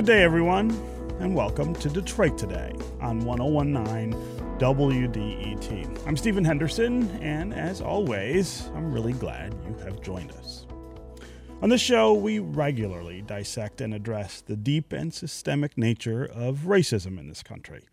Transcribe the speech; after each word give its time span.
Good 0.00 0.06
day, 0.06 0.22
everyone, 0.22 0.70
and 1.20 1.34
welcome 1.34 1.74
to 1.74 1.90
Detroit 1.90 2.38
Today 2.38 2.72
on 3.02 3.20
1019 3.20 4.14
WDET. 4.58 6.06
I'm 6.06 6.16
Stephen 6.16 6.42
Henderson, 6.42 7.10
and 7.20 7.52
as 7.52 7.82
always, 7.82 8.70
I'm 8.74 8.90
really 8.90 9.12
glad 9.12 9.54
you 9.68 9.74
have 9.84 10.00
joined 10.00 10.32
us. 10.32 10.64
On 11.60 11.68
this 11.68 11.82
show, 11.82 12.14
we 12.14 12.38
regularly 12.38 13.20
dissect 13.20 13.82
and 13.82 13.92
address 13.92 14.40
the 14.40 14.56
deep 14.56 14.94
and 14.94 15.12
systemic 15.12 15.76
nature 15.76 16.24
of 16.24 16.60
racism 16.60 17.18
in 17.18 17.28
this 17.28 17.42
country. 17.42 17.84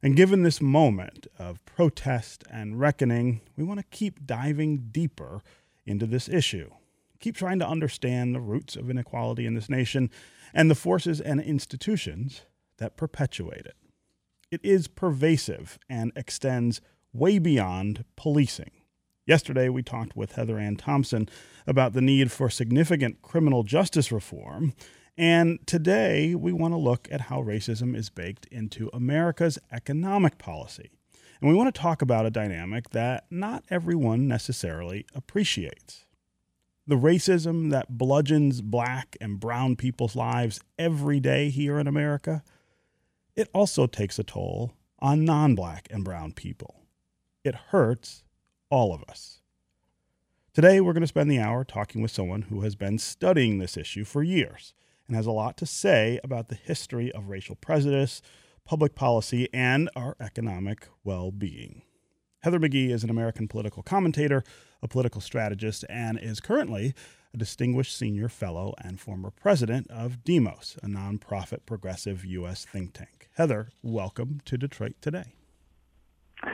And 0.00 0.14
given 0.14 0.44
this 0.44 0.60
moment 0.60 1.26
of 1.36 1.64
protest 1.64 2.44
and 2.48 2.78
reckoning, 2.78 3.40
we 3.56 3.64
want 3.64 3.80
to 3.80 3.86
keep 3.86 4.24
diving 4.24 4.90
deeper 4.92 5.42
into 5.84 6.06
this 6.06 6.28
issue. 6.28 6.70
Keep 7.18 7.34
trying 7.34 7.58
to 7.58 7.66
understand 7.66 8.36
the 8.36 8.40
roots 8.40 8.76
of 8.76 8.88
inequality 8.88 9.46
in 9.46 9.54
this 9.54 9.68
nation 9.68 10.10
and 10.56 10.70
the 10.70 10.74
forces 10.74 11.20
and 11.20 11.38
institutions 11.38 12.46
that 12.78 12.96
perpetuate 12.96 13.66
it. 13.66 13.76
It 14.50 14.60
is 14.64 14.88
pervasive 14.88 15.78
and 15.86 16.12
extends 16.16 16.80
way 17.12 17.38
beyond 17.38 18.04
policing. 18.16 18.70
Yesterday, 19.26 19.68
we 19.68 19.82
talked 19.82 20.16
with 20.16 20.32
Heather 20.32 20.58
Ann 20.58 20.76
Thompson 20.76 21.28
about 21.66 21.92
the 21.92 22.00
need 22.00 22.32
for 22.32 22.48
significant 22.48 23.20
criminal 23.20 23.64
justice 23.64 24.10
reform. 24.10 24.72
And 25.18 25.58
today, 25.66 26.34
we 26.34 26.52
want 26.52 26.72
to 26.72 26.78
look 26.78 27.06
at 27.10 27.22
how 27.22 27.42
racism 27.42 27.94
is 27.94 28.08
baked 28.08 28.46
into 28.46 28.88
America's 28.94 29.58
economic 29.70 30.38
policy. 30.38 30.90
And 31.40 31.50
we 31.50 31.56
want 31.56 31.74
to 31.74 31.80
talk 31.80 32.00
about 32.00 32.24
a 32.24 32.30
dynamic 32.30 32.90
that 32.90 33.26
not 33.30 33.64
everyone 33.68 34.26
necessarily 34.26 35.04
appreciates. 35.14 36.05
The 36.88 36.96
racism 36.96 37.70
that 37.72 37.98
bludgeons 37.98 38.60
black 38.60 39.16
and 39.20 39.40
brown 39.40 39.74
people's 39.74 40.14
lives 40.14 40.60
every 40.78 41.18
day 41.18 41.50
here 41.50 41.80
in 41.80 41.88
America, 41.88 42.44
it 43.34 43.48
also 43.52 43.88
takes 43.88 44.20
a 44.20 44.24
toll 44.24 44.72
on 45.00 45.24
non 45.24 45.56
black 45.56 45.88
and 45.90 46.04
brown 46.04 46.32
people. 46.32 46.82
It 47.42 47.56
hurts 47.56 48.22
all 48.70 48.94
of 48.94 49.02
us. 49.08 49.40
Today, 50.54 50.80
we're 50.80 50.92
going 50.92 51.02
to 51.02 51.08
spend 51.08 51.28
the 51.28 51.40
hour 51.40 51.64
talking 51.64 52.02
with 52.02 52.12
someone 52.12 52.42
who 52.42 52.60
has 52.60 52.76
been 52.76 52.98
studying 52.98 53.58
this 53.58 53.76
issue 53.76 54.04
for 54.04 54.22
years 54.22 54.72
and 55.08 55.16
has 55.16 55.26
a 55.26 55.32
lot 55.32 55.56
to 55.56 55.66
say 55.66 56.20
about 56.22 56.48
the 56.48 56.54
history 56.54 57.10
of 57.12 57.28
racial 57.28 57.56
prejudice, 57.56 58.22
public 58.64 58.94
policy, 58.94 59.48
and 59.52 59.90
our 59.96 60.16
economic 60.20 60.88
well 61.02 61.32
being. 61.32 61.82
Heather 62.40 62.60
McGhee 62.60 62.90
is 62.90 63.02
an 63.02 63.10
American 63.10 63.48
political 63.48 63.82
commentator, 63.82 64.44
a 64.86 64.88
political 64.88 65.20
strategist, 65.20 65.84
and 65.90 66.16
is 66.16 66.38
currently 66.38 66.94
a 67.34 67.36
distinguished 67.36 67.98
senior 67.98 68.28
fellow 68.28 68.72
and 68.78 69.00
former 69.00 69.32
president 69.32 69.90
of 69.90 70.22
Demos, 70.22 70.78
a 70.80 70.86
nonprofit 70.86 71.66
progressive 71.66 72.24
U.S. 72.24 72.64
think 72.64 72.92
tank. 72.92 73.28
Heather, 73.34 73.70
welcome 73.82 74.40
to 74.44 74.56
Detroit 74.56 74.94
today. 75.00 75.34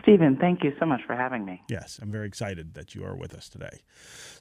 Stephen, 0.00 0.39
thank 0.41 0.64
you 0.64 0.72
so 0.80 0.86
much 0.86 1.02
for 1.06 1.14
having 1.14 1.44
me. 1.44 1.61
Yes, 1.69 1.98
I'm 2.00 2.11
very 2.11 2.27
excited 2.27 2.72
that 2.72 2.94
you 2.94 3.05
are 3.05 3.14
with 3.14 3.34
us 3.34 3.50
today. 3.50 3.80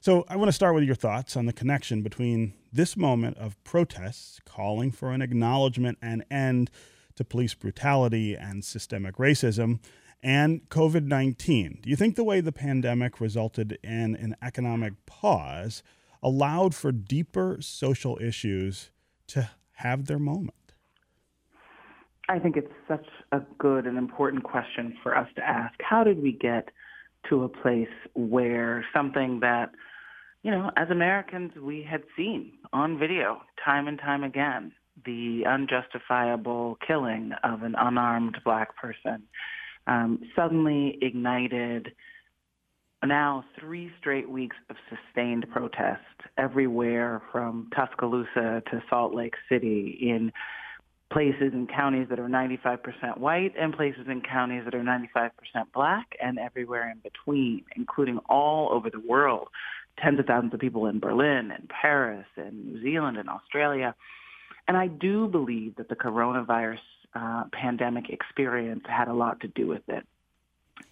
So, 0.00 0.24
I 0.26 0.36
want 0.36 0.48
to 0.48 0.52
start 0.52 0.74
with 0.74 0.84
your 0.84 0.94
thoughts 0.94 1.36
on 1.36 1.44
the 1.44 1.52
connection 1.52 2.00
between 2.00 2.54
this 2.72 2.96
moment 2.96 3.36
of 3.36 3.62
protests 3.62 4.40
calling 4.46 4.90
for 4.90 5.10
an 5.10 5.20
acknowledgement 5.20 5.98
and 6.00 6.24
end 6.30 6.70
to 7.16 7.24
police 7.24 7.52
brutality 7.52 8.34
and 8.34 8.64
systemic 8.64 9.16
racism 9.16 9.80
and 10.22 10.68
COVID 10.68 11.06
19. 11.06 11.80
Do 11.82 11.90
you 11.90 11.96
think 11.96 12.16
the 12.16 12.24
way 12.24 12.40
the 12.40 12.52
pandemic 12.52 13.20
resulted 13.20 13.78
in 13.82 14.14
an 14.16 14.36
economic 14.42 14.94
pause 15.06 15.82
allowed 16.22 16.74
for 16.74 16.92
deeper 16.92 17.58
social 17.60 18.18
issues 18.20 18.90
to 19.28 19.50
have 19.76 20.06
their 20.06 20.18
moment? 20.18 20.74
I 22.28 22.38
think 22.38 22.56
it's 22.56 22.72
such 22.86 23.06
a 23.32 23.40
good 23.58 23.86
and 23.86 23.98
important 23.98 24.44
question 24.44 24.96
for 25.02 25.16
us 25.16 25.28
to 25.36 25.42
ask. 25.46 25.74
How 25.82 26.04
did 26.04 26.22
we 26.22 26.32
get 26.32 26.68
to 27.28 27.42
a 27.42 27.48
place 27.48 27.88
where 28.14 28.84
something 28.94 29.40
that, 29.40 29.70
you 30.42 30.50
know, 30.50 30.70
as 30.76 30.88
Americans 30.90 31.52
we 31.60 31.82
had 31.88 32.02
seen 32.16 32.52
on 32.72 32.98
video 32.98 33.42
time 33.64 33.88
and 33.88 33.98
time 33.98 34.22
again, 34.22 34.72
the 35.04 35.42
unjustifiable 35.46 36.78
killing 36.86 37.32
of 37.42 37.62
an 37.62 37.74
unarmed 37.76 38.38
black 38.44 38.76
person, 38.76 39.24
um, 39.86 40.20
suddenly 40.36 40.98
ignited 41.02 41.92
now 43.04 43.44
three 43.58 43.90
straight 43.98 44.28
weeks 44.28 44.56
of 44.70 44.76
sustained 44.88 45.46
protest 45.50 46.00
everywhere 46.38 47.22
from 47.32 47.68
Tuscaloosa 47.74 48.62
to 48.70 48.82
Salt 48.88 49.14
Lake 49.14 49.34
City 49.48 49.98
in 50.00 50.32
places 51.12 51.52
and 51.52 51.68
counties 51.68 52.06
that 52.08 52.18
are 52.18 52.28
95% 52.28 53.18
white 53.18 53.52
and 53.58 53.74
places 53.74 54.06
and 54.08 54.26
counties 54.26 54.62
that 54.64 54.74
are 54.74 54.82
95% 54.82 55.30
black 55.74 56.06
and 56.22 56.38
everywhere 56.38 56.90
in 56.90 56.98
between, 56.98 57.64
including 57.76 58.18
all 58.28 58.72
over 58.72 58.88
the 58.88 59.00
world. 59.00 59.48
Tens 60.02 60.18
of 60.18 60.26
thousands 60.26 60.54
of 60.54 60.60
people 60.60 60.86
in 60.86 61.00
Berlin 61.00 61.50
and 61.50 61.68
Paris 61.68 62.26
and 62.36 62.64
New 62.64 62.82
Zealand 62.82 63.18
and 63.18 63.28
Australia. 63.28 63.94
And 64.66 64.76
I 64.76 64.86
do 64.86 65.28
believe 65.28 65.76
that 65.76 65.88
the 65.88 65.96
coronavirus 65.96 66.78
uh, 67.14 67.44
pandemic 67.52 68.10
experience 68.10 68.84
had 68.88 69.08
a 69.08 69.12
lot 69.14 69.40
to 69.40 69.48
do 69.48 69.66
with 69.66 69.82
it. 69.88 70.06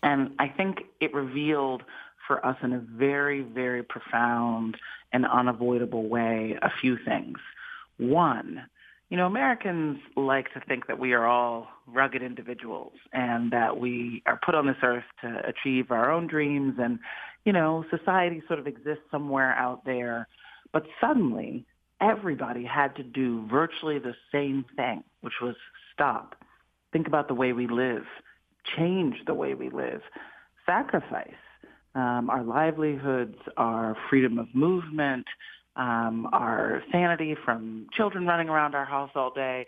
And 0.03 0.33
I 0.39 0.49
think 0.49 0.79
it 1.01 1.13
revealed 1.15 1.83
for 2.27 2.45
us 2.45 2.57
in 2.63 2.73
a 2.73 2.79
very, 2.79 3.43
very 3.43 3.83
profound 3.83 4.77
and 5.13 5.27
unavoidable 5.27 6.09
way 6.09 6.57
a 6.63 6.71
few 6.81 6.97
things. 7.05 7.39
One, 7.99 8.63
you 9.09 9.17
know, 9.17 9.27
Americans 9.27 9.99
like 10.17 10.53
to 10.55 10.61
think 10.61 10.87
that 10.87 10.99
we 10.99 11.13
are 11.13 11.27
all 11.27 11.69
rugged 11.87 12.23
individuals 12.23 12.93
and 13.13 13.51
that 13.51 13.79
we 13.79 14.23
are 14.27 14.39
put 14.45 14.55
on 14.55 14.67
this 14.67 14.77
earth 14.83 15.05
to 15.23 15.43
achieve 15.47 15.91
our 15.91 16.13
own 16.13 16.29
dreams 16.29 16.75
and, 16.79 17.01
you 17.45 17.53
know, 17.53 17.85
society 17.91 18.43
sort 18.47 18.61
of 18.61 18.69
exists 18.69 19.03
somewhere 19.11 19.53
out 19.55 19.85
there. 19.85 20.29
But 20.73 20.85
suddenly, 21.01 21.65
everybody 22.01 22.65
had 22.65 22.95
to 22.97 23.03
do 23.03 23.45
virtually 23.49 23.99
the 23.99 24.15
same 24.31 24.65
thing, 24.77 25.03
which 25.23 25.41
was 25.43 25.57
stop, 26.01 26.35
think 26.95 27.07
about 27.07 27.29
the 27.29 27.35
way 27.35 27.53
we 27.53 27.67
live, 27.67 28.05
change 28.77 29.17
the 29.27 29.35
way 29.35 29.53
we 29.53 29.69
live, 29.69 30.01
sacrifice 30.65 31.29
um, 31.95 32.31
our 32.31 32.43
livelihoods, 32.43 33.37
our 33.59 33.95
freedom 34.09 34.39
of 34.39 34.47
movement, 34.55 35.27
um, 35.77 36.27
our 36.33 36.83
sanity 36.91 37.37
from 37.45 37.87
children 37.93 38.27
running 38.27 38.49
around 38.49 38.75
our 38.75 38.87
house 38.87 39.11
all 39.15 39.31
day 39.31 39.67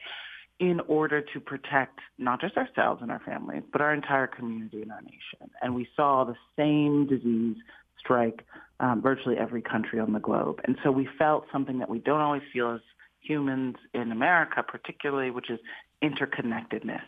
in 0.58 0.80
order 0.88 1.20
to 1.20 1.40
protect 1.40 1.98
not 2.18 2.40
just 2.40 2.56
ourselves 2.56 3.02
and 3.02 3.10
our 3.10 3.20
families, 3.26 3.62
but 3.70 3.82
our 3.82 3.92
entire 3.92 4.26
community 4.26 4.80
and 4.80 4.90
our 4.90 5.02
nation. 5.02 5.50
And 5.60 5.74
we 5.74 5.86
saw 5.94 6.24
the 6.24 6.36
same 6.56 7.06
disease 7.06 7.56
strike 7.98 8.46
um, 8.80 9.02
virtually 9.02 9.36
every 9.36 9.60
country 9.60 10.00
on 10.00 10.12
the 10.12 10.20
globe. 10.20 10.60
And 10.64 10.76
so 10.82 10.90
we 10.90 11.08
felt 11.18 11.44
something 11.52 11.78
that 11.80 11.90
we 11.90 11.98
don't 11.98 12.20
always 12.20 12.42
feel 12.52 12.72
as 12.72 12.80
humans 13.20 13.76
in 13.94 14.12
America, 14.12 14.62
particularly, 14.66 15.30
which 15.30 15.50
is 15.50 15.58
interconnectedness. 16.02 17.02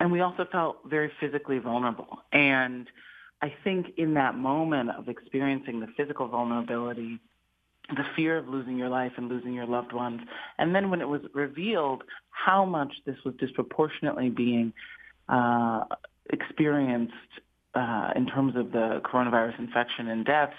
And 0.00 0.10
we 0.10 0.20
also 0.20 0.46
felt 0.50 0.78
very 0.86 1.12
physically 1.20 1.58
vulnerable. 1.58 2.18
And 2.32 2.88
I 3.42 3.52
think 3.64 3.86
in 3.96 4.14
that 4.14 4.34
moment 4.34 4.90
of 4.90 5.08
experiencing 5.08 5.80
the 5.80 5.88
physical 5.96 6.28
vulnerability, 6.28 7.20
the 7.88 8.04
fear 8.16 8.38
of 8.38 8.48
losing 8.48 8.76
your 8.76 8.88
life 8.88 9.12
and 9.16 9.28
losing 9.28 9.52
your 9.52 9.66
loved 9.66 9.92
ones, 9.92 10.20
and 10.58 10.74
then 10.74 10.90
when 10.90 11.00
it 11.00 11.08
was 11.08 11.22
revealed 11.34 12.04
how 12.30 12.64
much 12.64 12.92
this 13.04 13.16
was 13.24 13.34
disproportionately 13.38 14.30
being 14.30 14.72
uh, 15.28 15.84
experienced 16.30 17.14
uh, 17.74 18.10
in 18.16 18.26
terms 18.26 18.56
of 18.56 18.72
the 18.72 19.00
coronavirus 19.04 19.58
infection 19.58 20.08
and 20.08 20.24
deaths 20.24 20.54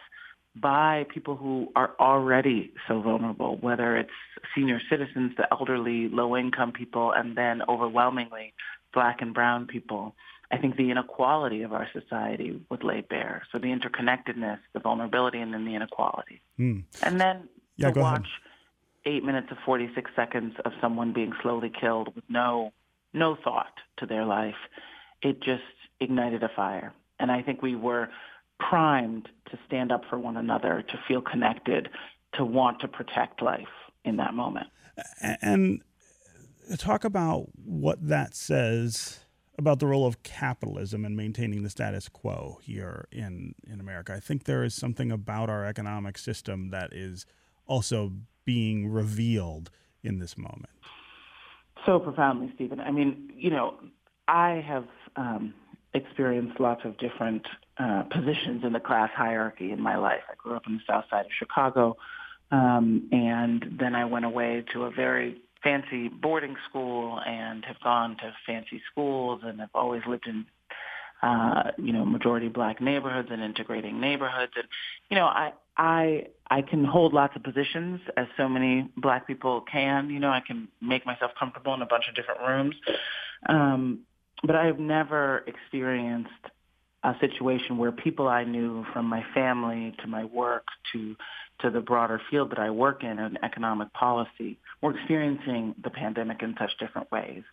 by 0.55 1.05
people 1.13 1.35
who 1.35 1.69
are 1.75 1.91
already 1.99 2.73
so 2.87 3.01
vulnerable, 3.01 3.57
whether 3.61 3.97
it's 3.97 4.09
senior 4.55 4.81
citizens, 4.89 5.31
the 5.37 5.47
elderly, 5.51 6.09
low-income 6.09 6.73
people, 6.73 7.11
and 7.11 7.37
then 7.37 7.61
overwhelmingly 7.69 8.53
black 8.93 9.21
and 9.21 9.33
brown 9.33 9.65
people. 9.67 10.13
I 10.51 10.57
think 10.57 10.75
the 10.75 10.91
inequality 10.91 11.61
of 11.61 11.71
our 11.71 11.87
society 11.93 12.61
was 12.69 12.81
laid 12.83 13.07
bare. 13.07 13.43
So 13.51 13.57
the 13.57 13.67
interconnectedness, 13.67 14.59
the 14.73 14.81
vulnerability, 14.81 15.39
and 15.39 15.53
then 15.53 15.63
the 15.63 15.75
inequality. 15.75 16.41
Mm. 16.59 16.83
And 17.01 17.21
then 17.21 17.47
yeah, 17.77 17.91
to 17.91 17.99
watch 17.99 18.27
ahead. 19.05 19.15
eight 19.15 19.23
minutes 19.23 19.47
of 19.51 19.57
46 19.65 20.11
seconds 20.15 20.55
of 20.65 20.73
someone 20.81 21.13
being 21.13 21.31
slowly 21.41 21.71
killed 21.79 22.13
with 22.13 22.25
no, 22.27 22.73
no 23.13 23.37
thought 23.41 23.73
to 23.99 24.05
their 24.05 24.25
life, 24.25 24.55
it 25.21 25.41
just 25.41 25.63
ignited 26.01 26.43
a 26.43 26.49
fire. 26.53 26.93
And 27.17 27.31
I 27.31 27.41
think 27.41 27.61
we 27.61 27.77
were 27.77 28.09
primed 28.69 29.29
to 29.49 29.59
stand 29.67 29.91
up 29.91 30.03
for 30.09 30.17
one 30.17 30.37
another, 30.37 30.83
to 30.87 30.99
feel 31.07 31.21
connected, 31.21 31.89
to 32.33 32.45
want 32.45 32.79
to 32.81 32.87
protect 32.87 33.41
life 33.41 33.67
in 34.05 34.17
that 34.17 34.33
moment. 34.33 34.67
And 35.41 35.81
talk 36.77 37.03
about 37.03 37.47
what 37.55 38.07
that 38.07 38.35
says 38.35 39.19
about 39.57 39.79
the 39.79 39.85
role 39.85 40.07
of 40.07 40.23
capitalism 40.23 41.05
in 41.05 41.15
maintaining 41.15 41.63
the 41.63 41.69
status 41.69 42.07
quo 42.09 42.59
here 42.63 43.07
in, 43.11 43.53
in 43.67 43.79
America. 43.79 44.13
I 44.13 44.19
think 44.19 44.45
there 44.45 44.63
is 44.63 44.73
something 44.73 45.11
about 45.11 45.49
our 45.49 45.65
economic 45.65 46.17
system 46.17 46.69
that 46.69 46.93
is 46.93 47.25
also 47.67 48.11
being 48.45 48.89
revealed 48.89 49.69
in 50.03 50.19
this 50.19 50.37
moment. 50.37 50.71
So 51.85 51.99
profoundly, 51.99 52.51
Stephen. 52.55 52.79
I 52.79 52.91
mean, 52.91 53.31
you 53.35 53.49
know, 53.49 53.75
I 54.27 54.63
have 54.67 54.87
um, 55.15 55.53
experienced 55.93 56.59
lots 56.59 56.81
of 56.85 56.97
different 56.97 57.45
uh, 57.81 58.03
positions 58.03 58.63
in 58.63 58.73
the 58.73 58.79
class 58.79 59.09
hierarchy 59.15 59.71
in 59.71 59.81
my 59.81 59.97
life. 59.97 60.21
I 60.29 60.35
grew 60.37 60.55
up 60.55 60.63
in 60.67 60.73
the 60.75 60.81
south 60.87 61.05
side 61.09 61.25
of 61.25 61.31
Chicago, 61.37 61.97
um, 62.51 63.07
and 63.11 63.77
then 63.79 63.95
I 63.95 64.05
went 64.05 64.25
away 64.25 64.63
to 64.73 64.83
a 64.83 64.91
very 64.91 65.41
fancy 65.63 66.09
boarding 66.09 66.55
school 66.69 67.19
and 67.25 67.63
have 67.65 67.79
gone 67.81 68.17
to 68.17 68.33
fancy 68.45 68.81
schools 68.91 69.41
and 69.43 69.59
have 69.59 69.69
always 69.73 70.01
lived 70.07 70.27
in 70.27 70.45
uh, 71.21 71.71
you 71.77 71.93
know, 71.93 72.03
majority 72.03 72.47
black 72.47 72.81
neighborhoods 72.81 73.29
and 73.31 73.43
integrating 73.43 74.01
neighborhoods. 74.01 74.53
And, 74.55 74.65
you 75.09 75.15
know, 75.15 75.25
I, 75.25 75.53
I, 75.77 76.27
I 76.49 76.61
can 76.63 76.83
hold 76.83 77.13
lots 77.13 77.35
of 77.35 77.43
positions 77.43 78.01
as 78.17 78.25
so 78.37 78.49
many 78.49 78.89
black 78.97 79.27
people 79.27 79.61
can. 79.71 80.09
You 80.09 80.19
know, 80.19 80.29
I 80.29 80.41
can 80.45 80.67
make 80.81 81.05
myself 81.05 81.31
comfortable 81.37 81.73
in 81.75 81.81
a 81.81 81.85
bunch 81.85 82.05
of 82.09 82.15
different 82.15 82.41
rooms. 82.41 82.75
Um, 83.47 83.99
but 84.43 84.55
I 84.55 84.65
have 84.65 84.79
never 84.79 85.43
experienced 85.45 86.31
a 87.03 87.15
situation 87.19 87.77
where 87.77 87.91
people 87.91 88.27
I 88.27 88.43
knew 88.43 88.85
from 88.93 89.07
my 89.07 89.23
family 89.33 89.95
to 90.01 90.07
my 90.07 90.25
work 90.25 90.65
to 90.93 91.15
to 91.59 91.69
the 91.69 91.79
broader 91.79 92.19
field 92.29 92.49
that 92.51 92.59
I 92.59 92.71
work 92.71 93.03
in 93.03 93.19
in 93.19 93.37
economic 93.43 93.93
policy 93.93 94.57
were 94.81 94.97
experiencing 94.97 95.75
the 95.83 95.91
pandemic 95.91 96.41
in 96.41 96.55
such 96.59 96.71
different 96.79 97.11
ways 97.11 97.43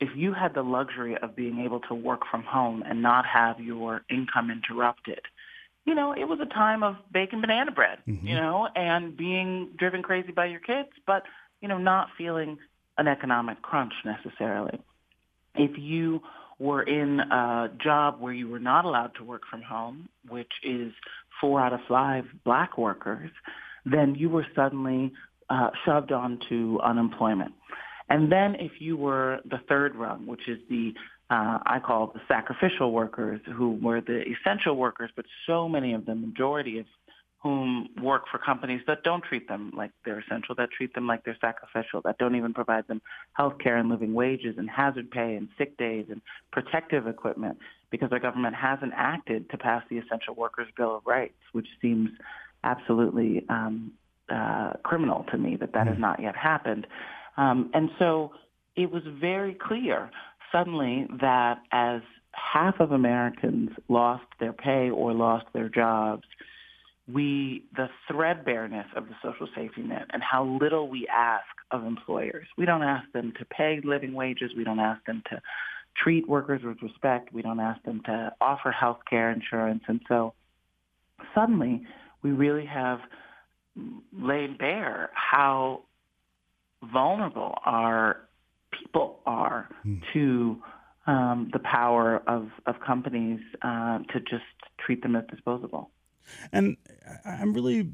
if 0.00 0.08
you 0.16 0.32
had 0.32 0.54
the 0.54 0.62
luxury 0.62 1.16
of 1.18 1.36
being 1.36 1.60
able 1.60 1.80
to 1.80 1.94
work 1.94 2.22
from 2.30 2.42
home 2.42 2.82
and 2.88 3.02
not 3.02 3.26
have 3.26 3.60
your 3.60 4.02
income 4.10 4.50
interrupted, 4.50 5.20
you 5.84 5.94
know, 5.94 6.12
it 6.12 6.24
was 6.24 6.40
a 6.40 6.46
time 6.46 6.82
of 6.82 6.96
baking 7.12 7.42
banana 7.42 7.70
bread, 7.70 7.98
mm-hmm. 8.08 8.26
you 8.26 8.34
know, 8.34 8.66
and 8.74 9.16
being 9.16 9.68
driven 9.78 10.02
crazy 10.02 10.32
by 10.32 10.46
your 10.46 10.60
kids, 10.60 10.88
but, 11.06 11.24
you 11.60 11.68
know, 11.68 11.78
not 11.78 12.08
feeling 12.16 12.58
an 12.96 13.08
economic 13.08 13.60
crunch 13.60 13.92
necessarily. 14.04 14.80
If 15.54 15.78
you 15.78 16.22
were 16.60 16.82
in 16.82 17.18
a 17.18 17.68
job 17.82 18.20
where 18.20 18.32
you 18.32 18.46
were 18.46 18.60
not 18.60 18.84
allowed 18.84 19.12
to 19.16 19.24
work 19.24 19.42
from 19.50 19.62
home, 19.62 20.08
which 20.28 20.52
is 20.62 20.92
four 21.40 21.60
out 21.60 21.72
of 21.72 21.80
five 21.88 22.24
black 22.44 22.76
workers, 22.76 23.30
then 23.86 24.14
you 24.14 24.28
were 24.28 24.46
suddenly 24.54 25.10
uh, 25.48 25.70
shoved 25.84 26.12
onto 26.12 26.78
unemployment. 26.84 27.52
And 28.10 28.30
then 28.30 28.56
if 28.56 28.72
you 28.78 28.96
were 28.96 29.38
the 29.48 29.58
third 29.68 29.96
rung, 29.96 30.26
which 30.26 30.46
is 30.48 30.58
the 30.68 30.92
uh, 31.30 31.60
I 31.64 31.78
call 31.78 32.08
the 32.12 32.20
sacrificial 32.26 32.90
workers, 32.90 33.40
who 33.56 33.78
were 33.80 34.00
the 34.00 34.22
essential 34.22 34.76
workers, 34.76 35.10
but 35.14 35.24
so 35.46 35.68
many 35.68 35.94
of 35.94 36.04
the 36.04 36.16
majority 36.16 36.80
of 36.80 36.86
whom 37.42 37.88
work 38.02 38.24
for 38.30 38.38
companies 38.38 38.82
that 38.86 39.02
don't 39.02 39.24
treat 39.24 39.48
them 39.48 39.72
like 39.74 39.90
they're 40.04 40.20
essential, 40.20 40.54
that 40.54 40.70
treat 40.76 40.94
them 40.94 41.06
like 41.06 41.24
they're 41.24 41.38
sacrificial, 41.40 42.02
that 42.04 42.18
don't 42.18 42.34
even 42.34 42.52
provide 42.52 42.86
them 42.86 43.00
health 43.32 43.54
care 43.62 43.78
and 43.78 43.88
living 43.88 44.12
wages 44.12 44.56
and 44.58 44.68
hazard 44.68 45.10
pay 45.10 45.36
and 45.36 45.48
sick 45.56 45.76
days 45.78 46.06
and 46.10 46.20
protective 46.52 47.06
equipment 47.06 47.56
because 47.90 48.10
our 48.12 48.18
government 48.18 48.54
hasn't 48.54 48.92
acted 48.94 49.48
to 49.50 49.56
pass 49.56 49.82
the 49.88 49.96
Essential 49.96 50.34
Workers 50.34 50.68
Bill 50.76 50.96
of 50.96 51.02
Rights, 51.06 51.34
which 51.52 51.66
seems 51.80 52.10
absolutely 52.62 53.44
um, 53.48 53.92
uh, 54.28 54.74
criminal 54.82 55.24
to 55.30 55.38
me 55.38 55.56
that 55.56 55.72
that 55.72 55.80
mm-hmm. 55.80 55.88
has 55.88 55.98
not 55.98 56.20
yet 56.22 56.36
happened. 56.36 56.86
Um, 57.36 57.70
and 57.72 57.90
so 57.98 58.32
it 58.76 58.90
was 58.90 59.02
very 59.18 59.54
clear 59.54 60.10
suddenly 60.52 61.06
that 61.20 61.58
as 61.72 62.02
half 62.32 62.80
of 62.80 62.92
Americans 62.92 63.70
lost 63.88 64.24
their 64.38 64.52
pay 64.52 64.90
or 64.90 65.12
lost 65.12 65.46
their 65.52 65.68
jobs, 65.68 66.24
we 67.12 67.64
the 67.76 67.88
threadbareness 68.10 68.86
of 68.96 69.08
the 69.08 69.14
social 69.22 69.48
safety 69.54 69.82
net 69.82 70.06
and 70.12 70.22
how 70.22 70.44
little 70.60 70.88
we 70.88 71.06
ask 71.08 71.44
of 71.70 71.84
employers. 71.84 72.46
We 72.56 72.66
don't 72.66 72.82
ask 72.82 73.10
them 73.12 73.32
to 73.38 73.44
pay 73.46 73.80
living 73.84 74.12
wages. 74.12 74.52
We 74.56 74.64
don't 74.64 74.80
ask 74.80 75.04
them 75.06 75.22
to 75.30 75.40
treat 76.02 76.28
workers 76.28 76.62
with 76.64 76.80
respect. 76.82 77.32
We 77.32 77.42
don't 77.42 77.60
ask 77.60 77.82
them 77.84 78.02
to 78.06 78.32
offer 78.40 78.70
health 78.70 79.00
care 79.08 79.30
insurance. 79.30 79.82
And 79.88 80.00
so 80.08 80.34
suddenly 81.34 81.82
we 82.22 82.30
really 82.30 82.66
have 82.66 83.00
laid 84.12 84.58
bare 84.58 85.10
how 85.14 85.82
vulnerable 86.92 87.54
our 87.64 88.28
people 88.72 89.20
are 89.26 89.68
mm. 89.86 90.00
to 90.12 90.56
um, 91.06 91.50
the 91.52 91.58
power 91.60 92.22
of, 92.26 92.48
of 92.66 92.76
companies 92.86 93.40
uh, 93.62 93.98
to 94.12 94.20
just 94.20 94.44
treat 94.84 95.02
them 95.02 95.16
as 95.16 95.24
disposable. 95.30 95.90
And 96.52 96.76
I'm 97.24 97.52
really 97.52 97.90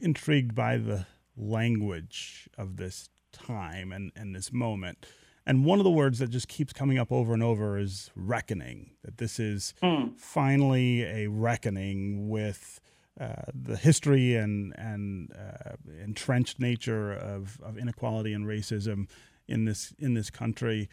intrigued 0.00 0.54
by 0.54 0.76
the 0.76 1.06
language 1.36 2.48
of 2.56 2.76
this 2.76 3.08
time 3.32 3.92
and, 3.92 4.12
and 4.14 4.34
this 4.34 4.52
moment. 4.52 5.06
And 5.46 5.64
one 5.64 5.78
of 5.78 5.84
the 5.84 5.90
words 5.90 6.18
that 6.20 6.30
just 6.30 6.48
keeps 6.48 6.72
coming 6.72 6.98
up 6.98 7.12
over 7.12 7.34
and 7.34 7.42
over 7.42 7.78
is 7.78 8.10
reckoning. 8.16 8.92
That 9.02 9.18
this 9.18 9.38
is 9.38 9.74
mm. 9.82 10.18
finally 10.18 11.02
a 11.02 11.26
reckoning 11.28 12.28
with 12.28 12.80
uh, 13.20 13.42
the 13.54 13.76
history 13.76 14.34
and 14.34 14.74
and 14.78 15.30
uh, 15.32 15.76
entrenched 16.02 16.58
nature 16.58 17.12
of, 17.12 17.60
of 17.62 17.76
inequality 17.76 18.32
and 18.32 18.46
racism 18.46 19.08
in 19.46 19.66
this 19.66 19.92
in 19.98 20.14
this 20.14 20.30
country. 20.30 20.88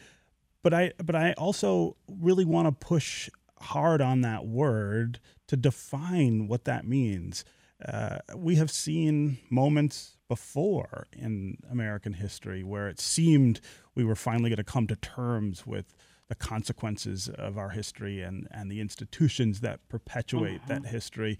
But 0.64 0.74
I 0.74 0.92
but 1.04 1.16
I 1.16 1.34
also 1.34 1.96
really 2.08 2.46
want 2.46 2.68
to 2.68 2.86
push 2.86 3.30
hard 3.60 4.02
on 4.02 4.22
that 4.22 4.46
word 4.46 5.20
to 5.52 5.58
define 5.58 6.48
what 6.48 6.64
that 6.64 6.88
means. 6.88 7.44
Uh, 7.86 8.20
we 8.34 8.56
have 8.56 8.72
seen 8.72 9.38
moments 9.50 10.16
before 10.30 11.08
in 11.12 11.58
American 11.70 12.14
history 12.14 12.64
where 12.64 12.88
it 12.88 13.02
seemed 13.02 13.60
we 13.94 14.06
were 14.06 14.16
finally 14.16 14.50
going 14.50 14.56
to 14.56 14.64
come 14.64 14.88
to 14.88 14.96
terms 14.96 15.68
with 15.68 15.94
the 16.30 16.36
consequences 16.36 17.28
of 17.28 17.58
our 17.58 17.72
history 17.72 18.22
and, 18.22 18.48
and 18.50 18.72
the 18.72 18.80
institutions 18.80 19.60
that 19.60 19.82
perpetuate 19.90 20.62
mm-hmm. 20.62 20.84
that 20.84 20.86
history 20.86 21.38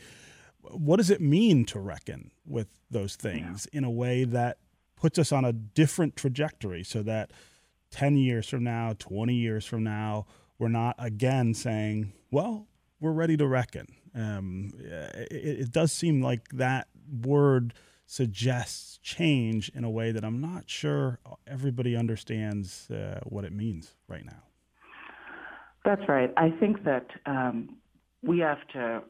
what 0.64 0.98
does 0.98 1.10
it 1.10 1.22
mean 1.22 1.64
to 1.64 1.80
reckon 1.80 2.32
with 2.46 2.68
those 2.90 3.16
things 3.16 3.66
yeah. 3.72 3.78
in 3.78 3.84
a 3.86 3.90
way 3.90 4.26
that 4.26 4.58
puts 4.98 5.18
us 5.18 5.32
on 5.32 5.46
a 5.46 5.54
different 5.54 6.18
trajectory 6.18 6.84
so 6.84 7.02
that 7.02 7.32
10 7.92 8.18
years 8.18 8.50
from 8.50 8.66
now, 8.66 8.94
20 9.00 9.34
years 9.34 9.66
from 9.66 9.86
now, 9.86 10.26
we're 10.60 10.68
not 10.68 10.96
again 11.00 11.54
saying, 11.54 12.12
well, 12.30 12.68
we're 13.00 13.12
ready 13.12 13.36
to 13.36 13.48
reckon. 13.48 13.88
Um, 14.14 14.72
it, 14.80 15.60
it, 15.60 15.72
does 15.72 15.92
seem 15.92 16.22
like 16.22 16.50
that 16.50 16.88
word 17.24 17.74
suggests 18.06 19.00
change 19.02 19.72
in 19.74 19.86
a 19.86 19.90
way 19.90 20.12
that 20.12 20.26
I'm 20.26 20.42
not 20.42 20.70
sure 20.70 21.20
everybody 21.48 21.96
understands 21.96 22.92
uh, 22.92 23.22
what 23.24 23.46
it 23.46 23.54
means 23.54 23.96
right 24.10 24.26
now. 24.26 24.44
That's 25.86 26.02
right. 26.10 26.32
I 26.36 26.50
think 26.60 26.84
that 26.84 27.08
um, 27.26 27.78
we 28.22 28.40
have 28.40 28.68
to 28.74 29.02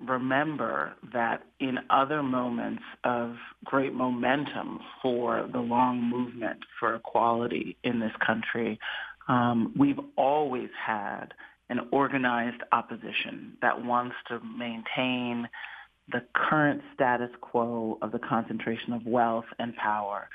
remember 0.00 0.94
that 1.12 1.42
in 1.58 1.78
other 1.90 2.22
moments 2.22 2.82
of 3.04 3.36
great 3.64 3.92
momentum 3.92 4.80
for 5.02 5.48
the 5.52 5.58
long 5.60 6.02
movement 6.02 6.58
for 6.78 6.94
equality 6.94 7.76
in 7.84 8.00
this 8.00 8.12
country, 8.24 8.78
um, 9.28 9.72
we've 9.78 10.00
always 10.16 10.70
had 10.84 11.34
an 11.70 11.80
organized 11.92 12.62
opposition 12.72 13.56
that 13.62 13.84
wants 13.84 14.16
to 14.28 14.40
maintain 14.40 15.48
the 16.12 16.22
current 16.34 16.82
status 16.92 17.30
quo 17.40 17.96
of 18.02 18.10
the 18.10 18.18
concentration 18.18 18.92
of 18.92 19.06
wealth 19.06 19.44
and 19.58 19.74
power 19.76 20.28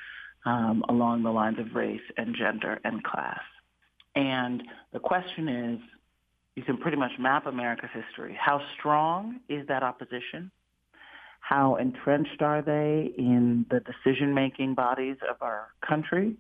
um, 0.45 0.83
along 0.89 1.23
the 1.23 1.29
lines 1.29 1.59
of 1.59 1.75
race 1.75 2.01
and 2.17 2.35
gender 2.35 2.79
and 2.83 3.03
class. 3.03 3.41
And 4.15 4.63
the 4.93 4.99
question 4.99 5.49
is, 5.49 5.79
you 6.55 6.63
can 6.63 6.77
pretty 6.77 6.95
much 6.95 7.11
map 7.19 7.45
America's 7.45 7.89
history. 7.93 8.37
How 8.39 8.61
strong 8.79 9.41
is 9.49 9.67
that 9.67 9.83
opposition? 9.83 10.51
How 11.41 11.75
entrenched 11.75 12.41
are 12.41 12.61
they 12.61 13.13
in 13.17 13.65
the 13.69 13.81
decision-making 13.81 14.73
bodies 14.73 15.17
of 15.29 15.35
our 15.41 15.67
country? 15.85 16.37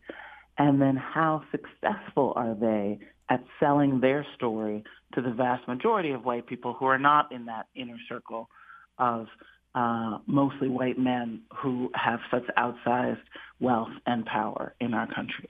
And 0.57 0.81
then 0.81 0.95
how 0.95 1.43
successful 1.51 2.31
are 2.37 2.55
they 2.55 2.99
at 3.29 3.43
selling 3.59 3.99
their 3.99 4.25
story 4.35 4.83
to 5.13 5.21
the 5.21 5.31
vast 5.31 5.67
majority 5.67 6.11
of 6.11 6.25
white 6.25 6.45
people 6.45 6.73
who 6.73 6.85
are 6.85 6.99
not 6.99 7.31
in 7.31 7.45
that 7.45 7.67
inner 7.75 7.97
circle 8.07 8.49
of 8.97 9.27
uh, 9.73 10.19
mostly 10.25 10.69
white 10.69 10.97
men 10.97 11.41
who 11.53 11.89
have 11.93 12.19
such 12.31 12.43
outsized 12.57 13.17
wealth 13.59 13.91
and 14.05 14.25
power 14.25 14.73
in 14.79 14.93
our 14.93 15.07
country. 15.13 15.49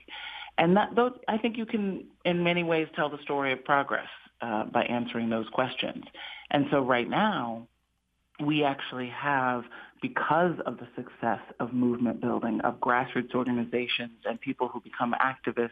And 0.58 0.76
that, 0.76 0.88
I 1.28 1.38
think 1.38 1.56
you 1.56 1.66
can, 1.66 2.04
in 2.24 2.42
many 2.42 2.62
ways, 2.62 2.88
tell 2.96 3.10
the 3.10 3.22
story 3.22 3.52
of 3.52 3.64
progress 3.64 4.08
uh, 4.40 4.64
by 4.64 4.84
answering 4.84 5.28
those 5.28 5.48
questions. 5.52 6.04
And 6.50 6.66
so 6.70 6.80
right 6.80 7.08
now, 7.08 7.68
we 8.44 8.64
actually 8.64 9.08
have, 9.08 9.64
because 10.02 10.54
of 10.66 10.78
the 10.78 10.88
success 10.96 11.40
of 11.60 11.72
movement 11.72 12.20
building, 12.20 12.60
of 12.62 12.80
grassroots 12.80 13.34
organizations 13.34 14.18
and 14.24 14.40
people 14.40 14.68
who 14.68 14.80
become 14.80 15.14
activists 15.20 15.70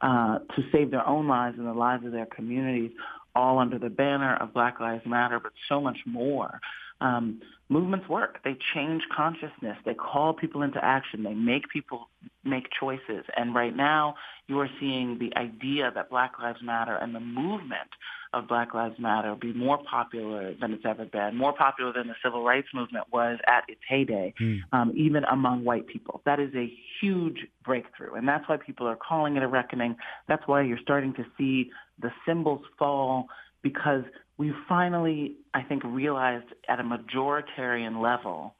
uh, 0.00 0.38
to 0.38 0.62
save 0.72 0.90
their 0.90 1.06
own 1.06 1.28
lives 1.28 1.56
and 1.58 1.66
the 1.66 1.72
lives 1.72 2.04
of 2.04 2.12
their 2.12 2.26
communities, 2.26 2.90
all 3.34 3.58
under 3.58 3.78
the 3.78 3.90
banner 3.90 4.36
of 4.36 4.54
Black 4.54 4.80
Lives 4.80 5.04
Matter, 5.06 5.40
but 5.40 5.52
so 5.68 5.80
much 5.80 5.98
more. 6.06 6.60
Um, 7.04 7.40
movements 7.68 8.08
work. 8.08 8.38
They 8.44 8.56
change 8.74 9.02
consciousness. 9.14 9.76
They 9.84 9.94
call 9.94 10.32
people 10.32 10.62
into 10.62 10.82
action. 10.82 11.22
They 11.22 11.34
make 11.34 11.68
people 11.68 12.08
make 12.44 12.64
choices. 12.78 13.24
And 13.36 13.54
right 13.54 13.74
now, 13.74 14.14
you 14.48 14.58
are 14.60 14.68
seeing 14.80 15.18
the 15.18 15.36
idea 15.36 15.90
that 15.94 16.10
Black 16.10 16.32
Lives 16.40 16.60
Matter 16.62 16.96
and 16.96 17.14
the 17.14 17.20
movement 17.20 17.90
of 18.32 18.48
Black 18.48 18.74
Lives 18.74 18.98
Matter 18.98 19.34
be 19.34 19.52
more 19.52 19.78
popular 19.78 20.54
than 20.60 20.72
it's 20.72 20.84
ever 20.84 21.04
been, 21.04 21.36
more 21.36 21.52
popular 21.52 21.92
than 21.92 22.08
the 22.08 22.14
civil 22.22 22.42
rights 22.44 22.68
movement 22.74 23.06
was 23.12 23.38
at 23.46 23.64
its 23.68 23.80
heyday, 23.88 24.34
mm. 24.40 24.60
um, 24.72 24.92
even 24.96 25.24
among 25.24 25.64
white 25.64 25.86
people. 25.86 26.20
That 26.24 26.40
is 26.40 26.54
a 26.54 26.72
huge 27.00 27.46
breakthrough. 27.64 28.14
And 28.14 28.26
that's 28.26 28.48
why 28.48 28.56
people 28.56 28.86
are 28.86 28.96
calling 28.96 29.36
it 29.36 29.42
a 29.42 29.48
reckoning. 29.48 29.96
That's 30.28 30.42
why 30.46 30.62
you're 30.62 30.78
starting 30.82 31.14
to 31.14 31.24
see 31.38 31.70
the 32.00 32.10
symbols 32.26 32.62
fall 32.78 33.26
because 33.62 34.04
we 34.36 34.52
finally, 34.68 35.36
I 35.52 35.62
think, 35.62 35.82
realized 35.84 36.46
at 36.68 36.80
a 36.80 36.82
majoritarian 36.82 38.00
level 38.00 38.54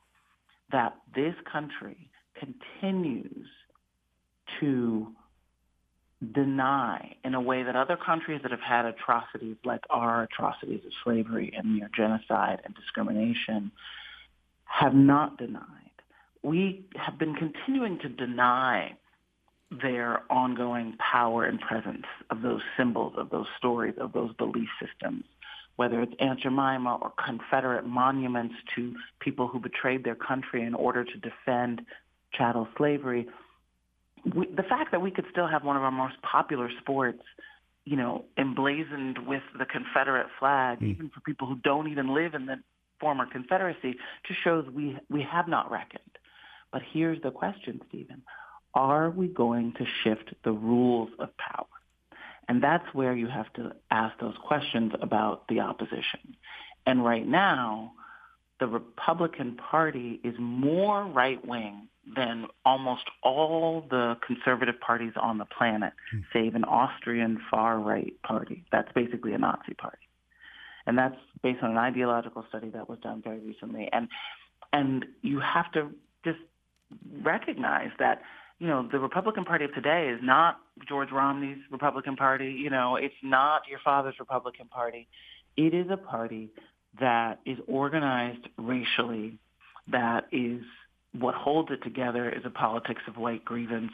that 0.70 0.96
this 1.14 1.34
country 1.50 2.10
continues 2.38 3.46
to 4.60 5.08
deny 6.32 7.16
in 7.24 7.34
a 7.34 7.40
way 7.40 7.62
that 7.62 7.76
other 7.76 7.96
countries 7.96 8.40
that 8.42 8.50
have 8.50 8.60
had 8.60 8.86
atrocities 8.86 9.56
like 9.64 9.82
our 9.90 10.22
atrocities 10.22 10.80
of 10.86 10.92
slavery 11.02 11.52
and 11.56 11.76
near 11.76 11.90
genocide 11.94 12.60
and 12.64 12.74
discrimination 12.74 13.70
have 14.64 14.94
not 14.94 15.36
denied. 15.36 15.62
We 16.42 16.86
have 16.96 17.18
been 17.18 17.34
continuing 17.34 17.98
to 18.00 18.08
deny 18.08 18.96
their 19.82 20.22
ongoing 20.30 20.96
power 20.98 21.44
and 21.44 21.60
presence 21.60 22.04
of 22.30 22.42
those 22.42 22.60
symbols, 22.76 23.14
of 23.16 23.30
those 23.30 23.46
stories, 23.58 23.94
of 23.98 24.12
those 24.12 24.32
belief 24.34 24.68
systems, 24.80 25.24
whether 25.76 26.00
it's 26.02 26.12
Aunt 26.20 26.40
Jemima 26.40 26.98
or 27.00 27.12
Confederate 27.22 27.86
monuments 27.86 28.54
to 28.76 28.94
people 29.20 29.48
who 29.48 29.58
betrayed 29.58 30.04
their 30.04 30.14
country 30.14 30.62
in 30.62 30.74
order 30.74 31.04
to 31.04 31.16
defend 31.18 31.82
chattel 32.32 32.68
slavery. 32.76 33.26
We, 34.34 34.46
the 34.46 34.62
fact 34.62 34.92
that 34.92 35.02
we 35.02 35.10
could 35.10 35.26
still 35.30 35.46
have 35.46 35.64
one 35.64 35.76
of 35.76 35.82
our 35.82 35.90
most 35.90 36.14
popular 36.22 36.70
sports, 36.80 37.22
you 37.84 37.96
know, 37.96 38.24
emblazoned 38.38 39.26
with 39.26 39.42
the 39.58 39.66
Confederate 39.66 40.28
flag, 40.38 40.80
mm. 40.80 40.90
even 40.90 41.10
for 41.10 41.20
people 41.20 41.46
who 41.46 41.56
don't 41.56 41.88
even 41.88 42.14
live 42.14 42.34
in 42.34 42.46
the 42.46 42.56
former 43.00 43.26
Confederacy, 43.26 43.96
just 44.26 44.42
shows 44.42 44.66
we 44.72 44.96
we 45.10 45.22
have 45.22 45.48
not 45.48 45.70
reckoned. 45.70 46.00
But 46.72 46.82
here's 46.92 47.20
the 47.22 47.30
question, 47.30 47.80
Stephen 47.88 48.22
are 48.74 49.10
we 49.10 49.28
going 49.28 49.72
to 49.74 49.86
shift 50.02 50.34
the 50.42 50.52
rules 50.52 51.10
of 51.18 51.28
power? 51.36 51.66
And 52.48 52.62
that's 52.62 52.84
where 52.92 53.14
you 53.14 53.26
have 53.28 53.52
to 53.54 53.72
ask 53.90 54.18
those 54.20 54.34
questions 54.46 54.92
about 55.00 55.48
the 55.48 55.60
opposition. 55.60 56.36
And 56.86 57.04
right 57.04 57.26
now, 57.26 57.92
the 58.60 58.66
Republican 58.66 59.56
Party 59.56 60.20
is 60.22 60.34
more 60.38 61.04
right-wing 61.04 61.88
than 62.14 62.46
almost 62.64 63.04
all 63.22 63.86
the 63.88 64.16
conservative 64.26 64.78
parties 64.80 65.12
on 65.16 65.38
the 65.38 65.46
planet, 65.46 65.92
mm. 66.14 66.22
save 66.32 66.54
an 66.54 66.64
Austrian 66.64 67.40
far-right 67.50 68.20
party. 68.22 68.64
That's 68.70 68.92
basically 68.94 69.32
a 69.32 69.38
Nazi 69.38 69.74
party. 69.74 69.98
And 70.86 70.98
that's 70.98 71.16
based 71.42 71.62
on 71.62 71.70
an 71.70 71.78
ideological 71.78 72.44
study 72.50 72.68
that 72.70 72.88
was 72.88 72.98
done 72.98 73.22
very 73.22 73.38
recently. 73.38 73.88
And, 73.90 74.08
and 74.72 75.06
you 75.22 75.40
have 75.40 75.72
to 75.72 75.90
just 76.24 76.40
recognize 77.22 77.90
that 77.98 78.20
you 78.58 78.66
know, 78.66 78.88
the 78.90 78.98
Republican 78.98 79.44
Party 79.44 79.64
of 79.64 79.74
today 79.74 80.08
is 80.08 80.20
not 80.22 80.58
George 80.88 81.10
Romney's 81.10 81.58
Republican 81.70 82.16
Party. 82.16 82.52
You 82.52 82.70
know, 82.70 82.96
it's 82.96 83.14
not 83.22 83.62
your 83.68 83.80
father's 83.84 84.14
Republican 84.18 84.68
Party. 84.68 85.08
It 85.56 85.74
is 85.74 85.86
a 85.90 85.96
party 85.96 86.50
that 87.00 87.40
is 87.44 87.58
organized 87.66 88.48
racially, 88.56 89.38
that 89.90 90.26
is 90.32 90.62
what 91.18 91.34
holds 91.34 91.70
it 91.70 91.82
together 91.82 92.28
is 92.30 92.42
a 92.44 92.50
politics 92.50 93.02
of 93.06 93.16
white 93.16 93.44
grievance 93.44 93.92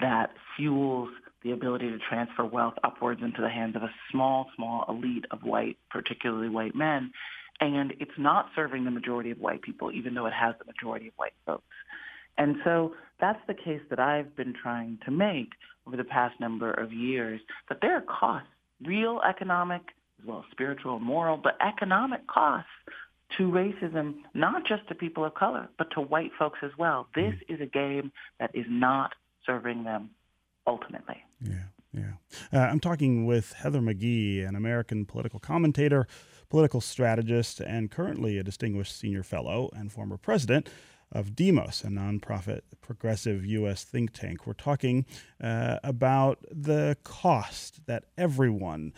that 0.00 0.30
fuels 0.56 1.08
the 1.42 1.52
ability 1.52 1.90
to 1.90 1.98
transfer 2.08 2.44
wealth 2.44 2.74
upwards 2.84 3.20
into 3.22 3.40
the 3.40 3.48
hands 3.48 3.74
of 3.74 3.82
a 3.82 3.90
small, 4.10 4.46
small 4.56 4.84
elite 4.88 5.24
of 5.30 5.42
white, 5.42 5.76
particularly 5.90 6.48
white 6.48 6.74
men. 6.74 7.12
And 7.60 7.94
it's 7.98 8.10
not 8.16 8.46
serving 8.54 8.84
the 8.84 8.90
majority 8.90 9.30
of 9.30 9.38
white 9.38 9.62
people, 9.62 9.90
even 9.90 10.14
though 10.14 10.26
it 10.26 10.32
has 10.32 10.54
the 10.58 10.64
majority 10.64 11.08
of 11.08 11.14
white 11.16 11.34
folks. 11.46 11.64
And 12.38 12.56
so 12.64 12.94
that's 13.20 13.40
the 13.46 13.54
case 13.54 13.80
that 13.90 14.00
I've 14.00 14.34
been 14.36 14.54
trying 14.54 14.98
to 15.04 15.10
make 15.10 15.50
over 15.86 15.96
the 15.96 16.04
past 16.04 16.38
number 16.40 16.72
of 16.72 16.92
years, 16.92 17.40
that 17.68 17.78
there 17.80 17.96
are 17.96 18.02
costs, 18.02 18.48
real 18.84 19.20
economic, 19.28 19.82
as 20.20 20.26
well 20.26 20.44
as 20.46 20.50
spiritual, 20.50 20.96
and 20.96 21.04
moral, 21.04 21.36
but 21.36 21.56
economic 21.60 22.26
costs 22.26 22.70
to 23.36 23.50
racism, 23.50 24.14
not 24.34 24.66
just 24.66 24.86
to 24.88 24.94
people 24.94 25.24
of 25.24 25.34
color, 25.34 25.68
but 25.78 25.90
to 25.92 26.00
white 26.00 26.30
folks 26.38 26.58
as 26.62 26.70
well. 26.78 27.08
This 27.14 27.34
mm. 27.34 27.54
is 27.54 27.60
a 27.60 27.66
game 27.66 28.12
that 28.38 28.50
is 28.54 28.66
not 28.68 29.14
serving 29.46 29.84
them 29.84 30.10
ultimately. 30.66 31.16
Yeah, 31.40 31.64
yeah. 31.92 32.12
Uh, 32.52 32.58
I'm 32.58 32.80
talking 32.80 33.26
with 33.26 33.54
Heather 33.54 33.80
McGhee, 33.80 34.46
an 34.46 34.54
American 34.54 35.06
political 35.06 35.40
commentator, 35.40 36.06
political 36.48 36.80
strategist, 36.80 37.60
and 37.60 37.90
currently 37.90 38.38
a 38.38 38.44
distinguished 38.44 38.96
senior 38.96 39.22
fellow 39.22 39.70
and 39.74 39.90
former 39.90 40.16
president 40.16 40.68
of 41.12 41.36
Demos, 41.36 41.84
a 41.84 41.88
nonprofit 41.88 42.62
progressive 42.80 43.44
U.S. 43.44 43.84
think 43.84 44.12
tank. 44.12 44.46
We're 44.46 44.54
talking 44.54 45.06
uh, 45.40 45.78
about 45.84 46.38
the 46.50 46.96
cost 47.04 47.86
that 47.86 48.04
everyone 48.16 48.92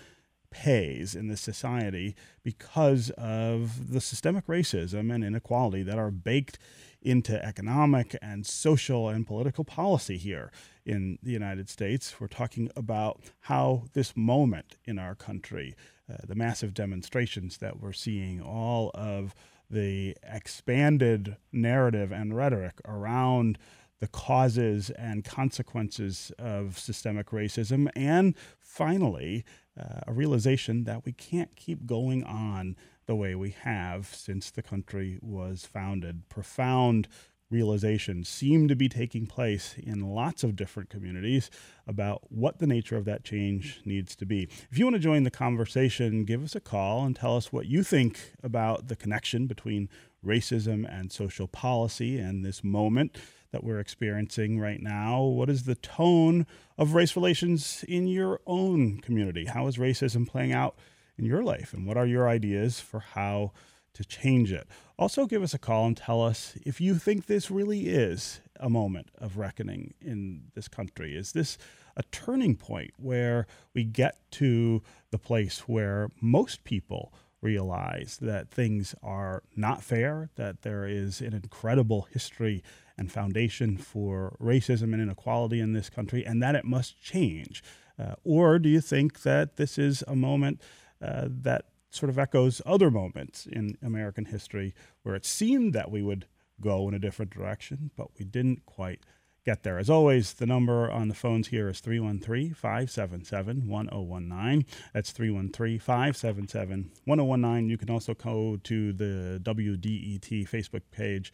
pays 0.50 1.16
in 1.16 1.26
this 1.26 1.40
society 1.40 2.14
because 2.44 3.10
of 3.10 3.90
the 3.90 4.00
systemic 4.00 4.46
racism 4.46 5.12
and 5.12 5.24
inequality 5.24 5.82
that 5.82 5.98
are 5.98 6.12
baked 6.12 6.58
into 7.02 7.44
economic 7.44 8.16
and 8.22 8.46
social 8.46 9.08
and 9.08 9.26
political 9.26 9.64
policy 9.64 10.16
here 10.16 10.50
in 10.86 11.18
the 11.22 11.32
United 11.32 11.68
States. 11.68 12.20
We're 12.20 12.28
talking 12.28 12.70
about 12.76 13.20
how 13.40 13.84
this 13.92 14.16
moment 14.16 14.76
in 14.84 14.98
our 14.98 15.14
country, 15.14 15.74
uh, 16.10 16.18
the 16.24 16.36
massive 16.36 16.72
demonstrations 16.72 17.58
that 17.58 17.80
we're 17.80 17.92
seeing, 17.92 18.40
all 18.40 18.90
of 18.94 19.34
the 19.70 20.16
expanded 20.22 21.36
narrative 21.52 22.12
and 22.12 22.36
rhetoric 22.36 22.80
around 22.84 23.58
the 24.00 24.08
causes 24.08 24.90
and 24.90 25.24
consequences 25.24 26.32
of 26.38 26.78
systemic 26.78 27.30
racism, 27.30 27.88
and 27.96 28.34
finally, 28.60 29.44
uh, 29.80 30.00
a 30.06 30.12
realization 30.12 30.84
that 30.84 31.04
we 31.04 31.12
can't 31.12 31.56
keep 31.56 31.86
going 31.86 32.22
on 32.24 32.76
the 33.06 33.14
way 33.14 33.34
we 33.34 33.50
have 33.50 34.06
since 34.06 34.50
the 34.50 34.62
country 34.62 35.18
was 35.22 35.64
founded. 35.64 36.28
Profound 36.28 37.08
realizations 37.54 38.28
seem 38.28 38.66
to 38.66 38.74
be 38.74 38.88
taking 38.88 39.26
place 39.26 39.76
in 39.78 40.00
lots 40.00 40.42
of 40.42 40.56
different 40.56 40.90
communities 40.90 41.50
about 41.86 42.20
what 42.30 42.58
the 42.58 42.66
nature 42.66 42.96
of 42.96 43.04
that 43.04 43.22
change 43.22 43.80
needs 43.84 44.16
to 44.16 44.26
be. 44.26 44.48
If 44.70 44.78
you 44.78 44.84
want 44.84 44.96
to 44.96 45.00
join 45.00 45.22
the 45.22 45.30
conversation, 45.30 46.24
give 46.24 46.42
us 46.42 46.56
a 46.56 46.60
call 46.60 47.04
and 47.04 47.14
tell 47.14 47.36
us 47.36 47.52
what 47.52 47.66
you 47.66 47.84
think 47.84 48.32
about 48.42 48.88
the 48.88 48.96
connection 48.96 49.46
between 49.46 49.88
racism 50.26 50.84
and 50.90 51.12
social 51.12 51.46
policy 51.46 52.18
and 52.18 52.44
this 52.44 52.64
moment 52.64 53.18
that 53.52 53.62
we're 53.62 53.78
experiencing 53.78 54.58
right 54.58 54.82
now. 54.82 55.22
What 55.22 55.48
is 55.48 55.62
the 55.62 55.76
tone 55.76 56.44
of 56.76 56.94
race 56.94 57.14
relations 57.14 57.84
in 57.86 58.08
your 58.08 58.40
own 58.48 58.98
community? 58.98 59.44
How 59.44 59.68
is 59.68 59.76
racism 59.76 60.26
playing 60.26 60.52
out 60.52 60.76
in 61.16 61.24
your 61.24 61.44
life? 61.44 61.72
And 61.72 61.86
what 61.86 61.96
are 61.96 62.06
your 62.06 62.28
ideas 62.28 62.80
for 62.80 62.98
how 62.98 63.52
to 63.94 64.04
change 64.04 64.52
it? 64.52 64.68
Also, 64.98 65.26
give 65.26 65.42
us 65.42 65.54
a 65.54 65.58
call 65.58 65.86
and 65.86 65.96
tell 65.96 66.22
us 66.22 66.56
if 66.64 66.80
you 66.80 66.96
think 66.96 67.26
this 67.26 67.50
really 67.50 67.88
is 67.88 68.40
a 68.60 68.68
moment 68.68 69.08
of 69.18 69.38
reckoning 69.38 69.94
in 70.00 70.44
this 70.54 70.68
country. 70.68 71.16
Is 71.16 71.32
this 71.32 71.58
a 71.96 72.02
turning 72.04 72.56
point 72.56 72.92
where 72.96 73.46
we 73.72 73.84
get 73.84 74.18
to 74.32 74.82
the 75.10 75.18
place 75.18 75.60
where 75.68 76.08
most 76.20 76.64
people 76.64 77.12
realize 77.40 78.18
that 78.22 78.48
things 78.48 78.94
are 79.02 79.42
not 79.54 79.82
fair, 79.82 80.30
that 80.36 80.62
there 80.62 80.86
is 80.86 81.20
an 81.20 81.34
incredible 81.34 82.08
history 82.10 82.62
and 82.96 83.12
foundation 83.12 83.76
for 83.76 84.36
racism 84.40 84.94
and 84.94 85.02
inequality 85.02 85.60
in 85.60 85.72
this 85.72 85.90
country, 85.90 86.24
and 86.24 86.42
that 86.42 86.54
it 86.54 86.64
must 86.64 87.00
change? 87.02 87.62
Uh, 87.98 88.14
or 88.24 88.58
do 88.58 88.68
you 88.68 88.80
think 88.80 89.22
that 89.22 89.56
this 89.56 89.78
is 89.78 90.02
a 90.08 90.16
moment 90.16 90.60
uh, 91.02 91.26
that 91.28 91.66
sort 91.94 92.10
of 92.10 92.18
echoes 92.18 92.60
other 92.66 92.90
moments 92.90 93.46
in 93.46 93.76
American 93.82 94.26
history 94.26 94.74
where 95.02 95.14
it 95.14 95.24
seemed 95.24 95.72
that 95.72 95.90
we 95.90 96.02
would 96.02 96.26
go 96.60 96.88
in 96.88 96.94
a 96.94 96.98
different 96.98 97.30
direction, 97.30 97.90
but 97.96 98.08
we 98.18 98.24
didn't 98.24 98.64
quite 98.66 99.00
get 99.44 99.62
there. 99.62 99.78
As 99.78 99.90
always, 99.90 100.34
the 100.34 100.46
number 100.46 100.90
on 100.90 101.08
the 101.08 101.14
phones 101.14 101.48
here 101.48 101.68
is 101.68 101.80
313 101.80 102.54
577 102.54 103.68
1019. 103.68 104.66
That's 104.92 105.10
313 105.12 105.78
577 105.78 106.90
1019. 107.04 107.68
You 107.68 107.78
can 107.78 107.90
also 107.90 108.14
go 108.14 108.56
to 108.62 108.92
the 108.92 109.40
WDET 109.42 110.48
Facebook 110.48 110.82
page 110.90 111.32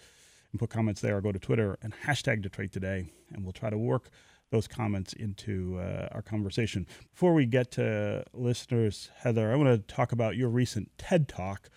and 0.52 0.58
put 0.58 0.70
comments 0.70 1.00
there, 1.00 1.16
or 1.16 1.20
go 1.20 1.30
to 1.30 1.38
Twitter 1.38 1.78
and 1.82 1.94
hashtag 2.04 2.42
Detroit 2.42 2.72
Today, 2.72 3.12
and 3.32 3.44
we'll 3.44 3.52
try 3.52 3.70
to 3.70 3.78
work 3.78 4.10
those 4.50 4.66
comments 4.66 5.12
into 5.12 5.78
uh, 5.78 6.08
our 6.12 6.22
conversation. 6.22 6.86
Before 7.12 7.34
we 7.34 7.46
get 7.46 7.70
to 7.72 8.24
listeners, 8.32 9.10
Heather, 9.18 9.52
I 9.52 9.56
want 9.56 9.70
to 9.70 9.94
talk 9.94 10.12
about 10.12 10.36
your 10.36 10.48
recent 10.48 10.90
TED 10.98 11.28
Talk, 11.28 11.70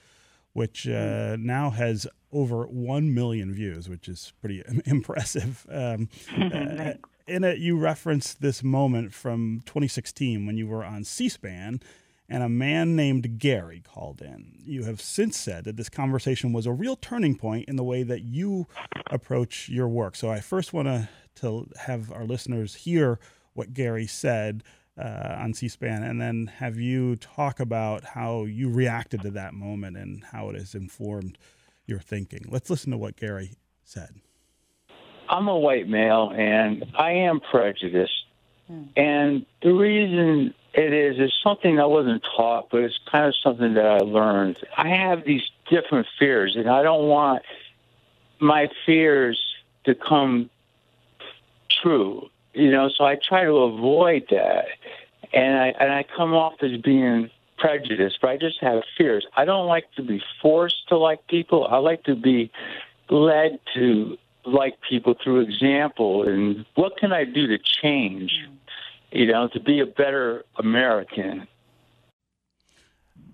which 0.53 0.87
uh, 0.87 1.37
now 1.39 1.69
has 1.71 2.07
over 2.31 2.65
1 2.65 3.13
million 3.13 3.53
views, 3.53 3.87
which 3.87 4.07
is 4.07 4.33
pretty 4.41 4.63
impressive. 4.85 5.65
Um, 5.69 6.09
uh, 6.37 6.93
in 7.27 7.43
it, 7.43 7.59
you 7.59 7.77
referenced 7.77 8.41
this 8.41 8.63
moment 8.63 9.13
from 9.13 9.61
2016 9.65 10.45
when 10.45 10.57
you 10.57 10.67
were 10.67 10.83
on 10.83 11.03
C 11.03 11.29
SPAN 11.29 11.79
and 12.29 12.41
a 12.41 12.49
man 12.49 12.95
named 12.95 13.37
Gary 13.37 13.81
called 13.85 14.21
in. 14.21 14.53
You 14.65 14.83
have 14.85 15.01
since 15.01 15.37
said 15.37 15.65
that 15.65 15.77
this 15.77 15.89
conversation 15.89 16.53
was 16.53 16.65
a 16.65 16.71
real 16.71 16.95
turning 16.95 17.35
point 17.35 17.67
in 17.67 17.75
the 17.75 17.83
way 17.83 18.03
that 18.03 18.23
you 18.23 18.67
approach 19.07 19.69
your 19.69 19.87
work. 19.87 20.15
So 20.15 20.29
I 20.29 20.39
first 20.39 20.73
want 20.73 20.87
to 20.87 21.09
to 21.35 21.67
have 21.77 22.11
our 22.11 22.25
listeners 22.25 22.75
hear 22.75 23.19
what 23.53 23.73
Gary 23.73 24.07
said 24.07 24.63
uh, 24.97 25.35
on 25.37 25.53
C-SPAN, 25.53 26.03
and 26.03 26.21
then 26.21 26.47
have 26.57 26.79
you 26.79 27.15
talk 27.15 27.59
about 27.59 28.03
how 28.03 28.45
you 28.45 28.69
reacted 28.69 29.21
to 29.21 29.31
that 29.31 29.53
moment 29.53 29.97
and 29.97 30.23
how 30.23 30.49
it 30.49 30.55
has 30.55 30.75
informed 30.75 31.37
your 31.85 31.99
thinking. 31.99 32.45
Let's 32.47 32.69
listen 32.69 32.91
to 32.91 32.97
what 32.97 33.15
Gary 33.15 33.53
said. 33.83 34.09
I'm 35.29 35.47
a 35.47 35.57
white 35.57 35.87
male, 35.87 36.31
and 36.35 36.85
I 36.95 37.11
am 37.11 37.39
prejudiced, 37.39 38.25
and 38.95 39.45
the 39.61 39.73
reason 39.73 40.53
it 40.73 40.93
is 40.93 41.19
is 41.19 41.33
something 41.43 41.79
I 41.79 41.85
wasn't 41.85 42.23
taught, 42.35 42.69
but 42.71 42.81
it's 42.81 42.99
kind 43.11 43.27
of 43.27 43.35
something 43.43 43.73
that 43.75 43.85
I 43.85 43.97
learned. 43.97 44.57
I 44.77 44.89
have 44.89 45.23
these 45.25 45.43
different 45.69 46.07
fears, 46.19 46.55
and 46.55 46.69
I 46.69 46.83
don't 46.83 47.07
want 47.07 47.43
my 48.39 48.69
fears 48.85 49.41
to 49.85 49.95
come 49.95 50.49
true. 51.83 52.29
You 52.53 52.71
know, 52.71 52.89
so 52.95 53.03
I 53.03 53.15
try 53.15 53.43
to 53.43 53.51
avoid 53.51 54.27
that, 54.29 54.65
and 55.33 55.57
I 55.57 55.67
and 55.79 55.91
I 55.91 56.05
come 56.15 56.33
off 56.33 56.53
as 56.61 56.79
being 56.81 57.29
prejudiced, 57.57 58.19
but 58.21 58.29
I 58.29 58.37
just 58.37 58.59
have 58.61 58.83
fears. 58.97 59.25
I 59.35 59.45
don't 59.45 59.67
like 59.67 59.85
to 59.95 60.03
be 60.03 60.21
forced 60.41 60.87
to 60.89 60.97
like 60.97 61.27
people. 61.27 61.67
I 61.67 61.77
like 61.77 62.03
to 62.03 62.15
be 62.15 62.51
led 63.09 63.59
to 63.73 64.17
like 64.45 64.75
people 64.87 65.15
through 65.23 65.41
example. 65.41 66.27
And 66.27 66.65
what 66.75 66.97
can 66.97 67.11
I 67.11 67.23
do 67.23 67.47
to 67.47 67.57
change? 67.57 68.31
You 69.11 69.27
know, 69.27 69.47
to 69.49 69.59
be 69.59 69.79
a 69.79 69.85
better 69.85 70.43
American. 70.57 71.47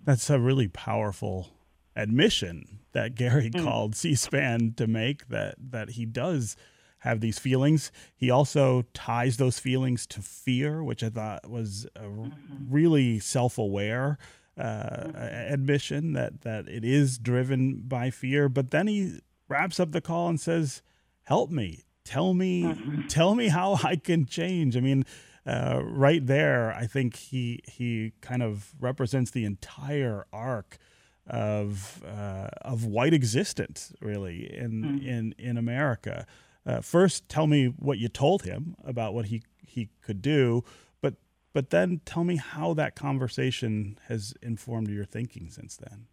That's 0.05 0.29
a 0.29 0.39
really 0.39 0.67
powerful 0.67 1.49
admission 1.95 2.79
that 2.93 3.15
Gary 3.15 3.49
mm. 3.49 3.63
called 3.63 3.95
C-SPAN 3.95 4.73
to 4.77 4.87
make 4.87 5.27
that 5.27 5.55
that 5.71 5.91
he 5.91 6.05
does 6.05 6.55
have 6.99 7.21
these 7.21 7.39
feelings. 7.39 7.91
He 8.15 8.29
also 8.29 8.83
ties 8.93 9.37
those 9.37 9.59
feelings 9.59 10.05
to 10.07 10.21
fear, 10.21 10.83
which 10.83 11.03
I 11.03 11.09
thought 11.09 11.49
was 11.49 11.87
a 11.95 12.01
mm-hmm. 12.01 12.29
really 12.69 13.19
self-aware 13.19 14.17
uh, 14.57 14.63
mm-hmm. 14.63 15.17
admission 15.17 16.13
that 16.13 16.41
that 16.41 16.67
it 16.67 16.83
is 16.83 17.17
driven 17.17 17.83
by 17.87 18.09
fear. 18.09 18.49
But 18.49 18.71
then 18.71 18.87
he 18.87 19.19
wraps 19.47 19.79
up 19.79 19.91
the 19.91 20.01
call 20.01 20.29
and 20.29 20.39
says, 20.39 20.81
"Help 21.23 21.49
me, 21.49 21.83
tell 22.03 22.33
me, 22.33 22.63
mm-hmm. 22.63 23.07
tell 23.07 23.35
me 23.35 23.47
how 23.47 23.79
I 23.83 23.95
can 23.95 24.25
change." 24.25 24.77
I 24.77 24.81
mean. 24.81 25.05
Uh, 25.45 25.81
right 25.83 26.27
there, 26.27 26.71
I 26.73 26.85
think 26.85 27.15
he 27.15 27.61
he 27.63 28.11
kind 28.21 28.43
of 28.43 28.73
represents 28.79 29.31
the 29.31 29.45
entire 29.45 30.27
arc 30.31 30.77
of 31.25 32.03
uh, 32.05 32.49
of 32.61 32.85
white 32.85 33.13
existence, 33.13 33.91
really, 33.99 34.53
in 34.53 34.83
mm. 34.83 35.07
in 35.07 35.33
in 35.39 35.57
America 35.57 36.27
uh, 36.69 36.81
first 36.81 37.27
tell 37.29 37.47
me 37.47 37.73
what 37.79 37.97
you 37.97 38.07
told 38.07 38.43
him 38.43 38.75
about 38.83 39.13
what 39.13 39.25
he 39.25 39.41
he 39.65 39.89
could 40.01 40.21
do, 40.21 40.63
but 41.01 41.15
but 41.53 41.69
then 41.71 42.01
tell 42.05 42.23
me 42.23 42.35
how 42.35 42.73
that 42.75 42.95
conversation 42.95 43.97
has 44.07 44.33
informed 44.41 44.89
your 44.89 45.05
thinking 45.05 45.49
since 45.49 45.77
then. 45.77 46.05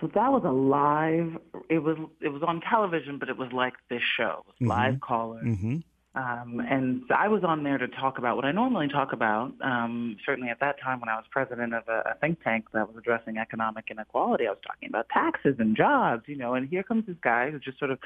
So 0.00 0.08
that 0.14 0.32
was 0.32 0.42
a 0.44 0.50
live. 0.50 1.36
It 1.68 1.80
was 1.80 1.98
it 2.20 2.30
was 2.30 2.42
on 2.42 2.62
television, 2.62 3.18
but 3.18 3.28
it 3.28 3.36
was 3.36 3.52
like 3.52 3.74
this 3.90 4.02
show, 4.16 4.44
mm-hmm. 4.54 4.66
live 4.66 5.00
caller. 5.00 5.42
Mm-hmm. 5.42 5.78
Um, 6.16 6.60
and 6.60 7.02
I 7.14 7.26
was 7.26 7.42
on 7.42 7.64
there 7.64 7.76
to 7.76 7.88
talk 7.88 8.18
about 8.18 8.36
what 8.36 8.44
I 8.44 8.52
normally 8.52 8.86
talk 8.86 9.12
about. 9.12 9.52
Um, 9.60 10.16
certainly 10.24 10.48
at 10.48 10.60
that 10.60 10.80
time 10.80 11.00
when 11.00 11.08
I 11.08 11.16
was 11.16 11.24
president 11.28 11.74
of 11.74 11.82
a, 11.88 12.10
a 12.10 12.14
think 12.20 12.40
tank 12.44 12.66
that 12.72 12.86
was 12.86 12.96
addressing 12.96 13.36
economic 13.36 13.86
inequality, 13.90 14.46
I 14.46 14.50
was 14.50 14.60
talking 14.64 14.88
about 14.88 15.08
taxes 15.08 15.56
and 15.58 15.76
jobs, 15.76 16.22
you 16.28 16.36
know, 16.36 16.54
and 16.54 16.68
here 16.68 16.84
comes 16.84 17.06
this 17.06 17.16
guy 17.20 17.50
who 17.50 17.58
just 17.58 17.80
sort 17.80 17.90
of 17.90 17.98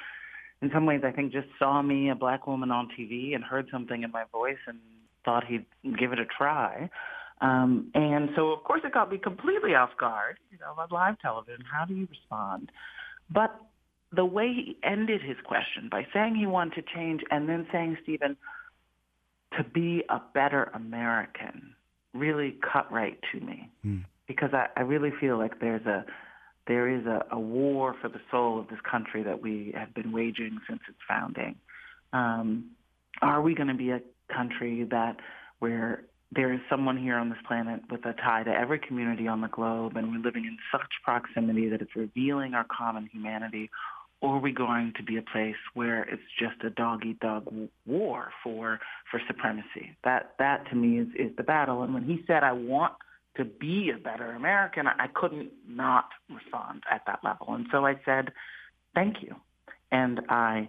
in 0.60 0.70
some 0.72 0.86
ways, 0.86 1.02
I 1.04 1.12
think 1.12 1.32
just 1.32 1.48
saw 1.58 1.82
me, 1.82 2.10
a 2.10 2.14
black 2.14 2.46
woman 2.46 2.70
on 2.70 2.88
TV, 2.98 3.34
and 3.34 3.44
heard 3.44 3.68
something 3.70 4.02
in 4.02 4.10
my 4.10 4.24
voice 4.32 4.58
and 4.66 4.78
thought 5.24 5.44
he'd 5.44 5.66
give 5.98 6.12
it 6.12 6.18
a 6.18 6.24
try. 6.26 6.90
Um, 7.40 7.90
and 7.94 8.30
so, 8.34 8.50
of 8.50 8.64
course, 8.64 8.80
it 8.84 8.92
got 8.92 9.10
me 9.10 9.18
completely 9.18 9.74
off 9.74 9.90
guard. 9.98 10.38
You 10.50 10.58
know, 10.58 10.74
on 10.80 10.88
live 10.90 11.18
television, 11.20 11.64
how 11.70 11.84
do 11.84 11.94
you 11.94 12.08
respond? 12.10 12.72
But 13.30 13.54
the 14.12 14.24
way 14.24 14.52
he 14.52 14.76
ended 14.82 15.22
his 15.22 15.36
question 15.44 15.88
by 15.90 16.06
saying 16.12 16.34
he 16.34 16.46
wanted 16.46 16.74
to 16.74 16.94
change 16.94 17.22
and 17.30 17.48
then 17.48 17.66
saying, 17.70 17.98
Stephen, 18.02 18.36
to 19.56 19.64
be 19.64 20.02
a 20.08 20.20
better 20.34 20.70
American 20.74 21.74
really 22.14 22.56
cut 22.72 22.90
right 22.90 23.18
to 23.32 23.40
me 23.40 23.70
mm. 23.86 24.04
because 24.26 24.50
I, 24.52 24.66
I 24.76 24.80
really 24.82 25.12
feel 25.20 25.38
like 25.38 25.60
there's 25.60 25.86
a 25.86 26.04
there 26.68 26.88
is 26.88 27.04
a, 27.06 27.24
a 27.32 27.40
war 27.40 27.96
for 28.00 28.08
the 28.08 28.20
soul 28.30 28.60
of 28.60 28.68
this 28.68 28.78
country 28.88 29.22
that 29.24 29.42
we 29.42 29.72
have 29.74 29.92
been 29.94 30.12
waging 30.12 30.58
since 30.68 30.80
its 30.88 30.98
founding. 31.08 31.56
Um, 32.12 32.72
are 33.22 33.42
we 33.42 33.54
going 33.54 33.68
to 33.68 33.74
be 33.74 33.90
a 33.90 34.00
country 34.32 34.84
that 34.90 35.16
where 35.58 36.04
there 36.30 36.52
is 36.52 36.60
someone 36.68 36.98
here 36.98 37.16
on 37.16 37.30
this 37.30 37.38
planet 37.46 37.80
with 37.90 38.04
a 38.04 38.12
tie 38.12 38.42
to 38.44 38.50
every 38.50 38.78
community 38.78 39.26
on 39.26 39.40
the 39.40 39.48
globe 39.48 39.96
and 39.96 40.12
we're 40.12 40.22
living 40.22 40.44
in 40.44 40.58
such 40.70 40.88
proximity 41.02 41.68
that 41.70 41.80
it's 41.80 41.96
revealing 41.96 42.54
our 42.54 42.66
common 42.70 43.08
humanity? 43.10 43.70
Or 44.20 44.36
are 44.36 44.40
we 44.40 44.52
going 44.52 44.92
to 44.96 45.02
be 45.02 45.16
a 45.16 45.22
place 45.22 45.56
where 45.74 46.02
it's 46.02 46.22
just 46.38 46.62
a 46.64 46.70
dog 46.70 47.06
eat 47.06 47.20
dog 47.20 47.46
war 47.86 48.30
for 48.42 48.80
for 49.10 49.20
supremacy? 49.26 49.96
That 50.04 50.34
that 50.38 50.68
to 50.70 50.76
me 50.76 50.98
is, 50.98 51.08
is 51.16 51.36
the 51.36 51.44
battle. 51.44 51.82
And 51.82 51.94
when 51.94 52.02
he 52.02 52.24
said, 52.26 52.42
I 52.42 52.52
want 52.52 52.94
to 53.36 53.44
be 53.44 53.92
a 53.94 53.98
better 53.98 54.32
American, 54.32 54.86
I 54.86 55.06
couldn't 55.14 55.50
not 55.68 56.06
respond 56.28 56.82
at 56.90 57.02
that 57.06 57.20
level. 57.22 57.54
And 57.54 57.66
so 57.70 57.86
I 57.86 57.94
said, 58.04 58.32
thank 58.94 59.22
you. 59.22 59.36
And 59.92 60.20
I 60.28 60.68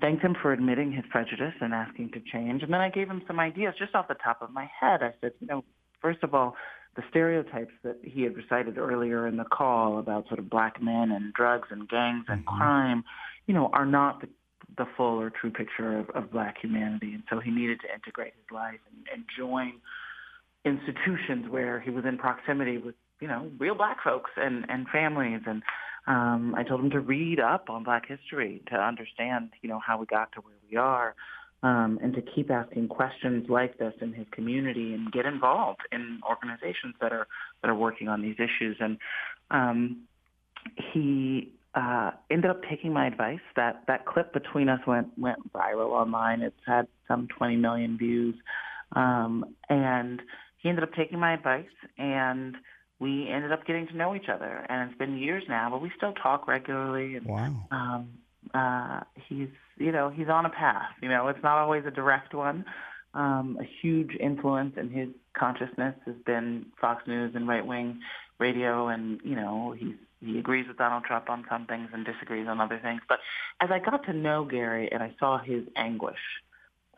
thanked 0.00 0.22
him 0.22 0.36
for 0.40 0.52
admitting 0.52 0.92
his 0.92 1.04
prejudice 1.10 1.54
and 1.60 1.72
asking 1.72 2.10
to 2.12 2.20
change. 2.20 2.62
And 2.62 2.72
then 2.72 2.80
I 2.80 2.90
gave 2.90 3.08
him 3.08 3.22
some 3.26 3.40
ideas 3.40 3.74
just 3.78 3.94
off 3.94 4.08
the 4.08 4.14
top 4.14 4.42
of 4.42 4.50
my 4.50 4.68
head. 4.80 5.02
I 5.02 5.14
said, 5.20 5.32
you 5.40 5.46
know, 5.46 5.64
first 6.00 6.22
of 6.22 6.34
all, 6.34 6.56
the 6.96 7.02
stereotypes 7.10 7.72
that 7.82 7.96
he 8.02 8.22
had 8.22 8.36
recited 8.36 8.78
earlier 8.78 9.26
in 9.26 9.36
the 9.36 9.44
call 9.44 9.98
about 9.98 10.28
sort 10.28 10.38
of 10.38 10.48
black 10.48 10.80
men 10.82 11.10
and 11.10 11.32
drugs 11.32 11.68
and 11.70 11.88
gangs 11.88 12.26
and 12.28 12.44
mm-hmm. 12.44 12.58
crime, 12.58 13.04
you 13.46 13.54
know, 13.54 13.70
are 13.72 13.86
not 13.86 14.20
the, 14.20 14.28
the 14.76 14.86
full 14.96 15.20
or 15.20 15.30
true 15.30 15.50
picture 15.50 15.98
of, 15.98 16.10
of 16.10 16.30
black 16.30 16.56
humanity. 16.60 17.14
And 17.14 17.22
so 17.30 17.40
he 17.40 17.50
needed 17.50 17.80
to 17.80 17.92
integrate 17.92 18.34
his 18.36 18.50
life 18.52 18.80
and, 18.92 19.06
and 19.12 19.24
join 19.36 19.74
institutions 20.64 21.46
where 21.48 21.80
he 21.80 21.90
was 21.90 22.04
in 22.04 22.18
proximity 22.18 22.78
with, 22.78 22.94
you 23.20 23.28
know, 23.28 23.50
real 23.58 23.74
black 23.74 23.98
folks 24.02 24.30
and, 24.36 24.64
and 24.68 24.86
families. 24.88 25.40
And 25.46 25.62
um, 26.06 26.54
I 26.56 26.62
told 26.64 26.80
him 26.80 26.90
to 26.90 27.00
read 27.00 27.40
up 27.40 27.70
on 27.70 27.84
black 27.84 28.06
history 28.08 28.62
to 28.68 28.76
understand, 28.76 29.50
you 29.62 29.68
know, 29.68 29.80
how 29.84 29.98
we 29.98 30.06
got 30.06 30.32
to 30.32 30.40
where 30.40 30.54
we 30.70 30.76
are. 30.76 31.14
Um, 31.62 31.98
and 32.02 32.12
to 32.12 32.20
keep 32.20 32.50
asking 32.50 32.88
questions 32.88 33.46
like 33.48 33.78
this 33.78 33.94
in 34.02 34.12
his 34.12 34.26
community 34.32 34.92
and 34.92 35.10
get 35.10 35.24
involved 35.24 35.80
in 35.92 36.20
organizations 36.28 36.94
that 37.00 37.10
are 37.10 37.26
that 37.62 37.70
are 37.70 37.74
working 37.74 38.06
on 38.06 38.20
these 38.20 38.34
issues. 38.34 38.76
And 38.80 38.98
um, 39.50 40.02
he 40.92 41.54
uh, 41.74 42.10
ended 42.30 42.50
up 42.50 42.60
taking 42.68 42.92
my 42.92 43.06
advice. 43.06 43.40
That 43.56 43.82
that 43.88 44.06
clip 44.06 44.32
between 44.32 44.68
us 44.68 44.80
went 44.86 45.08
went 45.18 45.52
viral 45.52 45.90
online. 45.90 46.42
It's 46.42 46.54
had 46.66 46.86
some 47.08 47.28
20 47.36 47.56
million 47.56 47.98
views, 47.98 48.34
um, 48.92 49.44
and 49.68 50.20
he 50.64 50.70
ended 50.70 50.82
up 50.82 50.94
taking 50.94 51.20
my 51.20 51.34
advice 51.34 51.66
and 51.98 52.56
we 52.98 53.28
ended 53.28 53.52
up 53.52 53.66
getting 53.66 53.86
to 53.88 53.96
know 53.96 54.14
each 54.14 54.28
other. 54.28 54.64
And 54.68 54.88
it's 54.88 54.98
been 54.98 55.18
years 55.18 55.44
now 55.48 55.70
but 55.70 55.80
we 55.80 55.92
still 55.96 56.14
talk 56.14 56.48
regularly 56.48 57.14
and 57.16 57.26
wow. 57.26 57.54
um 57.70 58.08
uh 58.52 59.00
he's 59.28 59.48
you 59.78 59.92
know 59.92 60.08
he's 60.08 60.28
on 60.28 60.44
a 60.46 60.50
path 60.50 60.90
you 61.02 61.08
know 61.08 61.28
it's 61.28 61.42
not 61.42 61.58
always 61.58 61.84
a 61.86 61.90
direct 61.92 62.34
one. 62.34 62.64
Um 63.12 63.58
a 63.60 63.64
huge 63.64 64.16
influence 64.18 64.76
in 64.76 64.90
his 64.90 65.10
consciousness 65.34 65.94
has 66.06 66.16
been 66.24 66.66
fox 66.80 67.06
news 67.06 67.34
and 67.34 67.46
right 67.46 67.64
wing 67.64 68.00
radio 68.38 68.88
and 68.88 69.20
you 69.22 69.36
know 69.36 69.74
he's 69.78 69.94
he 70.20 70.38
agrees 70.38 70.66
with 70.66 70.78
Donald 70.78 71.04
Trump 71.04 71.28
on 71.28 71.44
some 71.50 71.66
things 71.66 71.90
and 71.92 72.06
disagrees 72.06 72.48
on 72.48 72.58
other 72.58 72.78
things. 72.82 73.02
But 73.06 73.18
as 73.60 73.70
I 73.70 73.78
got 73.78 74.04
to 74.06 74.14
know 74.14 74.46
Gary 74.46 74.90
and 74.90 75.02
I 75.02 75.14
saw 75.20 75.38
his 75.38 75.64
anguish 75.76 76.24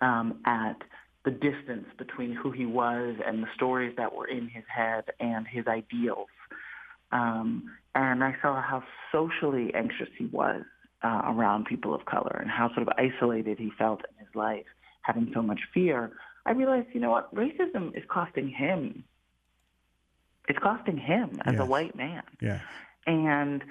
um 0.01 0.41
at 0.45 0.79
the 1.27 1.33
distance 1.33 1.87
between 1.99 2.33
who 2.33 2.53
he 2.53 2.65
was 2.65 3.17
and 3.27 3.43
the 3.43 3.49
stories 3.55 3.93
that 3.97 4.15
were 4.15 4.27
in 4.27 4.49
his 4.49 4.63
head 4.75 5.05
and 5.19 5.45
his 5.47 5.67
ideals. 5.67 6.29
Um, 7.11 7.69
and 7.97 8.23
I 8.23 8.37
saw 8.41 8.63
how 8.63 8.85
socially 9.11 9.75
anxious 9.75 10.09
he 10.17 10.27
was 10.27 10.63
uh, 11.03 11.23
around 11.25 11.67
people 11.67 11.93
of 11.95 12.05
color 12.05 12.39
and 12.41 12.49
how 12.49 12.69
sort 12.69 12.87
of 12.87 12.91
isolated 12.97 13.59
he 13.59 13.73
felt 13.77 14.03
in 14.09 14.25
his 14.25 14.35
life, 14.37 14.67
having 15.03 15.31
so 15.35 15.43
much 15.43 15.61
fear. 15.75 16.13
I 16.47 16.53
realized, 16.53 16.89
you 16.93 17.01
know 17.01 17.11
what, 17.11 17.35
racism 17.35 17.97
is 17.97 18.05
costing 18.09 18.49
him. 18.49 19.03
It's 20.49 20.61
costing 20.61 20.97
him 20.97 21.41
as 21.45 21.55
yes. 21.55 21.61
a 21.61 21.67
white 21.67 21.97
man. 21.97 22.23
Yeah. 22.41 22.61
And 23.09 23.65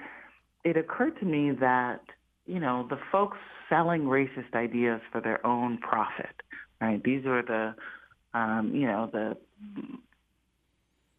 it 0.62 0.76
occurred 0.76 1.18
to 1.20 1.24
me 1.24 1.52
that, 1.52 2.02
you 2.46 2.60
know, 2.60 2.86
the 2.90 2.98
folks 3.10 3.38
selling 3.70 4.02
racist 4.02 4.54
ideas 4.54 5.00
for 5.10 5.22
their 5.22 5.44
own 5.46 5.78
profit, 5.78 6.42
right? 6.80 7.02
These 7.02 7.26
are 7.26 7.42
the, 7.42 7.74
um, 8.38 8.72
you 8.74 8.86
know, 8.86 9.08
the 9.12 9.36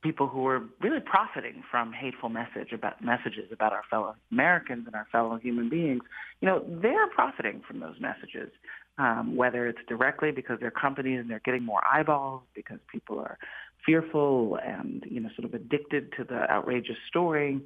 people 0.03 0.27
who 0.27 0.45
are 0.47 0.61
really 0.81 0.99
profiting 0.99 1.63
from 1.69 1.91
hateful 1.91 2.29
message 2.29 2.71
about 2.71 3.03
messages 3.03 3.51
about 3.51 3.73
our 3.73 3.81
fellow 3.89 4.15
Americans 4.31 4.85
and 4.85 4.95
our 4.95 5.07
fellow 5.11 5.37
human 5.37 5.69
beings. 5.69 6.01
You 6.41 6.47
know, 6.47 6.63
they're 6.81 7.07
profiting 7.07 7.61
from 7.67 7.79
those 7.79 7.95
messages, 7.99 8.49
um, 8.97 9.35
whether 9.35 9.67
it's 9.67 9.79
directly 9.87 10.31
because 10.31 10.59
they're 10.59 10.71
companies 10.71 11.19
and 11.19 11.29
they're 11.29 11.41
getting 11.43 11.63
more 11.63 11.81
eyeballs 11.91 12.43
because 12.55 12.79
people 12.91 13.19
are 13.19 13.37
fearful 13.85 14.57
and 14.63 15.03
you 15.09 15.19
know 15.19 15.29
sort 15.35 15.45
of 15.45 15.53
addicted 15.53 16.11
to 16.17 16.23
the 16.23 16.49
outrageous 16.51 16.97
story, 17.07 17.59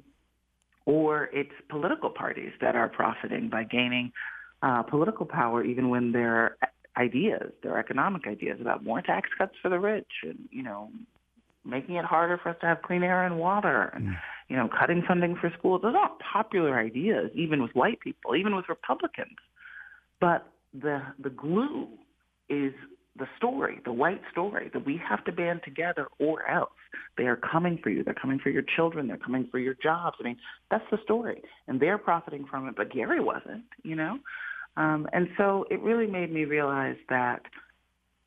or 0.86 1.28
it's 1.32 1.52
political 1.68 2.10
parties 2.10 2.52
that 2.60 2.74
are 2.74 2.88
profiting 2.88 3.50
by 3.50 3.64
gaining 3.64 4.12
uh, 4.62 4.82
political 4.82 5.26
power, 5.26 5.64
even 5.64 5.90
when 5.90 6.12
their 6.12 6.56
ideas, 6.96 7.52
their 7.62 7.78
economic 7.78 8.26
ideas 8.26 8.58
about 8.60 8.84
more 8.84 9.00
tax 9.00 9.28
cuts 9.36 9.54
for 9.62 9.68
the 9.68 9.78
rich 9.78 10.10
and 10.22 10.38
you 10.50 10.62
know 10.62 10.90
making 11.64 11.94
it 11.94 12.04
harder 12.04 12.38
for 12.42 12.50
us 12.50 12.56
to 12.60 12.66
have 12.66 12.82
clean 12.82 13.02
air 13.02 13.24
and 13.24 13.38
water 13.38 13.92
and 13.94 14.08
mm. 14.08 14.14
you 14.48 14.56
know 14.56 14.68
cutting 14.78 15.02
funding 15.06 15.36
for 15.40 15.50
schools 15.58 15.80
those 15.82 15.94
aren't 15.96 16.18
popular 16.20 16.78
ideas 16.78 17.30
even 17.34 17.62
with 17.62 17.70
white 17.74 18.00
people 18.00 18.34
even 18.34 18.56
with 18.56 18.64
republicans 18.68 19.38
but 20.20 20.52
the 20.74 21.00
the 21.22 21.30
glue 21.30 21.86
is 22.48 22.72
the 23.16 23.26
story, 23.36 23.78
the 23.84 23.92
white 23.92 24.22
story, 24.30 24.70
that 24.72 24.86
we 24.86 24.98
have 25.06 25.22
to 25.24 25.32
band 25.32 25.60
together 25.64 26.08
or 26.18 26.48
else. 26.48 26.70
They 27.18 27.24
are 27.24 27.36
coming 27.36 27.78
for 27.82 27.90
you. 27.90 28.02
They're 28.02 28.14
coming 28.14 28.38
for 28.38 28.48
your 28.48 28.62
children. 28.74 29.06
They're 29.06 29.18
coming 29.18 29.48
for 29.50 29.58
your 29.58 29.74
jobs. 29.74 30.16
I 30.18 30.24
mean, 30.24 30.38
that's 30.70 30.84
the 30.90 30.98
story. 31.04 31.42
And 31.68 31.78
they're 31.78 31.98
profiting 31.98 32.46
from 32.46 32.68
it, 32.68 32.74
but 32.76 32.90
Gary 32.90 33.20
wasn't, 33.20 33.64
you 33.82 33.96
know? 33.96 34.18
Um, 34.76 35.06
and 35.12 35.28
so 35.36 35.66
it 35.70 35.80
really 35.80 36.06
made 36.06 36.32
me 36.32 36.44
realize 36.44 36.96
that 37.08 37.42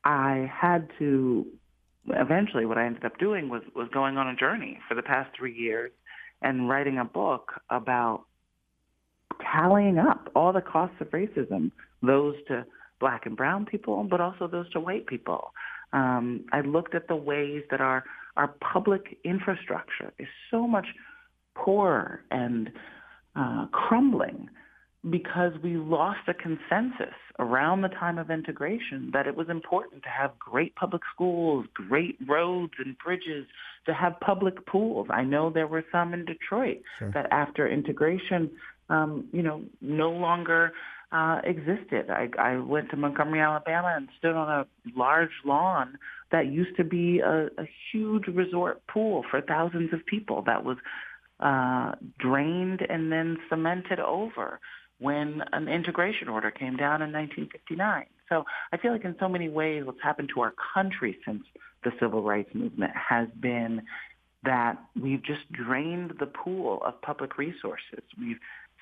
I 0.04 0.50
had 0.52 0.88
to, 0.98 1.46
eventually 2.08 2.66
what 2.66 2.78
I 2.78 2.86
ended 2.86 3.04
up 3.04 3.18
doing 3.18 3.48
was, 3.48 3.62
was 3.74 3.88
going 3.92 4.16
on 4.16 4.28
a 4.28 4.36
journey 4.36 4.78
for 4.88 4.94
the 4.94 5.02
past 5.02 5.30
three 5.36 5.54
years 5.54 5.90
and 6.42 6.68
writing 6.68 6.98
a 6.98 7.04
book 7.04 7.52
about 7.70 8.24
tallying 9.52 9.98
up 9.98 10.30
all 10.34 10.52
the 10.52 10.60
costs 10.60 10.96
of 11.00 11.08
racism, 11.08 11.72
those 12.02 12.34
to 12.48 12.64
black 13.00 13.26
and 13.26 13.36
brown 13.36 13.66
people, 13.66 14.04
but 14.04 14.20
also 14.20 14.46
those 14.46 14.70
to 14.70 14.80
white 14.80 15.06
people. 15.06 15.52
Um, 15.92 16.44
I 16.52 16.60
looked 16.60 16.94
at 16.94 17.08
the 17.08 17.16
ways 17.16 17.62
that 17.70 17.80
our 17.80 18.04
our 18.36 18.48
public 18.48 19.18
infrastructure 19.24 20.12
is 20.18 20.28
so 20.50 20.66
much 20.66 20.86
poorer 21.54 22.22
and 22.30 22.70
uh, 23.34 23.66
crumbling 23.72 24.50
because 25.10 25.52
we 25.62 25.76
lost 25.76 26.20
a 26.28 26.34
consensus 26.34 27.14
around 27.38 27.82
the 27.82 27.88
time 27.88 28.18
of 28.18 28.30
integration 28.30 29.10
that 29.12 29.26
it 29.26 29.36
was 29.36 29.48
important 29.48 30.02
to 30.02 30.08
have 30.08 30.36
great 30.38 30.74
public 30.74 31.02
schools, 31.14 31.66
great 31.74 32.16
roads 32.26 32.72
and 32.78 32.96
bridges, 32.98 33.46
to 33.84 33.94
have 33.94 34.18
public 34.20 34.66
pools. 34.66 35.06
I 35.10 35.22
know 35.22 35.50
there 35.50 35.66
were 35.66 35.84
some 35.92 36.14
in 36.14 36.24
Detroit 36.24 36.78
sure. 36.98 37.10
that 37.12 37.26
after 37.30 37.68
integration, 37.68 38.50
um, 38.88 39.28
you 39.32 39.42
know, 39.42 39.62
no 39.80 40.10
longer 40.10 40.72
uh, 41.12 41.40
existed. 41.44 42.10
I, 42.10 42.28
I 42.38 42.56
went 42.56 42.90
to 42.90 42.96
Montgomery, 42.96 43.40
Alabama, 43.40 43.94
and 43.96 44.08
stood 44.18 44.34
on 44.34 44.48
a 44.48 44.66
large 44.98 45.30
lawn 45.44 45.98
that 46.32 46.46
used 46.46 46.76
to 46.76 46.84
be 46.84 47.20
a, 47.20 47.46
a 47.58 47.68
huge 47.92 48.26
resort 48.26 48.84
pool 48.88 49.24
for 49.30 49.40
thousands 49.40 49.92
of 49.92 50.04
people 50.06 50.42
that 50.46 50.64
was 50.64 50.78
uh, 51.38 51.92
drained 52.18 52.80
and 52.88 53.12
then 53.12 53.36
cemented 53.48 54.00
over 54.00 54.58
when 54.98 55.42
an 55.52 55.68
integration 55.68 56.28
order 56.28 56.50
came 56.50 56.76
down 56.76 57.02
in 57.02 57.12
1959. 57.12 58.06
So 58.28 58.44
I 58.72 58.76
feel 58.76 58.92
like 58.92 59.04
in 59.04 59.16
so 59.20 59.28
many 59.28 59.48
ways 59.48 59.84
what's 59.84 60.02
happened 60.02 60.30
to 60.34 60.40
our 60.40 60.54
country 60.74 61.18
since 61.24 61.44
the 61.84 61.92
civil 62.00 62.22
rights 62.22 62.54
movement 62.54 62.92
has 62.94 63.28
been 63.38 63.82
that 64.44 64.78
we've 65.00 65.22
just 65.22 65.50
drained 65.52 66.14
the 66.18 66.26
pool 66.26 66.82
of 66.84 67.00
public 67.02 67.36
resources. 67.36 68.02
We've 68.18 68.38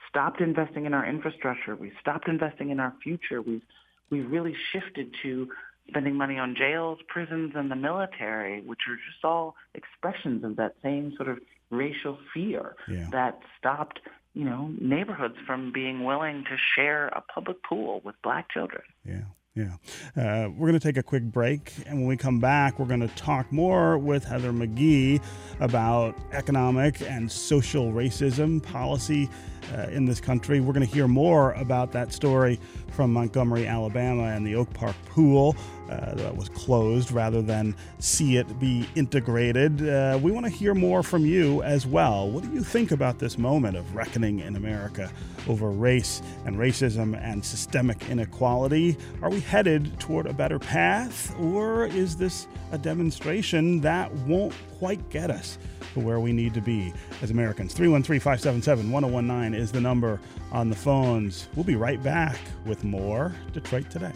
stopped 0.09 0.40
investing 0.40 0.87
in 0.87 0.94
our 0.94 1.07
infrastructure. 1.07 1.74
We've 1.74 1.96
stopped 2.00 2.29
investing 2.29 2.70
in 2.70 2.81
our 2.81 2.94
future. 3.03 3.42
We've 3.42 3.62
we've 4.11 4.31
really 4.31 4.55
shifted 4.72 5.14
to 5.22 5.48
spending 5.88 6.16
money 6.16 6.38
on 6.38 6.55
jails, 6.55 6.98
prisons, 7.09 7.53
and 7.55 7.70
the 7.70 7.77
military, 7.77 8.61
which 8.62 8.81
are 8.88 8.96
just 8.96 9.24
all 9.24 9.57
expressions 9.74 10.44
of 10.44 10.57
that 10.57 10.74
same 10.83 11.14
sort 11.16 11.29
of 11.29 11.38
racial 11.70 12.18
fear 12.33 12.77
yeah. 12.88 13.09
that 13.11 13.40
stopped, 13.59 14.00
you 14.35 14.44
know, 14.44 14.73
neighborhoods 14.81 15.37
from 15.47 15.73
being 15.73 16.05
willing 16.05 16.44
to 16.44 16.57
share 16.77 17.09
a 17.09 17.20
public 17.20 17.62
pool 17.62 18.01
with 18.05 18.16
black 18.23 18.51
children. 18.51 18.83
Yeah. 19.05 19.23
Yeah. 19.55 19.77
Uh, 20.16 20.49
we're 20.51 20.68
going 20.68 20.81
to 20.81 20.81
take 20.81 20.97
a 20.97 21.03
quick 21.03 21.23
break. 21.23 21.73
And 21.87 21.99
when 21.99 22.09
we 22.09 22.16
come 22.16 22.40
back, 22.40 22.81
we're 22.81 22.87
going 22.87 23.07
to 23.07 23.14
talk 23.14 23.53
more 23.53 23.97
with 23.97 24.25
Heather 24.25 24.53
McGhee 24.53 25.23
about 25.61 26.16
economic 26.33 27.01
and 27.03 27.31
social 27.31 27.92
racism 27.92 28.61
policy 28.61 29.31
uh, 29.73 29.83
in 29.90 30.07
this 30.07 30.20
country. 30.20 30.59
We're 30.59 30.73
going 30.73 30.87
to 30.87 30.92
hear 30.92 31.07
more 31.07 31.53
about 31.53 31.92
that 31.92 32.12
story 32.12 32.59
from 32.90 33.12
Montgomery, 33.12 33.68
Alabama, 33.68 34.25
and 34.25 34.44
the 34.44 34.57
Oak 34.57 34.73
Park 34.75 34.97
pool 35.07 35.55
uh, 35.90 36.14
that 36.14 36.37
was 36.37 36.49
closed 36.51 37.12
rather 37.12 37.42
than 37.42 37.75
see 37.99 38.37
it 38.37 38.59
be 38.59 38.88
integrated. 38.94 39.87
Uh, 39.87 40.18
we 40.23 40.33
want 40.33 40.47
to 40.47 40.53
hear 40.53 40.75
more 40.75 41.03
from 41.03 41.27
you 41.27 41.62
as 41.62 41.87
well. 41.87 42.31
What 42.31 42.44
do 42.44 42.51
you 42.51 42.62
think 42.62 42.90
about 42.90 43.18
this 43.18 43.38
moment 43.38 43.77
of 43.77 43.94
reckoning 43.94 44.40
in 44.40 44.57
America 44.57 45.11
over 45.49 45.70
race 45.70 46.23
and 46.47 46.57
racism 46.57 47.20
and 47.23 47.44
systemic 47.44 48.09
inequality? 48.09 48.97
Are 49.23 49.31
we 49.31 49.40
headed 49.40 49.99
toward 50.01 50.27
a 50.27 50.33
better 50.33 50.59
path, 50.59 51.38
or 51.38 51.87
is 51.87 52.16
this 52.16 52.47
a 52.73 52.79
demonstration 52.79 53.81
that 53.83 54.12
won't 54.12 54.55
quite 54.79 55.09
get 55.11 55.31
us? 55.31 55.59
to 55.94 56.01
where 56.01 56.20
we 56.20 56.33
need 56.33 56.53
to 56.55 56.61
be 56.61 56.92
as 57.23 57.31
Americans. 57.31 57.73
313 57.73 58.20
577 58.20 58.90
1019 58.90 59.59
is 59.59 59.73
the 59.73 59.81
number 59.81 60.20
on 60.53 60.68
the 60.68 60.77
phones. 60.77 61.49
We'll 61.55 61.64
be 61.64 61.77
right 61.77 62.03
back 62.03 62.37
with 62.66 62.85
more 62.85 63.35
Detroit 63.53 63.90
Today. 63.90 64.12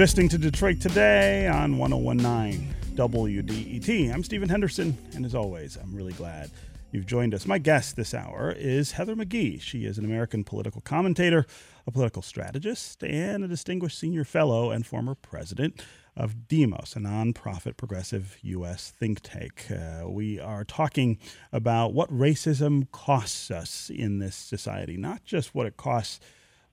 You're 0.00 0.06
listening 0.06 0.30
to 0.30 0.38
Detroit 0.38 0.80
Today 0.80 1.46
on 1.46 1.76
1019 1.76 2.74
WDET. 2.94 4.14
I'm 4.14 4.24
Stephen 4.24 4.48
Henderson, 4.48 4.96
and 5.14 5.26
as 5.26 5.34
always, 5.34 5.76
I'm 5.76 5.94
really 5.94 6.14
glad 6.14 6.50
you've 6.90 7.04
joined 7.04 7.34
us. 7.34 7.46
My 7.46 7.58
guest 7.58 7.96
this 7.96 8.14
hour 8.14 8.50
is 8.50 8.92
Heather 8.92 9.14
McGhee. 9.14 9.60
She 9.60 9.84
is 9.84 9.98
an 9.98 10.06
American 10.06 10.42
political 10.42 10.80
commentator, 10.80 11.44
a 11.86 11.90
political 11.90 12.22
strategist, 12.22 13.04
and 13.04 13.44
a 13.44 13.46
distinguished 13.46 13.98
senior 13.98 14.24
fellow 14.24 14.70
and 14.70 14.86
former 14.86 15.14
president 15.14 15.82
of 16.16 16.48
Demos, 16.48 16.96
a 16.96 17.00
nonprofit 17.00 17.76
progressive 17.76 18.38
U.S. 18.40 18.94
think 18.98 19.20
tank. 19.22 19.66
Uh, 19.70 20.08
we 20.08 20.40
are 20.40 20.64
talking 20.64 21.18
about 21.52 21.92
what 21.92 22.10
racism 22.10 22.90
costs 22.90 23.50
us 23.50 23.90
in 23.90 24.18
this 24.18 24.34
society, 24.34 24.96
not 24.96 25.26
just 25.26 25.54
what 25.54 25.66
it 25.66 25.76
costs 25.76 26.20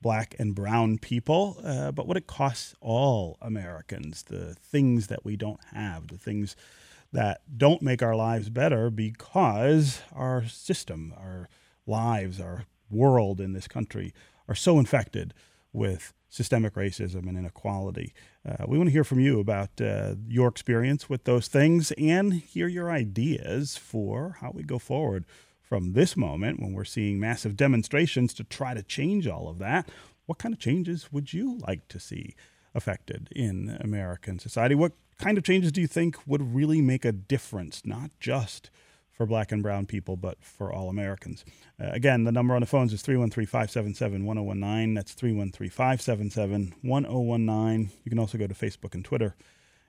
black 0.02 0.36
and 0.40 0.54
brown 0.54 0.98
people, 0.98 1.60
uh, 1.64 1.92
but 1.92 2.08
what 2.08 2.18
it 2.18 2.28
costs 2.28 2.76
all 2.82 3.38
Americans, 3.42 4.24
the 4.24 4.54
things 4.56 5.08
that 5.08 5.26
we 5.26 5.36
don't 5.36 5.64
have, 5.74 6.08
the 6.08 6.18
things 6.18 6.56
that 7.14 7.42
don't 7.58 7.82
make 7.82 8.04
our 8.04 8.16
lives 8.16 8.50
better 8.50 8.90
because 8.90 10.02
our 10.14 10.46
system, 10.46 11.14
our 11.18 11.50
lives, 11.86 12.40
our 12.40 12.66
world 12.90 13.42
in 13.42 13.54
this 13.54 13.68
country 13.68 14.14
are 14.48 14.56
so 14.56 14.80
infected 14.80 15.34
with 15.74 16.14
systemic 16.30 16.76
racism 16.76 17.28
and 17.28 17.38
inequality. 17.38 18.14
Uh, 18.48 18.66
we 18.68 18.78
want 18.78 18.88
to 18.88 18.92
hear 18.92 19.04
from 19.04 19.20
you 19.20 19.40
about 19.40 19.70
uh, 19.82 20.16
your 20.28 20.48
experience 20.48 21.10
with 21.10 21.24
those 21.24 21.48
things 21.48 21.92
and 21.94 22.34
hear 22.34 22.68
your 22.68 22.92
ideas 22.92 23.78
for 23.78 24.38
how 24.42 24.52
we 24.54 24.64
go 24.64 24.78
forward 24.78 25.26
from 25.68 25.94
this 25.94 26.16
moment 26.16 26.60
when 26.60 26.74
we're 26.74 26.86
seeing 26.86 27.20
massive 27.20 27.58
demonstrations 27.58 28.34
to 28.34 28.44
try 28.44 28.74
to 28.74 28.82
change 28.82 29.28
all 29.28 29.50
of 29.50 29.58
that, 29.60 29.90
what 30.26 30.38
kind 30.38 30.54
of 30.54 30.60
changes 30.60 31.12
would 31.12 31.34
you 31.34 31.58
like 31.68 31.88
to 31.90 32.00
see 32.00 32.36
affected 32.74 33.28
in 33.36 33.78
American 33.82 34.40
society? 34.40 34.76
What 34.76 34.94
kind 35.18 35.38
of 35.38 35.44
changes 35.44 35.72
do 35.72 35.82
you 35.82 35.88
think 35.88 36.16
would 36.26 36.56
really 36.56 36.82
make 36.82 37.04
a 37.04 37.12
difference, 37.12 37.82
not 37.86 38.12
just 38.20 38.70
for 39.12 39.26
black 39.26 39.52
and 39.52 39.64
brown 39.64 39.86
people, 39.88 40.16
but 40.16 40.38
for 40.42 40.72
all 40.72 40.90
Americans? 40.90 41.44
Uh, 41.82 41.90
again, 41.92 42.24
the 42.24 42.32
number 42.32 42.56
on 42.56 42.62
the 42.62 42.68
phones 42.68 42.94
is 42.94 43.02
313 43.02 43.46
577 43.46 44.26
1019. 44.26 44.94
That's 44.94 45.14
313 45.14 45.70
577 45.70 46.76
1019. 46.82 47.92
You 48.06 48.10
can 48.10 48.20
also 48.20 48.38
go 48.38 48.48
to 48.48 48.54
Facebook 48.54 48.94
and 48.94 49.04
Twitter 49.04 49.36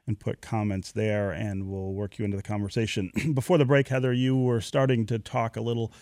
and 0.09 0.19
put 0.19 0.41
comments 0.41 0.91
there, 0.91 1.31
and 1.31 1.69
we'll 1.69 1.93
work 1.93 2.19
you 2.19 2.25
into 2.25 2.37
the 2.37 2.43
conversation. 2.43 3.13
Before 3.35 3.59
the 3.59 3.65
break, 3.67 3.89
Heather, 3.89 4.13
you 4.13 4.37
were 4.37 4.61
starting 4.61 5.07
to 5.07 5.19
talk 5.19 5.57
a 5.57 5.61
little 5.61 5.93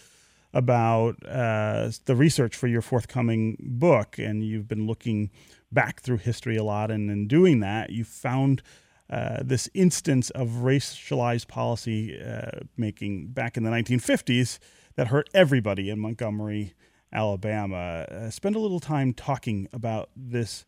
about 0.55 1.17
uh, 1.27 1.91
the 2.07 2.15
research 2.15 2.57
for 2.57 2.69
your 2.69 2.81
forthcoming 2.81 3.57
book, 3.61 4.17
and 4.19 4.45
you've 4.45 4.69
been 4.69 4.87
looking 4.87 5.31
back 5.73 6.01
through 6.01 6.19
history 6.19 6.57
a 6.57 6.65
lot, 6.65 6.91
and 6.91 7.11
in 7.11 7.29
doing 7.29 7.61
that, 7.61 7.91
you 7.91 8.05
found. 8.05 8.63
Uh, 9.09 9.41
this 9.41 9.71
instance 9.73 10.31
of 10.31 10.49
racialized 10.65 11.47
policy 11.47 12.21
uh, 12.21 12.59
making 12.77 13.29
back 13.29 13.57
in 13.57 13.63
the 13.63 13.71
1950s 13.71 14.59
that 14.97 15.07
hurt 15.07 15.31
everybody 15.33 15.89
in 15.89 16.01
Montgomery, 16.01 16.75
Alabama. 17.13 18.05
Uh, 18.11 18.31
spend 18.31 18.57
a 18.57 18.59
little 18.59 18.81
time 18.81 19.15
talking 19.15 19.69
about 19.73 20.11
this 20.17 20.65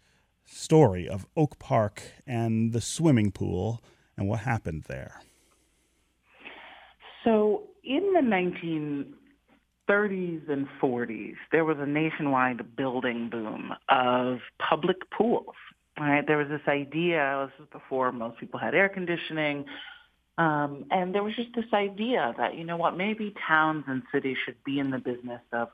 story 0.48 1.08
of 1.08 1.26
Oak 1.36 1.58
Park 1.58 2.02
and 2.26 2.72
the 2.72 2.80
swimming 2.80 3.30
pool 3.30 3.82
and 4.16 4.28
what 4.28 4.40
happened 4.40 4.84
there. 4.88 5.20
So, 7.24 7.64
in 7.84 8.12
the 8.12 8.20
1930s 9.88 10.48
and 10.50 10.66
40s, 10.80 11.36
there 11.52 11.64
was 11.64 11.78
a 11.78 11.86
nationwide 11.86 12.76
building 12.76 13.28
boom 13.30 13.72
of 13.88 14.38
public 14.58 15.10
pools. 15.10 15.54
Right? 15.98 16.24
There 16.26 16.38
was 16.38 16.48
this 16.48 16.66
idea, 16.68 17.48
this 17.50 17.58
was 17.58 17.68
before 17.72 18.12
most 18.12 18.38
people 18.38 18.60
had 18.60 18.74
air 18.74 18.88
conditioning, 18.88 19.64
um, 20.38 20.84
and 20.92 21.12
there 21.12 21.24
was 21.24 21.34
just 21.34 21.52
this 21.56 21.72
idea 21.74 22.32
that, 22.38 22.54
you 22.54 22.62
know 22.64 22.76
what, 22.76 22.96
maybe 22.96 23.34
towns 23.46 23.84
and 23.88 24.02
cities 24.12 24.36
should 24.44 24.62
be 24.64 24.78
in 24.78 24.90
the 24.90 24.98
business 24.98 25.40
of 25.52 25.68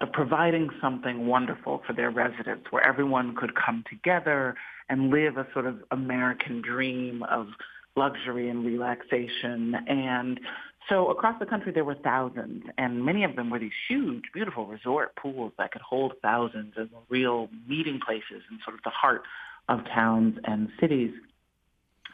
of 0.00 0.12
providing 0.12 0.70
something 0.80 1.26
wonderful 1.26 1.82
for 1.86 1.92
their 1.92 2.10
residents 2.10 2.66
where 2.70 2.86
everyone 2.86 3.34
could 3.36 3.54
come 3.54 3.84
together 3.88 4.54
and 4.88 5.10
live 5.10 5.36
a 5.36 5.46
sort 5.52 5.66
of 5.66 5.76
American 5.90 6.62
dream 6.62 7.22
of 7.24 7.48
luxury 7.96 8.48
and 8.48 8.64
relaxation. 8.64 9.74
And 9.86 10.40
so 10.88 11.10
across 11.10 11.38
the 11.38 11.46
country, 11.46 11.70
there 11.72 11.84
were 11.84 11.96
thousands, 11.96 12.64
and 12.78 13.04
many 13.04 13.24
of 13.24 13.36
them 13.36 13.50
were 13.50 13.58
these 13.58 13.70
huge, 13.88 14.24
beautiful 14.32 14.66
resort 14.66 15.14
pools 15.16 15.52
that 15.58 15.72
could 15.72 15.82
hold 15.82 16.14
thousands 16.22 16.74
and 16.76 16.88
real 17.08 17.48
meeting 17.68 18.00
places 18.04 18.42
in 18.50 18.58
sort 18.64 18.74
of 18.74 18.82
the 18.84 18.90
heart 18.90 19.22
of 19.68 19.84
towns 19.84 20.38
and 20.44 20.68
cities. 20.80 21.12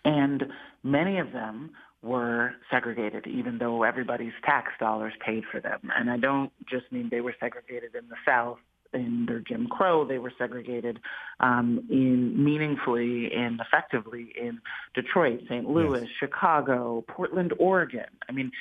And 0.05 0.45
many 0.83 1.19
of 1.19 1.33
them 1.33 1.71
were 2.03 2.55
segregated, 2.71 3.27
even 3.27 3.59
though 3.59 3.83
everybody's 3.83 4.33
tax 4.45 4.73
dollars 4.79 5.13
paid 5.25 5.45
for 5.51 5.61
them. 5.61 5.81
And 5.97 6.11
I 6.11 6.17
don't 6.17 6.53
just 6.69 6.91
mean 6.93 7.09
they 7.11 7.21
were 7.21 7.35
segregated 7.41 7.95
in 7.95 8.09
the 8.09 8.17
South 8.25 8.59
under 8.95 9.41
Jim 9.41 9.67
Crow. 9.67 10.07
They 10.07 10.19
were 10.19 10.33
segregated 10.39 11.01
um, 11.41 11.87
in 11.91 12.43
meaningfully 12.43 13.31
and 13.35 13.61
effectively 13.61 14.33
in 14.41 14.61
Detroit, 14.95 15.41
St. 15.49 15.69
Louis, 15.69 16.03
yes. 16.03 16.11
Chicago, 16.19 17.05
Portland, 17.09 17.53
Oregon. 17.59 18.07
I 18.29 18.33
mean, 18.33 18.53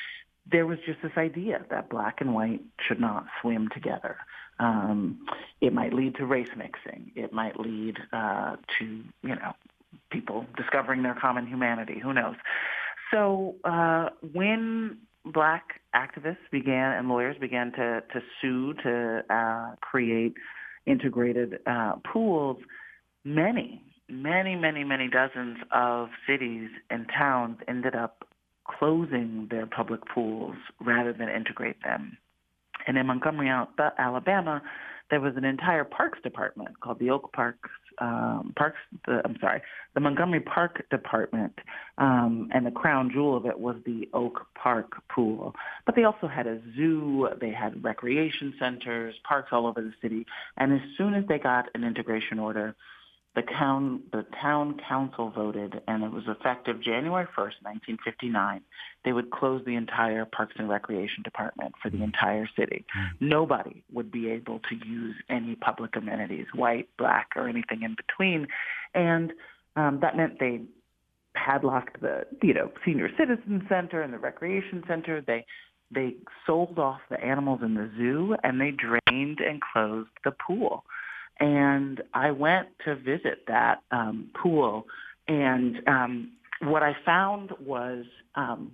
there 0.51 0.65
was 0.65 0.77
just 0.85 1.01
this 1.01 1.11
idea 1.17 1.65
that 1.69 1.89
black 1.89 2.21
and 2.21 2.33
white 2.33 2.61
should 2.87 2.99
not 2.99 3.25
swim 3.41 3.69
together. 3.73 4.17
Um, 4.59 5.25
it 5.59 5.73
might 5.73 5.93
lead 5.93 6.15
to 6.15 6.25
race 6.25 6.49
mixing. 6.55 7.11
It 7.15 7.33
might 7.33 7.59
lead 7.59 7.97
uh, 8.13 8.55
to, 8.79 8.85
you 8.85 9.35
know, 9.35 9.53
people 10.11 10.45
discovering 10.55 11.03
their 11.03 11.15
common 11.15 11.47
humanity. 11.47 11.99
Who 12.01 12.13
knows? 12.13 12.35
So 13.11 13.55
uh, 13.63 14.09
when 14.33 14.97
black 15.25 15.81
activists 15.95 16.49
began 16.51 16.93
and 16.93 17.09
lawyers 17.09 17.37
began 17.39 17.71
to, 17.73 18.03
to 18.13 18.21
sue 18.41 18.73
to 18.83 19.23
uh, 19.29 19.75
create 19.81 20.33
integrated 20.85 21.59
uh, 21.65 21.93
pools, 22.11 22.57
many, 23.23 23.81
many, 24.09 24.55
many, 24.55 24.83
many 24.83 25.09
dozens 25.09 25.57
of 25.71 26.09
cities 26.27 26.69
and 26.89 27.07
towns 27.17 27.57
ended 27.67 27.95
up 27.95 28.27
closing 28.79 29.47
their 29.49 29.65
public 29.65 30.01
pools 30.13 30.55
rather 30.79 31.13
than 31.13 31.29
integrate 31.29 31.81
them. 31.83 32.17
And 32.87 32.97
in 32.97 33.07
Montgomery, 33.07 33.49
Alabama, 33.97 34.61
there 35.09 35.21
was 35.21 35.33
an 35.37 35.45
entire 35.45 35.83
parks 35.83 36.19
department 36.23 36.79
called 36.79 36.99
the 36.99 37.09
Oak 37.09 37.31
Parks 37.33 37.69
um, 37.99 38.53
Parks. 38.55 38.77
The, 39.05 39.21
I'm 39.25 39.37
sorry, 39.39 39.61
the 39.93 39.99
Montgomery 39.99 40.41
Park 40.41 40.85
Department, 40.89 41.53
um, 41.97 42.49
and 42.53 42.65
the 42.65 42.71
crown 42.71 43.11
jewel 43.11 43.35
of 43.35 43.45
it 43.45 43.59
was 43.59 43.77
the 43.85 44.09
Oak 44.13 44.47
Park 44.55 45.01
Pool. 45.09 45.55
But 45.85 45.95
they 45.95 46.03
also 46.03 46.27
had 46.27 46.47
a 46.47 46.59
zoo. 46.75 47.29
They 47.39 47.51
had 47.51 47.83
recreation 47.83 48.53
centers, 48.59 49.15
parks 49.27 49.49
all 49.51 49.67
over 49.67 49.81
the 49.81 49.93
city. 50.01 50.25
And 50.57 50.73
as 50.73 50.81
soon 50.97 51.13
as 51.13 51.25
they 51.27 51.39
got 51.39 51.69
an 51.75 51.83
integration 51.83 52.39
order, 52.39 52.75
the 53.35 53.41
town, 53.41 54.01
the 54.13 54.25
town 54.41 54.79
council 54.87 55.29
voted, 55.29 55.81
and 55.87 56.03
it 56.03 56.11
was 56.11 56.23
effective 56.27 56.81
January 56.81 57.25
1st, 57.25 57.61
1959. 57.63 58.61
They 59.03 59.11
would 59.11 59.29
close 59.29 59.61
the 59.65 59.75
entire 59.75 60.25
Parks 60.25 60.53
and 60.57 60.69
Recreation 60.69 61.21
Department 61.23 61.73
for 61.81 61.89
the 61.89 62.01
entire 62.01 62.47
city. 62.57 62.85
Nobody 63.19 63.83
would 63.91 64.09
be 64.11 64.29
able 64.29 64.59
to 64.59 64.87
use 64.87 65.15
any 65.29 65.55
public 65.55 65.95
amenities, 65.95 66.47
white, 66.55 66.87
black, 66.97 67.29
or 67.35 67.49
anything 67.49 67.83
in 67.83 67.95
between. 67.95 68.47
And 68.93 69.33
um, 69.75 69.99
that 70.01 70.15
meant 70.15 70.39
they 70.39 70.61
padlocked 71.35 71.99
the, 72.01 72.25
you 72.41 72.53
know, 72.53 72.71
senior 72.85 73.09
citizen 73.17 73.65
center 73.67 74.01
and 74.01 74.13
the 74.13 74.19
recreation 74.19 74.83
center. 74.87 75.21
They 75.21 75.45
they 75.93 76.15
sold 76.47 76.79
off 76.79 77.01
the 77.09 77.23
animals 77.23 77.59
in 77.63 77.75
the 77.75 77.91
zoo, 77.95 78.35
and 78.43 78.59
they 78.59 78.71
drained 78.71 79.39
and 79.39 79.61
closed 79.61 80.09
the 80.23 80.31
pool. 80.31 80.83
And 81.39 82.01
I 82.13 82.31
went 82.31 82.69
to 82.85 82.95
visit 82.95 83.45
that 83.47 83.81
um, 83.91 84.29
pool, 84.41 84.85
and 85.27 85.77
um, 85.87 86.31
what 86.61 86.83
I 86.83 86.95
found 87.05 87.51
was 87.59 88.05
um, 88.35 88.71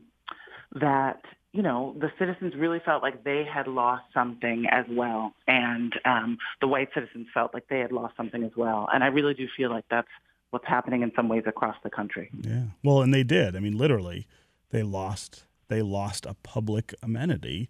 that 0.73 1.21
you 1.53 1.61
know 1.61 1.95
the 1.99 2.11
citizens 2.19 2.53
really 2.55 2.79
felt 2.85 3.01
like 3.01 3.23
they 3.23 3.43
had 3.43 3.67
lost 3.67 4.03
something 4.13 4.65
as 4.71 4.85
well, 4.89 5.33
and 5.47 5.93
um, 6.05 6.37
the 6.61 6.67
white 6.67 6.89
citizens 6.93 7.27
felt 7.33 7.53
like 7.53 7.67
they 7.67 7.79
had 7.79 7.91
lost 7.91 8.15
something 8.15 8.43
as 8.43 8.51
well. 8.55 8.87
And 8.93 9.03
I 9.03 9.07
really 9.07 9.33
do 9.33 9.47
feel 9.57 9.69
like 9.69 9.85
that's 9.89 10.07
what's 10.51 10.67
happening 10.67 11.01
in 11.01 11.11
some 11.15 11.29
ways 11.29 11.43
across 11.47 11.75
the 11.83 11.89
country. 11.89 12.29
Yeah, 12.41 12.65
well, 12.83 13.01
and 13.01 13.13
they 13.13 13.23
did. 13.23 13.55
I 13.55 13.59
mean, 13.59 13.77
literally, 13.77 14.27
they 14.69 14.83
lost 14.83 15.45
they 15.67 15.81
lost 15.81 16.25
a 16.25 16.35
public 16.43 16.93
amenity 17.01 17.69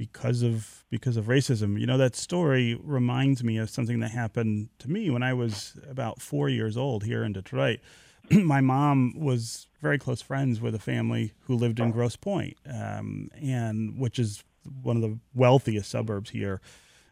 because 0.00 0.42
of 0.42 0.82
because 0.88 1.18
of 1.18 1.26
racism. 1.26 1.78
You 1.78 1.84
know 1.84 1.98
that 1.98 2.16
story 2.16 2.74
reminds 2.82 3.44
me 3.44 3.58
of 3.58 3.68
something 3.68 4.00
that 4.00 4.12
happened 4.12 4.70
to 4.78 4.90
me 4.90 5.10
when 5.10 5.22
I 5.22 5.34
was 5.34 5.76
about 5.86 6.22
4 6.22 6.48
years 6.48 6.74
old 6.74 7.04
here 7.04 7.22
in 7.22 7.34
Detroit. 7.34 7.80
My 8.30 8.62
mom 8.62 9.12
was 9.14 9.66
very 9.82 9.98
close 9.98 10.22
friends 10.22 10.58
with 10.58 10.74
a 10.74 10.78
family 10.78 11.34
who 11.40 11.54
lived 11.54 11.80
in 11.80 11.90
Grosse 11.90 12.16
Pointe, 12.16 12.56
um, 12.64 13.28
and 13.42 13.98
which 13.98 14.18
is 14.18 14.42
one 14.82 14.96
of 14.96 15.02
the 15.02 15.18
wealthiest 15.34 15.90
suburbs 15.90 16.30
here 16.30 16.62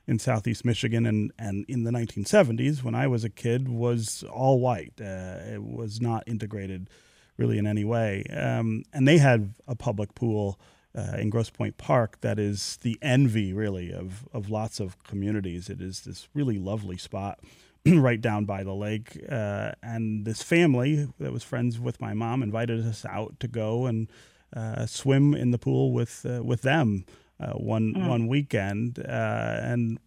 in 0.07 0.19
southeast 0.19 0.65
Michigan, 0.65 1.05
and, 1.05 1.31
and 1.39 1.67
in 1.69 1.85
the 1.85 1.91
1970s, 1.91 2.83
when 2.83 2.95
I 2.95 3.07
was 3.07 3.23
a 3.23 3.29
kid, 3.29 3.69
was 3.69 4.25
all 4.33 4.61
white. 4.61 4.95
Uh, 4.99 5.41
it 5.53 5.63
was 5.63 6.01
not 6.01 6.25
integrated 6.27 6.89
really 7.37 7.59
in 7.59 7.67
any 7.67 7.85
way, 7.85 8.25
um, 8.35 8.85
and 8.95 9.07
they 9.07 9.19
had 9.19 9.53
a 9.67 9.75
public 9.75 10.15
pool 10.15 10.59
uh, 10.99 11.17
in 11.17 11.31
Grosse 11.31 11.51
Pointe 11.51 11.79
Park 11.79 12.21
that 12.23 12.39
is 12.39 12.79
the 12.83 12.99
envy, 13.01 13.53
really, 13.53 13.93
of, 13.93 14.27
of 14.33 14.51
lots 14.51 14.81
of 14.81 15.03
communities. 15.05 15.69
It 15.69 15.81
is 15.81 16.01
this 16.01 16.29
really 16.35 16.59
lovely 16.59 16.97
spot 16.97 17.39
right 17.87 18.21
down 18.21 18.45
by 18.45 18.65
the 18.65 18.75
lake. 18.75 19.19
Uh, 19.31 19.73
and 19.83 20.25
this 20.25 20.43
family 20.43 21.09
that 21.21 21.33
was 21.33 21.45
friends 21.45 21.79
with 21.79 22.01
my 22.01 22.15
mom 22.15 22.43
invited 22.43 22.85
us 22.85 23.05
out 23.05 23.39
to 23.41 23.49
go 23.49 23.87
and 23.87 24.11
uh, 24.57 24.87
swim 24.87 25.35
in 25.35 25.51
the 25.53 25.59
pool 25.59 25.93
with, 25.93 26.27
uh, 26.29 26.43
with 26.43 26.63
them 26.63 27.05
uh, 27.39 27.53
one, 27.53 27.95
mm. 27.95 28.09
one 28.09 28.27
weekend. 28.27 28.99
Uh, 28.99 29.61
and 29.63 29.99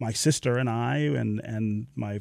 my 0.00 0.12
sister 0.12 0.58
and 0.58 0.68
I 0.68 0.96
and, 0.96 1.40
and 1.40 1.86
my 1.94 2.20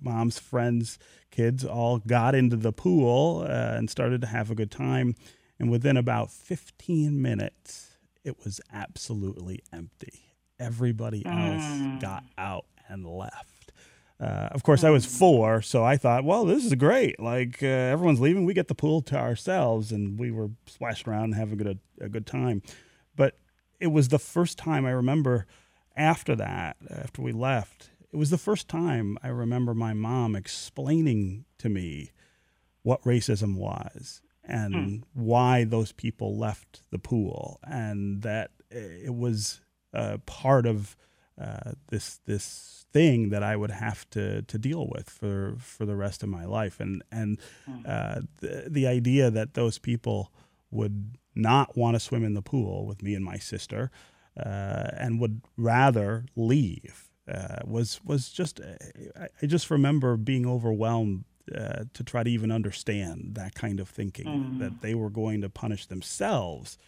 mom's 0.00 0.40
friends' 0.40 0.98
kids 1.30 1.64
all 1.64 1.98
got 1.98 2.34
into 2.34 2.56
the 2.56 2.72
pool 2.72 3.42
and 3.42 3.88
started 3.88 4.20
to 4.22 4.26
have 4.26 4.50
a 4.50 4.56
good 4.56 4.72
time 4.72 5.14
and 5.62 5.70
within 5.70 5.96
about 5.96 6.32
15 6.32 7.22
minutes, 7.22 7.96
it 8.24 8.36
was 8.44 8.60
absolutely 8.72 9.62
empty. 9.72 10.34
Everybody 10.58 11.24
else 11.24 11.62
mm. 11.62 12.00
got 12.00 12.24
out 12.36 12.64
and 12.88 13.06
left. 13.06 13.72
Uh, 14.18 14.48
of 14.50 14.64
course, 14.64 14.82
I 14.82 14.90
was 14.90 15.06
mm. 15.06 15.18
four, 15.20 15.62
so 15.62 15.84
I 15.84 15.96
thought, 15.96 16.24
well, 16.24 16.44
this 16.44 16.64
is 16.64 16.74
great. 16.74 17.20
Like 17.20 17.62
uh, 17.62 17.66
everyone's 17.66 18.20
leaving, 18.20 18.44
we 18.44 18.54
get 18.54 18.66
the 18.66 18.74
pool 18.74 19.02
to 19.02 19.16
ourselves, 19.16 19.92
and 19.92 20.18
we 20.18 20.32
were 20.32 20.50
splashing 20.66 21.12
around 21.12 21.24
and 21.26 21.34
having 21.36 21.60
a 21.60 21.64
good, 21.64 21.78
a 22.00 22.08
good 22.08 22.26
time. 22.26 22.62
But 23.14 23.38
it 23.78 23.92
was 23.92 24.08
the 24.08 24.18
first 24.18 24.58
time 24.58 24.84
I 24.84 24.90
remember 24.90 25.46
after 25.96 26.34
that, 26.34 26.76
after 26.90 27.22
we 27.22 27.30
left, 27.30 27.90
it 28.12 28.16
was 28.16 28.30
the 28.30 28.38
first 28.38 28.66
time 28.66 29.16
I 29.22 29.28
remember 29.28 29.74
my 29.74 29.92
mom 29.92 30.34
explaining 30.34 31.44
to 31.58 31.68
me 31.68 32.10
what 32.82 33.00
racism 33.04 33.54
was 33.54 34.22
and 34.44 34.74
hmm. 34.74 34.96
why 35.14 35.64
those 35.64 35.92
people 35.92 36.36
left 36.36 36.82
the 36.90 36.98
pool, 36.98 37.60
and 37.62 38.22
that 38.22 38.50
it 38.70 39.14
was 39.14 39.60
uh, 39.94 40.18
part 40.26 40.66
of 40.66 40.96
uh, 41.40 41.72
this 41.88 42.20
this 42.26 42.86
thing 42.92 43.30
that 43.30 43.42
I 43.42 43.56
would 43.56 43.70
have 43.70 44.08
to 44.10 44.42
to 44.42 44.58
deal 44.58 44.88
with 44.88 45.08
for 45.08 45.56
for 45.58 45.86
the 45.86 45.96
rest 45.96 46.22
of 46.22 46.28
my 46.28 46.44
life, 46.44 46.80
and 46.80 47.02
and 47.10 47.38
hmm. 47.66 47.80
uh, 47.86 48.20
the 48.38 48.66
the 48.68 48.86
idea 48.86 49.30
that 49.30 49.54
those 49.54 49.78
people 49.78 50.32
would 50.70 51.16
not 51.34 51.76
want 51.76 51.94
to 51.94 52.00
swim 52.00 52.24
in 52.24 52.34
the 52.34 52.42
pool 52.42 52.86
with 52.86 53.02
me 53.02 53.14
and 53.14 53.24
my 53.24 53.38
sister, 53.38 53.90
uh, 54.36 54.90
and 54.96 55.20
would 55.20 55.42
rather 55.56 56.24
leave 56.36 57.10
uh, 57.28 57.58
was 57.64 58.00
was 58.04 58.30
just 58.30 58.60
I, 59.16 59.28
I, 59.40 59.46
just 59.46 59.70
remember 59.70 60.16
being 60.16 60.46
overwhelmed 60.46 61.24
uh, 61.54 61.84
to 61.92 62.04
try 62.04 62.22
to 62.22 62.30
even 62.30 62.50
understand 62.50 63.34
that 63.34 63.54
kind 63.54 63.80
of 63.80 63.88
thinking 63.88 64.26
mm. 64.26 64.58
that 64.58 64.80
they 64.80 64.94
were 64.94 65.10
going 65.10 65.40
to 65.40 65.48
punish 65.48 65.86
themselves 65.86 66.78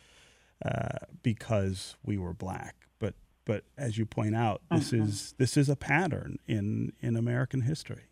uh, 0.64 0.98
because 1.22 1.96
we 2.04 2.16
were 2.18 2.32
black. 2.32 2.86
But 2.98 3.14
but 3.44 3.64
as 3.76 3.98
you 3.98 4.06
point 4.06 4.34
out, 4.34 4.62
this 4.70 4.92
mm-hmm. 4.92 5.04
is 5.04 5.34
this 5.38 5.56
is 5.56 5.68
a 5.68 5.76
pattern 5.76 6.38
in 6.46 6.92
in 7.00 7.16
American 7.16 7.62
history. 7.62 8.04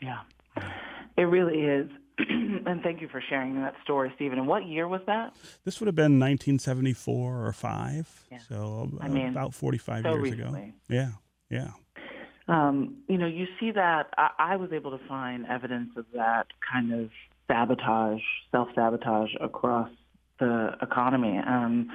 Yeah, 0.00 0.20
it 1.16 1.22
really 1.22 1.60
is. 1.60 1.90
and 2.18 2.82
thank 2.82 3.00
you 3.00 3.08
for 3.08 3.22
sharing 3.28 3.54
that 3.62 3.74
story, 3.82 4.12
Stephen. 4.16 4.38
And 4.38 4.46
what 4.46 4.66
year 4.66 4.88
was 4.88 5.00
that? 5.06 5.34
This 5.64 5.80
would 5.80 5.86
have 5.86 5.94
been 5.94 6.18
1974 6.18 7.46
or 7.46 7.52
five. 7.52 8.08
Yeah. 8.30 8.38
So 8.48 8.90
uh, 9.00 9.04
I 9.04 9.08
mean, 9.08 9.28
about 9.28 9.54
45 9.54 10.02
so 10.02 10.10
years 10.10 10.22
recently. 10.22 10.62
ago. 10.62 10.72
Yeah, 10.88 11.10
yeah. 11.48 11.70
Um, 12.50 12.96
you 13.08 13.16
know, 13.16 13.28
you 13.28 13.46
see 13.60 13.70
that. 13.70 14.08
I, 14.18 14.30
I 14.38 14.56
was 14.56 14.72
able 14.72 14.90
to 14.90 15.00
find 15.06 15.46
evidence 15.46 15.90
of 15.96 16.04
that 16.14 16.48
kind 16.70 16.92
of 16.92 17.10
sabotage, 17.46 18.20
self 18.50 18.68
sabotage 18.74 19.30
across 19.40 19.88
the 20.40 20.72
economy. 20.82 21.38
Um, 21.38 21.90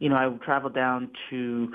you 0.00 0.08
know, 0.08 0.16
I 0.16 0.44
traveled 0.44 0.74
down 0.74 1.10
to 1.30 1.72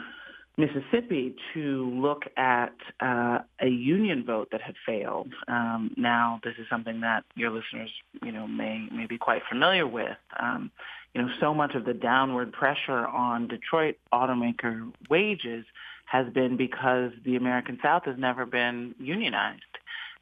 Mississippi 0.57 1.35
to 1.53 1.89
look 1.89 2.23
at 2.35 2.73
uh, 2.99 3.39
a 3.61 3.67
union 3.67 4.25
vote 4.25 4.49
that 4.51 4.61
had 4.61 4.75
failed. 4.85 5.31
Um, 5.47 5.93
now, 5.95 6.41
this 6.43 6.55
is 6.59 6.65
something 6.69 6.99
that 7.01 7.23
your 7.35 7.51
listeners, 7.51 7.91
you 8.23 8.33
know, 8.33 8.45
may 8.45 8.89
may 8.91 9.05
be 9.05 9.17
quite 9.17 9.43
familiar 9.47 9.87
with. 9.87 10.17
Um, 10.37 10.69
you 11.13 11.21
know, 11.21 11.29
so 11.39 11.53
much 11.53 11.75
of 11.75 11.85
the 11.85 11.93
downward 11.93 12.51
pressure 12.51 13.07
on 13.07 13.47
Detroit 13.47 13.95
automaker 14.13 14.91
wages 15.09 15.65
has 16.07 16.31
been 16.33 16.57
because 16.57 17.11
the 17.23 17.35
American 17.35 17.77
South 17.83 18.03
has 18.05 18.15
never 18.17 18.45
been 18.45 18.95
unionized. 18.99 19.61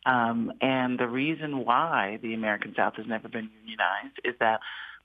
Um, 0.06 0.52
and 0.62 1.00
the 1.00 1.08
reason 1.08 1.66
why 1.66 2.20
the 2.22 2.34
American 2.34 2.74
South 2.76 2.96
has 2.98 3.06
never 3.08 3.28
been 3.28 3.50
unionized 3.62 4.20
is 4.24 4.36
that 4.40 4.60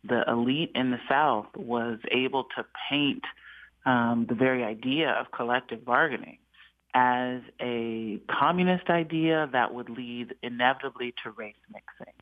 the 0.05 0.25
elite 0.29 0.73
in 0.75 0.91
the 0.91 1.01
South 1.09 1.47
was 1.57 1.99
able 2.11 2.45
to 2.57 2.65
paint 2.91 3.23
um, 3.87 4.27
the 4.29 4.35
very 4.35 4.65
idea 4.65 5.11
of 5.11 5.31
collective 5.33 5.85
bargaining 5.85 6.39
as 6.95 7.41
a 7.61 8.19
communist 8.31 8.89
idea 8.91 9.49
that 9.53 9.73
would 9.73 9.89
lead 9.89 10.35
inevitably 10.43 11.15
to 11.23 11.31
race 11.31 11.55
mixing. 11.73 12.15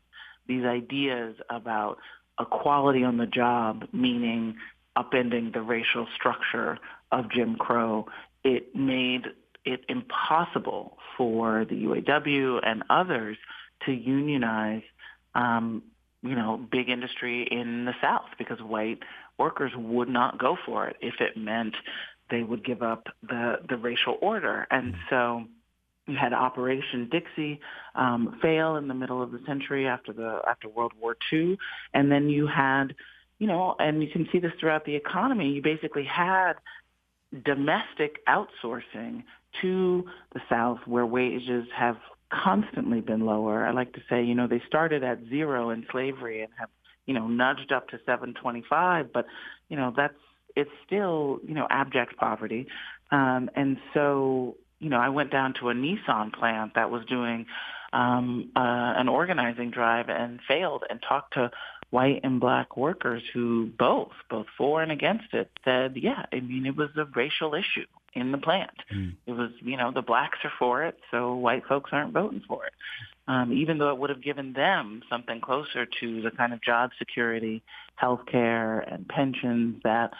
These 0.47 0.65
ideas 0.65 1.35
about 1.49 1.97
equality 2.39 3.03
on 3.03 3.17
the 3.17 3.25
job, 3.25 3.85
meaning 3.91 4.55
upending 4.97 5.53
the 5.53 5.61
racial 5.61 6.07
structure 6.15 6.77
of 7.11 7.31
Jim 7.31 7.55
Crow, 7.55 8.07
it 8.43 8.75
made 8.75 9.23
it 9.65 9.81
impossible 9.89 10.97
for 11.17 11.65
the 11.65 11.75
UAW 11.75 12.59
and 12.63 12.83
others 12.89 13.37
to 13.85 13.91
unionize, 13.91 14.83
um, 15.35 15.83
you 16.21 16.35
know, 16.35 16.57
big 16.71 16.89
industry 16.89 17.47
in 17.49 17.85
the 17.85 17.93
South 18.01 18.29
because 18.37 18.61
white 18.61 18.99
workers 19.37 19.71
would 19.75 20.09
not 20.09 20.37
go 20.37 20.57
for 20.65 20.87
it 20.87 20.97
if 21.01 21.15
it 21.19 21.37
meant 21.37 21.75
they 22.29 22.43
would 22.43 22.63
give 22.63 22.81
up 22.81 23.07
the, 23.23 23.59
the 23.67 23.77
racial 23.77 24.17
order. 24.21 24.67
And 24.69 24.95
so 25.09 25.45
you 26.09 26.17
had 26.17 26.33
Operation 26.33 27.07
Dixie 27.11 27.59
um, 27.95 28.37
fail 28.41 28.75
in 28.75 28.87
the 28.87 28.93
middle 28.93 29.21
of 29.21 29.31
the 29.31 29.39
century 29.45 29.87
after 29.87 30.11
the 30.11 30.41
after 30.47 30.67
World 30.67 30.93
War 30.99 31.15
II, 31.31 31.57
and 31.93 32.11
then 32.11 32.29
you 32.29 32.47
had, 32.47 32.95
you 33.37 33.47
know, 33.47 33.75
and 33.79 34.01
you 34.01 34.09
can 34.09 34.27
see 34.31 34.39
this 34.39 34.51
throughout 34.59 34.85
the 34.85 34.95
economy. 34.95 35.49
You 35.51 35.61
basically 35.61 36.03
had 36.03 36.53
domestic 37.45 38.25
outsourcing 38.27 39.23
to 39.61 40.05
the 40.33 40.41
South, 40.49 40.79
where 40.85 41.05
wages 41.05 41.65
have 41.75 41.97
constantly 42.31 43.01
been 43.01 43.25
lower. 43.25 43.65
I 43.65 43.71
like 43.71 43.93
to 43.93 44.01
say, 44.09 44.23
you 44.23 44.35
know, 44.35 44.47
they 44.47 44.61
started 44.67 45.03
at 45.03 45.19
zero 45.29 45.71
in 45.71 45.85
slavery 45.91 46.41
and 46.41 46.51
have 46.59 46.69
you 47.09 47.15
know, 47.15 47.27
nudged 47.27 47.71
up 47.71 47.89
to 47.89 47.99
725, 48.05 49.11
but, 49.11 49.25
you 49.67 49.75
know, 49.75 49.91
that's, 49.97 50.13
it's 50.55 50.69
still, 50.85 51.39
you 51.43 51.55
know, 51.55 51.65
abject 51.67 52.15
poverty. 52.17 52.67
Um, 53.09 53.49
and 53.55 53.77
so, 53.95 54.57
you 54.77 54.91
know, 54.91 54.97
I 54.97 55.09
went 55.09 55.31
down 55.31 55.55
to 55.59 55.69
a 55.69 55.73
Nissan 55.73 56.31
plant 56.31 56.73
that 56.75 56.91
was 56.91 57.03
doing 57.05 57.47
um, 57.93 58.51
uh, 58.55 58.93
an 58.95 59.09
organizing 59.09 59.71
drive 59.71 60.09
and 60.09 60.39
failed 60.47 60.83
and 60.87 60.99
talked 61.01 61.33
to 61.33 61.49
white 61.89 62.21
and 62.23 62.39
black 62.39 62.77
workers 62.77 63.23
who 63.33 63.71
both, 63.77 64.11
both 64.29 64.47
for 64.57 64.81
and 64.81 64.91
against 64.91 65.33
it, 65.33 65.49
said, 65.65 65.95
yeah, 65.95 66.25
I 66.31 66.39
mean, 66.39 66.65
it 66.65 66.75
was 66.75 66.89
a 66.97 67.05
racial 67.15 67.55
issue 67.55 67.85
in 68.13 68.31
the 68.31 68.37
plant. 68.37 68.71
Mm. 68.93 69.15
It 69.25 69.33
was, 69.33 69.51
you 69.61 69.77
know, 69.77 69.91
the 69.91 70.01
blacks 70.01 70.39
are 70.43 70.51
for 70.59 70.83
it, 70.83 70.97
so 71.11 71.35
white 71.35 71.65
folks 71.67 71.89
aren't 71.93 72.13
voting 72.13 72.43
for 72.47 72.65
it 72.65 72.73
um, 73.29 73.53
even 73.53 73.77
though 73.77 73.91
it 73.91 73.97
would 73.99 74.09
have 74.09 74.23
given 74.23 74.53
them 74.53 75.03
something 75.07 75.39
closer 75.39 75.85
to 75.85 76.21
the 76.21 76.31
kind 76.31 76.51
of 76.51 76.61
job 76.63 76.89
security, 76.97 77.61
health 77.95 78.21
care, 78.29 78.79
and 78.79 79.07
pensions 79.07 79.79
that 79.83 80.11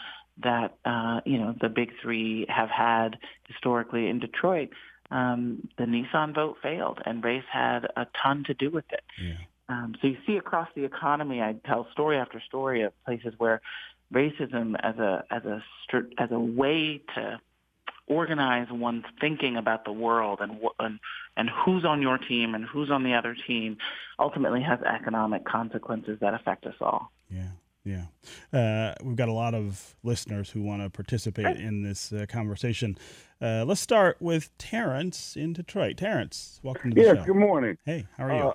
that 0.42 0.76
uh, 0.84 1.20
you 1.26 1.36
know 1.36 1.54
the 1.60 1.68
big 1.68 1.90
three 2.00 2.46
have 2.48 2.70
had 2.70 3.18
historically 3.48 4.06
in 4.06 4.20
Detroit. 4.20 4.70
Um, 5.10 5.68
the 5.76 5.84
Nissan 5.84 6.32
vote 6.36 6.58
failed, 6.62 7.00
and 7.04 7.22
race 7.24 7.42
had 7.52 7.84
a 7.96 8.06
ton 8.22 8.44
to 8.46 8.54
do 8.54 8.70
with 8.70 8.84
it. 8.92 9.02
Yeah. 9.20 9.32
Um, 9.70 9.94
so 10.00 10.08
you 10.08 10.16
see 10.26 10.36
across 10.36 10.68
the 10.74 10.84
economy, 10.84 11.40
I 11.40 11.54
tell 11.64 11.86
story 11.92 12.18
after 12.18 12.40
story 12.40 12.82
of 12.82 12.92
places 13.04 13.34
where 13.38 13.60
racism 14.12 14.74
as 14.82 14.96
a 14.98 15.24
as 15.30 15.44
a 15.44 15.62
as 16.18 16.30
a 16.32 16.40
way 16.40 17.00
to 17.14 17.40
organize 18.08 18.66
one's 18.72 19.04
thinking 19.20 19.56
about 19.56 19.84
the 19.84 19.92
world 19.92 20.40
and, 20.40 20.58
and 20.80 20.98
and 21.36 21.48
who's 21.64 21.84
on 21.84 22.02
your 22.02 22.18
team 22.18 22.56
and 22.56 22.64
who's 22.64 22.90
on 22.90 23.04
the 23.04 23.14
other 23.14 23.36
team 23.46 23.76
ultimately 24.18 24.60
has 24.60 24.80
economic 24.82 25.44
consequences 25.44 26.18
that 26.20 26.34
affect 26.34 26.66
us 26.66 26.74
all. 26.80 27.12
Yeah. 27.30 27.50
Yeah. 27.82 28.06
Uh, 28.52 28.94
we've 29.02 29.16
got 29.16 29.30
a 29.30 29.32
lot 29.32 29.54
of 29.54 29.94
listeners 30.02 30.50
who 30.50 30.62
want 30.62 30.82
to 30.82 30.90
participate 30.90 31.56
in 31.56 31.82
this 31.82 32.12
uh, 32.12 32.26
conversation. 32.28 32.98
Uh, 33.40 33.64
let's 33.66 33.80
start 33.80 34.18
with 34.20 34.50
Terrence 34.58 35.34
in 35.34 35.54
Detroit. 35.54 35.96
Terrence, 35.96 36.60
welcome 36.62 36.90
to 36.90 36.94
the 36.96 37.00
yes, 37.00 37.16
show. 37.16 37.24
good 37.24 37.36
morning. 37.36 37.78
Hey, 37.86 38.06
how 38.18 38.24
are 38.24 38.36
you? 38.36 38.52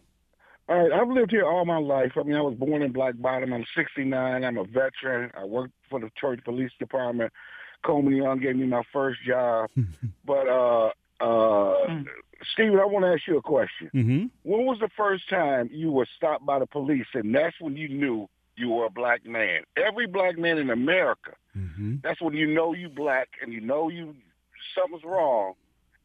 All 0.67 0.77
right, 0.77 0.91
I've 0.91 1.09
lived 1.09 1.31
here 1.31 1.45
all 1.45 1.63
my 1.65 1.77
life. 1.77 2.13
I 2.15 2.23
mean, 2.23 2.35
I 2.35 2.41
was 2.41 2.55
born 2.55 2.81
in 2.81 2.91
Black 2.91 3.13
Bottom. 3.19 3.53
I'm 3.53 3.65
69. 3.75 4.43
I'm 4.43 4.57
a 4.57 4.63
veteran. 4.63 5.31
I 5.37 5.45
worked 5.45 5.73
for 5.89 5.99
the 5.99 6.07
Detroit 6.07 6.43
Police 6.43 6.71
Department. 6.79 7.31
Coleman 7.83 8.15
Young 8.15 8.39
gave 8.39 8.55
me 8.55 8.65
my 8.65 8.81
first 8.91 9.19
job. 9.23 9.69
but 10.25 10.47
uh, 10.47 10.87
uh, 11.21 11.87
mm. 11.87 12.05
Stephen, 12.53 12.79
I 12.79 12.85
want 12.85 13.05
to 13.05 13.09
ask 13.09 13.27
you 13.27 13.37
a 13.37 13.41
question. 13.41 13.91
Mm-hmm. 13.93 14.25
When 14.43 14.65
was 14.65 14.79
the 14.79 14.89
first 14.97 15.29
time 15.29 15.69
you 15.71 15.91
were 15.91 16.07
stopped 16.17 16.45
by 16.45 16.57
the 16.57 16.65
police, 16.65 17.07
and 17.13 17.33
that's 17.33 17.55
when 17.59 17.77
you 17.77 17.87
knew 17.87 18.27
you 18.57 18.69
were 18.69 18.85
a 18.85 18.89
black 18.89 19.25
man? 19.25 19.61
Every 19.77 20.07
black 20.07 20.37
man 20.37 20.57
in 20.57 20.71
America, 20.71 21.33
mm-hmm. 21.55 21.97
that's 22.03 22.21
when 22.21 22.33
you 22.33 22.47
know 22.47 22.73
you 22.73 22.89
black 22.89 23.29
and 23.41 23.53
you 23.53 23.61
know 23.61 23.89
you 23.89 24.15
something's 24.75 25.03
wrong. 25.03 25.53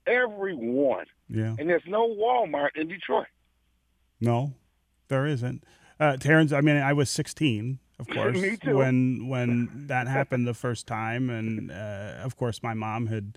Everyone. 0.07 1.07
Yeah. 1.29 1.55
And 1.59 1.69
there's 1.69 1.83
no 1.87 2.09
Walmart 2.09 2.71
in 2.75 2.89
Detroit. 2.89 3.27
No, 4.21 4.55
there 5.09 5.27
isn't. 5.27 5.65
Uh, 5.99 6.17
Terrence, 6.17 6.53
I 6.53 6.61
mean, 6.61 6.77
I 6.77 6.93
was 6.93 7.11
16 7.11 7.79
of 8.01 8.09
course, 8.15 8.41
when 8.65 9.29
when 9.29 9.87
that 9.89 10.09
happened 10.09 10.47
the 10.47 10.55
first 10.55 10.87
time, 10.87 11.29
and 11.29 11.71
uh, 11.71 12.15
of 12.25 12.37
course, 12.37 12.63
my 12.63 12.73
mom 12.73 13.09
had 13.09 13.37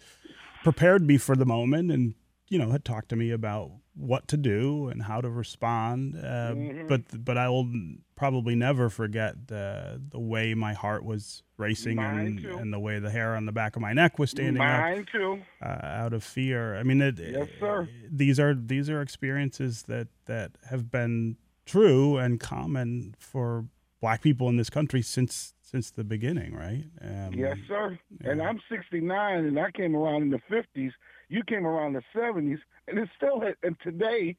prepared 0.64 1.06
me 1.06 1.18
for 1.18 1.36
the 1.36 1.46
moment, 1.46 1.92
and 1.92 2.16
you 2.48 2.58
know, 2.58 2.72
had 2.72 2.86
talked 2.86 3.10
to 3.10 3.18
me 3.18 3.30
about 3.32 3.72
what 3.96 4.28
to 4.28 4.38
do 4.38 4.88
and 4.88 5.04
how 5.04 5.22
to 5.22 5.30
respond. 5.30 6.16
Uh, 6.16 6.54
mm-hmm. 6.54 6.88
But 6.88 7.24
but 7.24 7.38
I 7.38 7.50
will 7.50 7.70
probably 8.16 8.56
never 8.56 8.90
forget 8.90 9.48
the 9.48 10.02
the 10.10 10.20
way 10.20 10.54
my 10.54 10.74
heart 10.74 11.04
was 11.04 11.44
racing 11.58 12.00
and, 12.00 12.40
and 12.40 12.74
the 12.74 12.80
way 12.80 13.00
the 13.00 13.12
hair 13.12 13.36
on 13.36 13.46
the 13.46 13.52
back 13.52 13.76
of 13.76 13.82
my 13.82 13.94
neck 13.94 14.20
was 14.20 14.32
standing 14.32 14.58
Mine 14.58 15.02
up 15.02 15.06
too. 15.08 15.42
Uh, 15.62 15.80
out 15.84 16.14
of 16.14 16.24
fear. 16.24 16.76
I 16.76 16.84
mean, 16.84 17.02
it, 17.02 17.20
yes, 17.20 17.48
sir. 17.60 17.88
These 18.12 18.40
are 18.40 18.54
these 18.54 18.90
are 18.90 19.02
experiences 19.02 19.84
that 19.84 20.08
that 20.26 20.52
have 20.70 20.90
been 20.90 21.38
true 21.66 22.18
and 22.18 22.40
common 22.40 23.16
for 23.20 23.66
black 24.02 24.22
people 24.22 24.50
in 24.50 24.58
this 24.58 24.70
country 24.70 25.02
since 25.02 25.54
since 25.62 25.90
the 25.90 26.04
beginning, 26.04 26.54
right? 26.54 26.84
Um, 27.02 27.34
yes, 27.34 27.58
sir. 27.68 27.98
Yeah. 28.24 28.32
And 28.32 28.42
I'm 28.44 28.62
69, 28.70 29.46
and 29.46 29.60
I 29.60 29.72
came 29.72 29.96
around 29.96 30.22
in 30.22 30.30
the 30.30 30.42
50s. 30.52 30.92
You 31.30 31.42
came 31.48 31.66
around 31.66 31.94
the 31.94 32.04
70s, 32.16 32.60
and 32.88 32.98
it's 33.00 33.12
still 33.18 33.40
hit 33.40 33.58
and 33.64 33.76
today. 33.84 34.36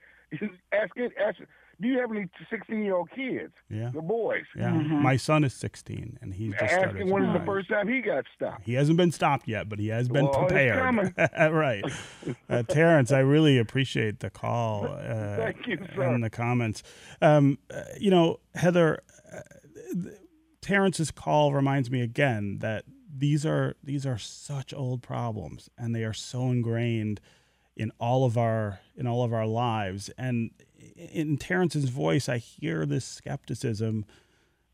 Ask 0.73 0.91
it. 0.97 1.13
Ask 1.25 1.39
Do 1.81 1.87
you 1.89 1.99
have 2.01 2.11
any 2.11 2.27
16 2.51 2.83
year 2.83 2.97
old 2.97 3.11
kids? 3.11 3.53
Yeah. 3.71 3.91
The 3.95 4.03
boys. 4.03 4.45
Yeah. 4.57 4.71
My 4.73 5.17
son 5.17 5.45
is 5.45 5.55
16 5.55 6.19
and 6.21 6.35
he's 6.35 6.53
just 6.53 6.63
Ask 6.65 6.73
started. 6.75 7.03
him 7.03 7.11
when 7.11 7.25
is 7.25 7.39
the 7.39 7.45
first 7.47 7.69
time 7.69 7.87
he 7.89 8.01
got 8.01 8.25
stopped. 8.35 8.63
He 8.65 8.75
hasn't 8.75 8.97
been 8.97 9.13
stopped 9.13 9.47
yet, 9.47 9.69
but 9.69 9.79
he 9.79 9.89
has 9.89 10.09
been 10.09 10.25
Well, 10.27 10.47
prepared. 10.47 10.79
coming. 10.83 11.15
right. 11.53 11.85
Uh, 12.49 12.63
Terrence, 12.65 13.13
I 13.13 13.21
really 13.21 13.59
appreciate 13.59 14.21
the 14.21 14.31
call 14.31 14.87
uh, 14.89 15.37
Thank 15.37 15.67
you, 15.69 15.79
sir. 15.95 16.03
and 16.03 16.25
the 16.25 16.31
comments. 16.31 16.83
Um, 17.23 17.59
uh, 17.73 17.83
you 18.01 18.11
know, 18.11 18.41
Heather, 18.57 19.03
uh, 19.33 19.41
th- 20.03 20.17
Terrence's 20.63 21.11
call 21.13 21.53
reminds 21.53 21.91
me 21.91 22.01
again 22.01 22.59
that 22.61 22.85
these 23.17 23.47
are 23.47 23.77
these 23.85 24.05
are 24.05 24.19
such 24.19 24.75
old 24.75 25.01
problems 25.03 25.71
and 25.79 25.95
they 25.95 26.03
are 26.03 26.13
so 26.15 26.51
ingrained 26.51 27.21
in 27.77 27.91
all 27.99 28.25
of 28.25 28.39
our 28.39 28.81
in 28.97 29.07
all 29.07 29.25
of 29.25 29.33
our 29.33 29.47
lives. 29.47 30.11
And 30.17 30.51
in 30.97 31.37
Terrence's 31.37 31.89
voice 31.89 32.29
I 32.29 32.39
hear 32.39 32.87
this 32.87 33.05
skepticism 33.05 34.05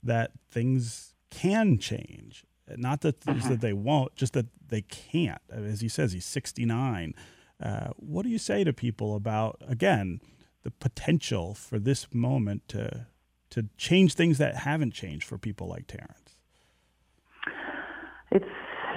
that 0.03 0.33
things 0.51 1.15
can 1.31 1.79
change. 1.79 2.45
Not 2.77 3.01
that 3.01 3.21
that 3.23 3.61
they 3.61 3.73
won't 3.73 4.15
just 4.15 4.35
that 4.35 4.47
they 4.69 4.83
can't. 4.83 5.43
As 5.51 5.81
he 5.81 5.89
says 5.89 6.13
he's 6.13 6.27
69 6.27 7.15
uh, 7.61 7.89
what 7.97 8.23
do 8.23 8.31
you 8.31 8.39
say 8.39 8.65
to 8.65 8.73
people 8.73 9.15
about 9.15 9.61
again 9.67 10.21
the 10.63 10.71
potential 10.71 11.55
for 11.55 11.79
this 11.79 12.07
moment 12.13 12.67
to 12.69 13.07
to 13.51 13.69
change 13.77 14.15
things 14.15 14.39
that 14.39 14.57
haven't 14.57 14.93
changed 14.93 15.25
for 15.25 15.37
people 15.37 15.69
like 15.69 15.87
Terrence 15.87 16.30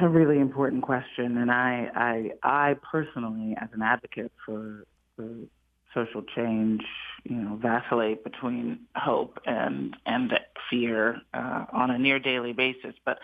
a 0.04 0.10
really 0.10 0.40
important 0.40 0.84
question, 0.84 1.38
and 1.38 1.52
I, 1.52 1.90
I, 1.96 2.32
I 2.44 2.76
personally, 2.92 3.56
as 3.60 3.70
an 3.74 3.82
advocate 3.82 4.32
for, 4.46 4.86
for 5.16 5.30
social 5.94 6.24
change, 6.36 6.82
you 7.24 7.36
know, 7.36 7.56
vacillate 7.62 8.24
between 8.24 8.80
hope 8.96 9.40
and 9.46 9.96
and 10.06 10.34
fear 10.70 11.22
uh, 11.34 11.66
on 11.72 11.92
a 11.92 11.98
near 11.98 12.20
daily 12.20 12.54
basis. 12.54 12.96
But, 13.06 13.20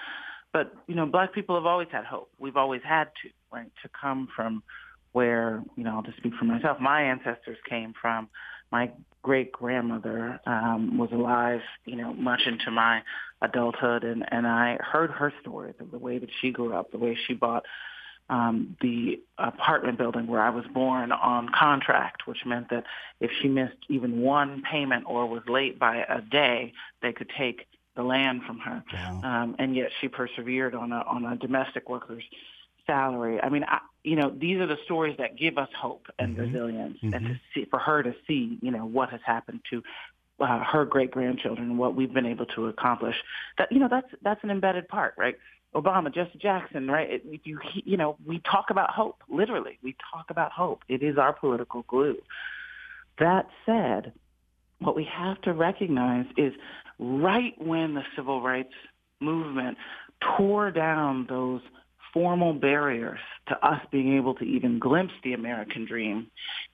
but 0.54 0.74
you 0.88 0.96
know, 0.96 1.06
black 1.06 1.34
people 1.34 1.56
have 1.56 1.66
always 1.66 1.90
had 1.92 2.06
hope. 2.06 2.30
We've 2.38 2.58
always 2.58 2.82
had 2.84 3.06
to, 3.24 3.30
right, 3.52 3.72
to 3.84 3.90
come 4.00 4.28
from 4.36 4.64
where 5.12 5.64
you 5.76 5.84
know, 5.84 5.96
I'll 5.96 6.04
just 6.04 6.18
speak 6.18 6.34
for 6.36 6.46
myself. 6.46 6.80
My 6.80 7.04
ancestors 7.04 7.58
came 7.68 7.94
from. 8.00 8.30
My 8.72 8.92
great 9.22 9.52
grandmother 9.52 10.40
um, 10.46 10.98
was 10.98 11.12
alive, 11.12 11.62
you 11.86 11.96
know, 11.96 12.14
much 12.14 12.42
into 12.46 12.72
my 12.72 13.02
adulthood, 13.42 14.04
and 14.04 14.26
and 14.32 14.48
I 14.48 14.78
heard 14.80 15.12
her 15.12 15.34
stories 15.42 15.76
of 15.80 15.92
the 15.92 15.98
way 15.98 16.18
that 16.20 16.30
she 16.42 16.52
grew 16.52 16.74
up, 16.74 16.92
the 16.92 16.98
way 16.98 17.18
she 17.28 17.34
bought 17.34 17.66
um, 18.30 18.78
the 18.82 19.20
apartment 19.38 19.98
building 19.98 20.28
where 20.28 20.42
I 20.42 20.50
was 20.50 20.66
born 20.74 21.12
on 21.12 21.50
contract, 21.50 22.28
which 22.28 22.46
meant 22.46 22.70
that 22.70 22.84
if 23.20 23.32
she 23.42 23.48
missed 23.48 23.78
even 23.90 24.22
one 24.22 24.62
payment 24.70 25.06
or 25.08 25.26
was 25.26 25.42
late 25.48 25.80
by 25.80 26.04
a 26.08 26.22
day, 26.22 26.74
they 27.02 27.12
could 27.12 27.30
take 27.38 27.68
the 27.96 28.04
land 28.04 28.44
from 28.46 28.60
her. 28.60 28.84
Wow. 28.94 29.22
Um, 29.24 29.56
and 29.58 29.76
yet 29.76 29.90
she 30.00 30.08
persevered 30.08 30.76
on 30.76 30.92
a 30.92 31.02
on 31.02 31.26
a 31.26 31.36
domestic 31.36 31.90
worker's 31.90 32.24
salary. 32.86 33.40
I 33.42 33.50
mean, 33.50 33.64
I, 33.68 33.80
you 34.04 34.16
know, 34.16 34.30
these 34.30 34.58
are 34.60 34.68
the 34.68 34.78
stories 34.86 35.16
that 35.18 35.38
give 35.38 35.58
us 35.58 35.70
hope 35.78 36.08
and 36.20 36.36
Mhm. 36.36 36.40
resilience, 36.40 37.00
and 37.04 37.14
to 37.14 37.34
Mhm. 37.34 37.40
see 37.54 37.66
for 37.66 37.80
her 37.80 38.02
to 38.02 38.16
see, 38.28 38.58
you 38.62 38.72
know, 38.72 38.86
what 38.86 39.10
has 39.10 39.22
happened 39.22 39.64
to 39.70 39.84
uh, 40.40 40.64
her 40.64 40.86
great 40.86 41.12
grandchildren 41.12 41.78
what 41.78 41.96
we've 41.96 42.14
been 42.14 42.26
able 42.26 42.46
to 42.46 42.68
accomplish. 42.68 43.16
That 43.58 43.72
you 43.72 43.80
know, 43.80 43.90
that's 43.90 44.08
that's 44.22 44.44
an 44.44 44.52
embedded 44.52 44.88
part, 44.88 45.16
right? 45.18 45.38
Obama, 45.76 46.14
Jesse 46.14 46.40
Jackson, 46.40 46.90
right? 46.90 47.10
It, 47.10 47.42
you 47.44 47.60
you 47.74 47.98
know, 47.98 48.18
we 48.26 48.40
talk 48.40 48.70
about 48.70 48.90
hope. 48.90 49.22
Literally, 49.30 49.78
we 49.84 49.96
talk 50.12 50.30
about 50.30 50.52
hope. 50.52 50.84
It 50.88 51.04
is 51.04 51.18
our 51.18 51.34
political 51.34 51.84
glue. 51.84 52.18
That 53.20 53.48
said, 53.66 54.14
what 54.80 54.96
we 54.96 55.04
have 55.04 55.42
to 55.42 55.54
recognize 55.54 56.26
is 56.38 56.54
right 56.98 57.54
when 57.60 57.94
the 57.94 58.04
civil 58.16 58.42
rights 58.42 58.74
movement 59.20 59.78
tore 60.38 60.72
down 60.72 61.26
those 61.30 61.62
formal 62.14 62.54
barriers 62.54 63.20
to 63.48 63.66
us 63.66 63.82
being 63.92 64.18
able 64.18 64.34
to 64.36 64.44
even 64.44 64.80
glimpse 64.80 65.14
the 65.24 65.34
American 65.34 65.86
dream 65.86 66.28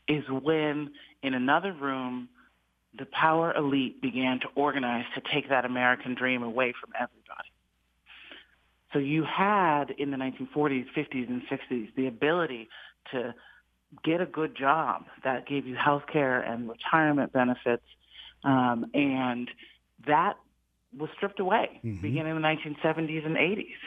is 0.08 0.24
when 0.30 0.92
in 1.24 1.34
another 1.34 1.74
room 1.74 2.30
the 2.98 3.06
power 3.08 3.54
elite 3.54 4.02
began 4.02 4.40
to 4.40 4.48
organize 4.56 5.06
to 5.16 5.22
take 5.34 5.50
that 5.50 5.66
American 5.66 6.16
dream 6.16 6.44
away 6.44 6.74
from 6.80 6.92
everybody. 6.96 7.50
So 8.94 9.00
you 9.00 9.26
had 9.26 9.92
in 9.98 10.12
the 10.12 10.18
1940s, 10.18 10.86
50s, 10.96 11.28
and 11.28 11.42
60s 11.52 11.94
the 11.96 12.08
ability 12.08 12.70
to 13.12 13.36
get 14.04 14.22
a 14.22 14.26
good 14.26 14.56
job 14.56 15.06
that 15.24 15.48
gave 15.48 15.68
you 15.68 15.76
health 15.76 16.04
care 16.12 16.40
and 16.40 16.70
retirement 16.70 17.34
benefits, 17.34 17.84
um, 18.44 18.86
and 18.94 19.50
that 20.08 20.38
was 20.98 21.10
stripped 21.16 21.40
away 21.40 21.80
Mhm. 21.84 22.02
beginning 22.02 22.36
in 22.36 22.42
the 22.42 22.48
1970s 22.48 23.26
and 23.26 23.38
80s. 23.38 23.78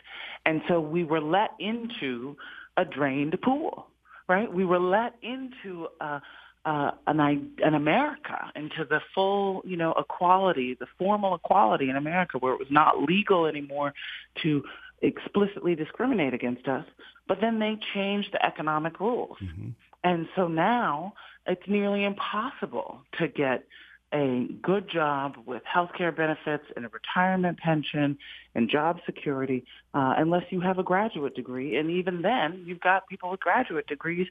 And 0.47 0.63
so 0.69 0.81
we 0.81 1.05
were 1.05 1.21
let 1.21 1.53
into 1.59 2.37
a 2.77 2.85
drained 2.85 3.41
pool, 3.43 3.89
right? 4.29 4.51
We 4.53 4.65
were 4.65 4.79
let 4.79 5.15
into 5.23 5.89
a, 6.01 6.21
uh, 6.65 6.91
an, 7.07 7.21
I- 7.21 7.41
an 7.65 7.75
America, 7.75 8.51
into 8.55 8.85
the 8.85 9.01
full, 9.15 9.63
you 9.65 9.77
know, 9.77 9.93
equality, 9.93 10.75
the 10.75 10.87
formal 10.99 11.35
equality 11.35 11.89
in 11.89 11.97
America 11.97 12.39
where 12.39 12.53
it 12.53 12.59
was 12.59 12.71
not 12.71 13.03
legal 13.03 13.47
anymore 13.47 13.95
to 14.43 14.65
explicitly 15.03 15.75
discriminate 15.75 16.35
against 16.35 16.69
us. 16.69 16.85
But 17.27 17.41
then 17.41 17.59
they 17.59 17.79
changed 17.95 18.33
the 18.33 18.45
economic 18.45 19.01
rules. 19.01 19.39
Mhm. 19.39 19.73
And 20.05 20.29
so 20.35 20.49
now 20.49 21.15
it's 21.47 21.67
nearly 21.67 22.05
impossible 22.05 23.03
to 23.19 23.29
get 23.29 23.65
a 24.13 24.47
good 24.63 24.89
job 24.91 25.37
with 25.45 25.63
health 25.65 25.91
care 25.97 26.13
benefits 26.13 26.65
and 26.77 26.87
a 26.87 26.89
retirement 26.89 27.59
pension 27.59 28.17
and 28.55 28.71
job 28.71 28.99
security 29.05 29.65
uh, 29.95 30.15
unless 30.17 30.45
you 30.51 30.61
have 30.61 30.79
a 30.79 30.83
graduate 30.83 31.35
degree. 31.35 31.77
And 31.77 31.91
even 31.91 32.23
then, 32.23 32.65
you've 32.67 32.81
got 32.81 33.07
people 33.09 33.31
with 33.31 33.41
graduate 33.41 33.87
degrees 33.87 34.27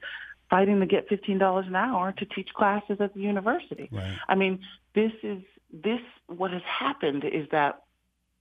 fighting 0.49 0.79
to 0.79 0.85
get 0.85 1.09
$15 1.09 1.67
an 1.67 1.75
hour 1.75 2.11
to 2.13 2.25
teach 2.25 2.49
classes 2.53 2.97
at 2.99 3.13
the 3.13 3.19
university. 3.19 3.89
Right. 3.91 4.15
I 4.27 4.35
mean, 4.35 4.59
this 4.95 5.11
is 5.21 5.43
this 5.71 5.99
what 6.27 6.51
has 6.51 6.61
happened 6.63 7.23
is 7.25 7.47
that 7.51 7.83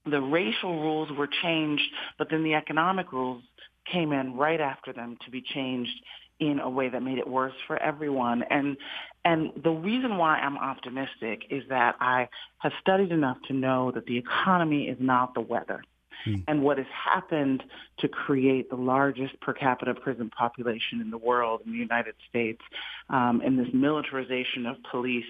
the 0.05 0.21
racial 0.21 0.81
rules 0.81 1.09
were 1.11 1.27
changed, 1.27 1.83
but 2.17 2.29
then 2.29 2.43
the 2.43 2.53
economic 2.53 3.11
rules 3.11 3.43
came 3.91 4.11
in 4.11 4.35
right 4.35 4.61
after 4.61 4.93
them 4.93 5.17
to 5.25 5.31
be 5.31 5.41
changed 5.41 5.91
in 6.39 6.59
a 6.59 6.69
way 6.69 6.89
that 6.89 7.01
made 7.01 7.17
it 7.17 7.27
worse 7.27 7.53
for 7.65 7.81
everyone. 7.81 8.43
And 8.49 8.77
and 9.25 9.51
the 9.61 9.71
reason 9.71 10.17
why 10.17 10.37
I'm 10.37 10.57
optimistic 10.57 11.43
is 11.49 11.63
that 11.69 11.95
I 11.99 12.29
have 12.59 12.71
studied 12.79 13.11
enough 13.11 13.37
to 13.47 13.53
know 13.53 13.91
that 13.91 14.05
the 14.05 14.17
economy 14.17 14.87
is 14.87 14.97
not 14.99 15.33
the 15.33 15.41
weather. 15.41 15.83
Hmm. 16.23 16.35
And 16.47 16.63
what 16.63 16.77
has 16.77 16.87
happened 16.87 17.63
to 17.99 18.07
create 18.07 18.69
the 18.69 18.75
largest 18.75 19.39
per 19.41 19.53
capita 19.53 19.93
prison 19.93 20.29
population 20.29 21.01
in 21.01 21.11
the 21.11 21.17
world, 21.17 21.61
in 21.65 21.71
the 21.71 21.77
United 21.77 22.15
States, 22.29 22.61
um, 23.09 23.41
and 23.43 23.59
this 23.59 23.67
militarization 23.73 24.65
of 24.65 24.77
police, 24.89 25.25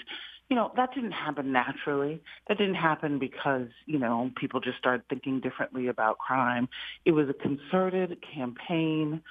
you 0.49 0.55
know, 0.55 0.72
that 0.76 0.93
didn't 0.93 1.12
happen 1.12 1.51
naturally. 1.51 2.22
That 2.47 2.58
didn't 2.58 2.76
happen 2.76 3.20
because, 3.20 3.68
you 3.86 3.99
know, 3.99 4.32
people 4.38 4.60
just 4.62 4.78
started 4.78 5.03
thinking 5.10 5.41
differently 5.41 5.88
about 5.88 6.20
crime. 6.20 6.70
It 7.03 7.12
was 7.12 7.28
a 7.30 7.34
concerted 7.34 8.18
campaign 8.34 9.22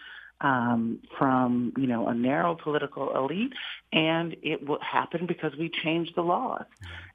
um, 0.41 1.01
from, 1.19 1.73
you 1.77 1.87
know, 1.87 2.09
a 2.09 2.15
narrow 2.15 2.55
political 2.55 3.17
elite, 3.17 3.53
and 3.93 4.37
it 4.43 4.67
will 4.67 4.81
happen 4.81 5.27
because 5.27 5.57
we 5.57 5.69
change 5.69 6.15
the 6.15 6.23
laws. 6.23 6.65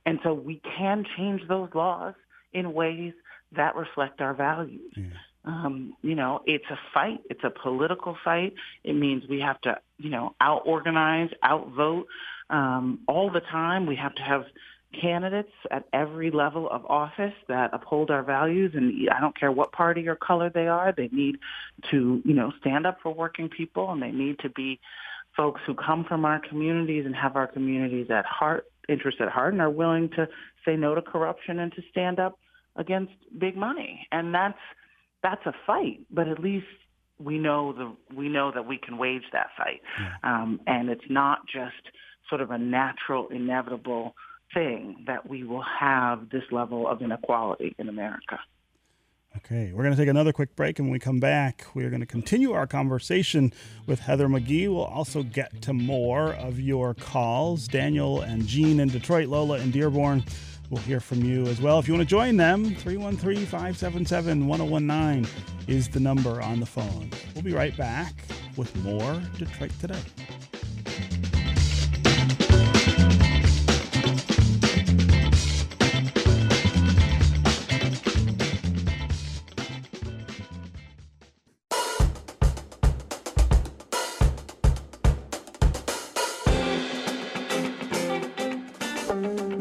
And 0.05 0.19
so 0.23 0.33
we 0.33 0.61
can 0.77 1.05
change 1.17 1.47
those 1.47 1.69
laws 1.73 2.15
in 2.53 2.73
ways 2.73 3.13
that 3.53 3.75
reflect 3.75 4.21
our 4.21 4.33
values. 4.33 4.93
Yeah. 4.95 5.03
Um, 5.43 5.95
you 6.03 6.15
know, 6.15 6.41
it's 6.45 6.65
a 6.69 6.79
fight. 6.93 7.19
It's 7.29 7.43
a 7.43 7.49
political 7.49 8.15
fight. 8.23 8.53
It 8.83 8.93
means 8.93 9.23
we 9.27 9.39
have 9.39 9.59
to, 9.61 9.79
you 9.97 10.09
know, 10.09 10.35
out 10.39 10.63
organize, 10.65 11.31
outvote 11.43 12.07
um, 12.49 12.99
all 13.07 13.31
the 13.31 13.39
time. 13.41 13.87
We 13.87 13.95
have 13.95 14.13
to 14.15 14.21
have 14.21 14.45
candidates 14.99 15.51
at 15.71 15.85
every 15.93 16.31
level 16.31 16.69
of 16.69 16.85
office 16.85 17.33
that 17.47 17.69
uphold 17.73 18.11
our 18.11 18.23
values, 18.23 18.71
and 18.75 19.09
I 19.09 19.19
don't 19.19 19.37
care 19.37 19.51
what 19.51 19.71
party 19.71 20.07
or 20.07 20.15
color 20.15 20.49
they 20.49 20.67
are. 20.67 20.93
They 20.95 21.09
need 21.11 21.37
to, 21.91 22.21
you 22.25 22.33
know, 22.33 22.51
stand 22.59 22.85
up 22.85 22.97
for 23.01 23.13
working 23.13 23.49
people, 23.49 23.91
and 23.91 24.01
they 24.01 24.11
need 24.11 24.39
to 24.39 24.49
be 24.49 24.79
folks 25.35 25.61
who 25.65 25.73
come 25.73 26.05
from 26.07 26.25
our 26.25 26.41
communities 26.49 27.05
and 27.05 27.15
have 27.15 27.35
our 27.35 27.47
communities 27.47 28.07
at 28.09 28.25
heart, 28.25 28.65
interests 28.89 29.21
at 29.21 29.29
heart, 29.29 29.53
and 29.53 29.61
are 29.61 29.69
willing 29.69 30.09
to 30.09 30.27
say 30.65 30.75
no 30.75 30.93
to 30.95 31.01
corruption 31.01 31.59
and 31.59 31.71
to 31.73 31.81
stand 31.89 32.19
up 32.19 32.37
against 32.75 33.13
big 33.39 33.55
money. 33.55 34.07
And 34.11 34.33
that's 34.33 34.59
that's 35.23 35.45
a 35.45 35.53
fight, 35.67 35.99
but 36.09 36.27
at 36.27 36.39
least 36.39 36.65
we 37.19 37.37
know 37.37 37.73
the 37.73 38.15
we 38.15 38.27
know 38.27 38.51
that 38.53 38.67
we 38.67 38.77
can 38.77 38.97
wage 38.97 39.23
that 39.31 39.47
fight, 39.57 39.81
um, 40.23 40.59
and 40.67 40.89
it's 40.89 41.09
not 41.09 41.39
just 41.45 41.95
sort 42.29 42.41
of 42.41 42.51
a 42.51 42.57
natural, 42.57 43.27
inevitable 43.29 44.15
thing 44.53 45.03
that 45.07 45.27
we 45.27 45.43
will 45.43 45.63
have 45.63 46.29
this 46.29 46.43
level 46.51 46.87
of 46.87 47.01
inequality 47.01 47.75
in 47.77 47.89
America. 47.89 48.39
Okay, 49.37 49.71
we're 49.71 49.83
going 49.83 49.95
to 49.95 50.01
take 50.01 50.09
another 50.09 50.33
quick 50.33 50.57
break, 50.57 50.77
and 50.77 50.89
when 50.89 50.91
we 50.91 50.99
come 50.99 51.21
back, 51.21 51.65
we're 51.73 51.89
going 51.89 52.01
to 52.01 52.05
continue 52.05 52.51
our 52.51 52.67
conversation 52.67 53.53
with 53.85 54.01
Heather 54.01 54.27
McGhee. 54.27 54.67
We'll 54.67 54.83
also 54.83 55.23
get 55.23 55.61
to 55.61 55.73
more 55.73 56.33
of 56.33 56.59
your 56.59 56.93
calls. 56.93 57.69
Daniel 57.69 58.19
and 58.21 58.45
Jean 58.45 58.81
in 58.81 58.89
Detroit, 58.89 59.29
Lola 59.29 59.59
in 59.59 59.71
Dearborn. 59.71 60.25
We'll 60.69 60.81
hear 60.81 60.99
from 60.99 61.23
you 61.23 61.47
as 61.47 61.61
well. 61.61 61.79
If 61.79 61.87
you 61.87 61.93
want 61.93 62.07
to 62.07 62.09
join 62.09 62.35
them, 62.35 62.75
313 62.75 63.45
577 63.45 64.47
1019 64.47 65.27
is 65.67 65.87
the 65.87 65.99
number 66.01 66.41
on 66.41 66.59
the 66.59 66.65
phone. 66.65 67.09
We'll 67.33 67.43
be 67.43 67.53
right 67.53 67.75
back 67.77 68.13
with 68.57 68.75
more 68.83 69.21
Detroit 69.37 69.71
Today. 69.79 69.99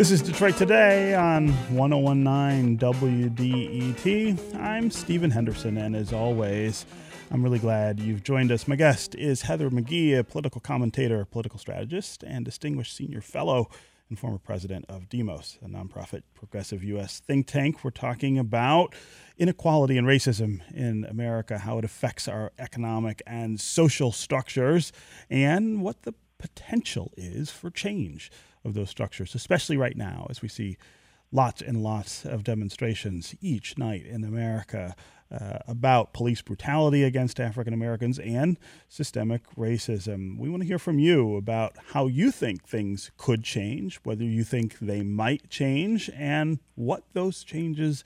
This 0.00 0.12
is 0.12 0.22
Detroit 0.22 0.56
Today 0.56 1.14
on 1.14 1.48
1019 1.76 2.78
WDET. 2.78 4.54
I'm 4.58 4.90
Stephen 4.90 5.30
Henderson, 5.30 5.76
and 5.76 5.94
as 5.94 6.10
always, 6.14 6.86
I'm 7.30 7.42
really 7.42 7.58
glad 7.58 8.00
you've 8.00 8.22
joined 8.22 8.50
us. 8.50 8.66
My 8.66 8.76
guest 8.76 9.14
is 9.14 9.42
Heather 9.42 9.68
McGhee, 9.68 10.18
a 10.18 10.24
political 10.24 10.62
commentator, 10.62 11.26
political 11.26 11.58
strategist, 11.58 12.22
and 12.22 12.46
distinguished 12.46 12.96
senior 12.96 13.20
fellow 13.20 13.68
and 14.08 14.18
former 14.18 14.38
president 14.38 14.86
of 14.88 15.10
Demos, 15.10 15.58
a 15.62 15.68
nonprofit 15.68 16.22
progressive 16.32 16.82
U.S. 16.82 17.20
think 17.20 17.46
tank. 17.46 17.84
We're 17.84 17.90
talking 17.90 18.38
about 18.38 18.94
inequality 19.36 19.98
and 19.98 20.06
racism 20.06 20.62
in 20.74 21.04
America, 21.04 21.58
how 21.58 21.76
it 21.76 21.84
affects 21.84 22.26
our 22.26 22.52
economic 22.58 23.20
and 23.26 23.60
social 23.60 24.12
structures, 24.12 24.94
and 25.28 25.82
what 25.82 26.04
the 26.04 26.14
potential 26.38 27.12
is 27.18 27.50
for 27.50 27.68
change 27.68 28.30
of 28.64 28.74
those 28.74 28.90
structures, 28.90 29.34
especially 29.34 29.76
right 29.76 29.96
now 29.96 30.26
as 30.30 30.42
we 30.42 30.48
see 30.48 30.76
lots 31.32 31.62
and 31.62 31.82
lots 31.82 32.24
of 32.24 32.44
demonstrations 32.44 33.34
each 33.40 33.78
night 33.78 34.04
in 34.04 34.24
America 34.24 34.94
uh, 35.30 35.58
about 35.68 36.12
police 36.12 36.42
brutality 36.42 37.04
against 37.04 37.38
African 37.38 37.72
Americans 37.72 38.18
and 38.18 38.58
systemic 38.88 39.42
racism. 39.56 40.36
We 40.38 40.50
want 40.50 40.62
to 40.62 40.66
hear 40.66 40.78
from 40.78 40.98
you 40.98 41.36
about 41.36 41.76
how 41.92 42.08
you 42.08 42.32
think 42.32 42.66
things 42.66 43.12
could 43.16 43.44
change, 43.44 44.00
whether 44.02 44.24
you 44.24 44.42
think 44.42 44.78
they 44.80 45.02
might 45.02 45.48
change, 45.48 46.10
and 46.16 46.58
what 46.74 47.04
those 47.12 47.44
changes 47.44 48.02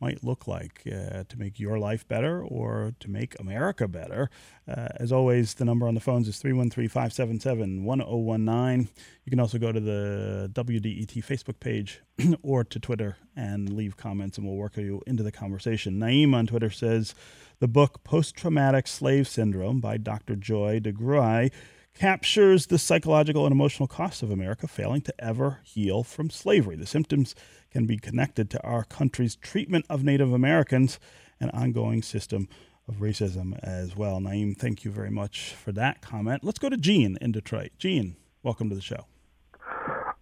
might 0.00 0.22
look 0.22 0.46
like 0.46 0.82
uh, 0.86 1.24
to 1.28 1.38
make 1.38 1.58
your 1.58 1.78
life 1.78 2.06
better 2.06 2.42
or 2.42 2.94
to 3.00 3.10
make 3.10 3.38
America 3.40 3.88
better. 3.88 4.30
Uh, 4.68 4.88
as 4.96 5.12
always, 5.12 5.54
the 5.54 5.64
number 5.64 5.86
on 5.88 5.94
the 5.94 6.00
phones 6.00 6.28
is 6.28 6.38
313 6.38 6.88
577 6.88 7.84
1019. 7.84 8.88
You 9.24 9.30
can 9.30 9.40
also 9.40 9.58
go 9.58 9.72
to 9.72 9.80
the 9.80 10.50
WDET 10.52 11.24
Facebook 11.24 11.60
page 11.60 12.00
or 12.42 12.64
to 12.64 12.78
Twitter 12.78 13.16
and 13.34 13.72
leave 13.72 13.96
comments, 13.96 14.38
and 14.38 14.46
we'll 14.46 14.56
work 14.56 14.76
you 14.76 15.02
into 15.06 15.22
the 15.22 15.32
conversation. 15.32 15.98
Naeem 15.98 16.34
on 16.34 16.46
Twitter 16.46 16.70
says 16.70 17.14
the 17.58 17.68
book 17.68 18.04
Post 18.04 18.36
Traumatic 18.36 18.86
Slave 18.86 19.26
Syndrome 19.26 19.80
by 19.80 19.96
Dr. 19.96 20.36
Joy 20.36 20.80
DeGruy 20.80 21.50
captures 21.94 22.66
the 22.66 22.78
psychological 22.78 23.46
and 23.46 23.52
emotional 23.52 23.88
costs 23.88 24.22
of 24.22 24.30
America 24.30 24.68
failing 24.68 25.00
to 25.00 25.14
ever 25.18 25.60
heal 25.64 26.02
from 26.02 26.28
slavery. 26.28 26.76
The 26.76 26.86
symptoms 26.86 27.34
can 27.76 27.84
be 27.84 27.98
connected 27.98 28.48
to 28.48 28.58
our 28.62 28.84
country's 28.84 29.36
treatment 29.36 29.84
of 29.90 30.02
Native 30.02 30.32
Americans 30.32 30.98
and 31.38 31.50
ongoing 31.50 32.00
system 32.00 32.48
of 32.88 32.94
racism 33.00 33.58
as 33.62 33.94
well. 33.94 34.18
Naeem, 34.18 34.56
thank 34.56 34.82
you 34.82 34.90
very 34.90 35.10
much 35.10 35.50
for 35.50 35.72
that 35.72 36.00
comment. 36.00 36.42
Let's 36.42 36.58
go 36.58 36.70
to 36.70 36.78
Gene 36.78 37.18
in 37.20 37.32
Detroit. 37.32 37.72
Gene, 37.76 38.16
welcome 38.42 38.70
to 38.70 38.74
the 38.74 38.80
show. 38.80 39.04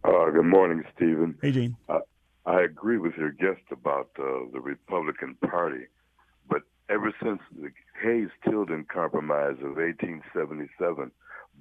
Uh, 0.02 0.30
good 0.30 0.46
morning, 0.46 0.82
Stephen. 0.96 1.38
Hey, 1.40 1.52
Gene. 1.52 1.76
Uh, 1.88 2.00
I 2.44 2.62
agree 2.62 2.98
with 2.98 3.14
your 3.16 3.30
guest 3.30 3.62
about 3.70 4.10
uh, 4.18 4.50
the 4.52 4.60
Republican 4.60 5.36
Party, 5.48 5.86
but 6.50 6.62
ever 6.88 7.14
since 7.22 7.38
the 7.54 7.70
Hayes-Tilden 8.02 8.86
Compromise 8.92 9.58
of 9.60 9.76
1877, 9.76 11.12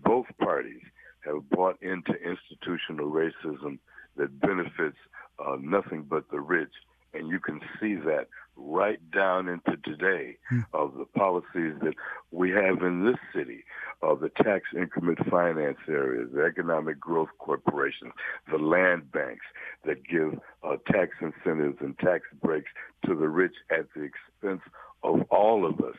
both 0.04 0.26
parties 0.40 0.82
have 1.24 1.48
bought 1.52 1.80
into 1.84 2.14
institutional 2.14 3.12
racism 3.12 3.78
that 4.18 4.40
benefits 4.40 4.98
uh, 5.40 5.58
nothing 5.60 6.06
but 6.10 6.30
the 6.32 6.40
rich. 6.40 6.74
And 7.14 7.28
you 7.28 7.40
can 7.40 7.62
see 7.80 7.96
that 7.96 8.28
right 8.56 9.00
down 9.12 9.48
into 9.48 9.78
today 9.84 10.38
hmm. 10.50 10.62
of 10.74 10.94
the 10.98 11.06
policies 11.06 11.74
that 11.82 11.94
we 12.32 12.50
have 12.52 12.82
in 12.82 13.06
this 13.06 13.18
city, 13.36 13.64
of 14.02 14.20
the 14.20 14.30
tax 14.30 14.66
increment 14.76 15.20
finance 15.30 15.78
areas, 15.88 16.30
the 16.34 16.44
economic 16.44 17.00
growth 17.00 17.30
corporations, 17.40 18.14
the 18.52 18.58
land 18.58 19.12
banks 19.12 19.46
that 19.86 20.04
give 20.08 20.40
uh, 20.64 20.78
tax 20.92 21.12
incentives 21.22 21.78
and 21.82 21.98
tax 22.00 22.24
breaks 22.42 22.70
to 23.06 23.16
the 23.16 23.30
rich 23.30 23.56
at 23.72 23.88
the 23.96 24.04
expense 24.04 24.62
of 25.04 25.22
all 25.30 25.66
of 25.66 25.80
us 25.80 25.98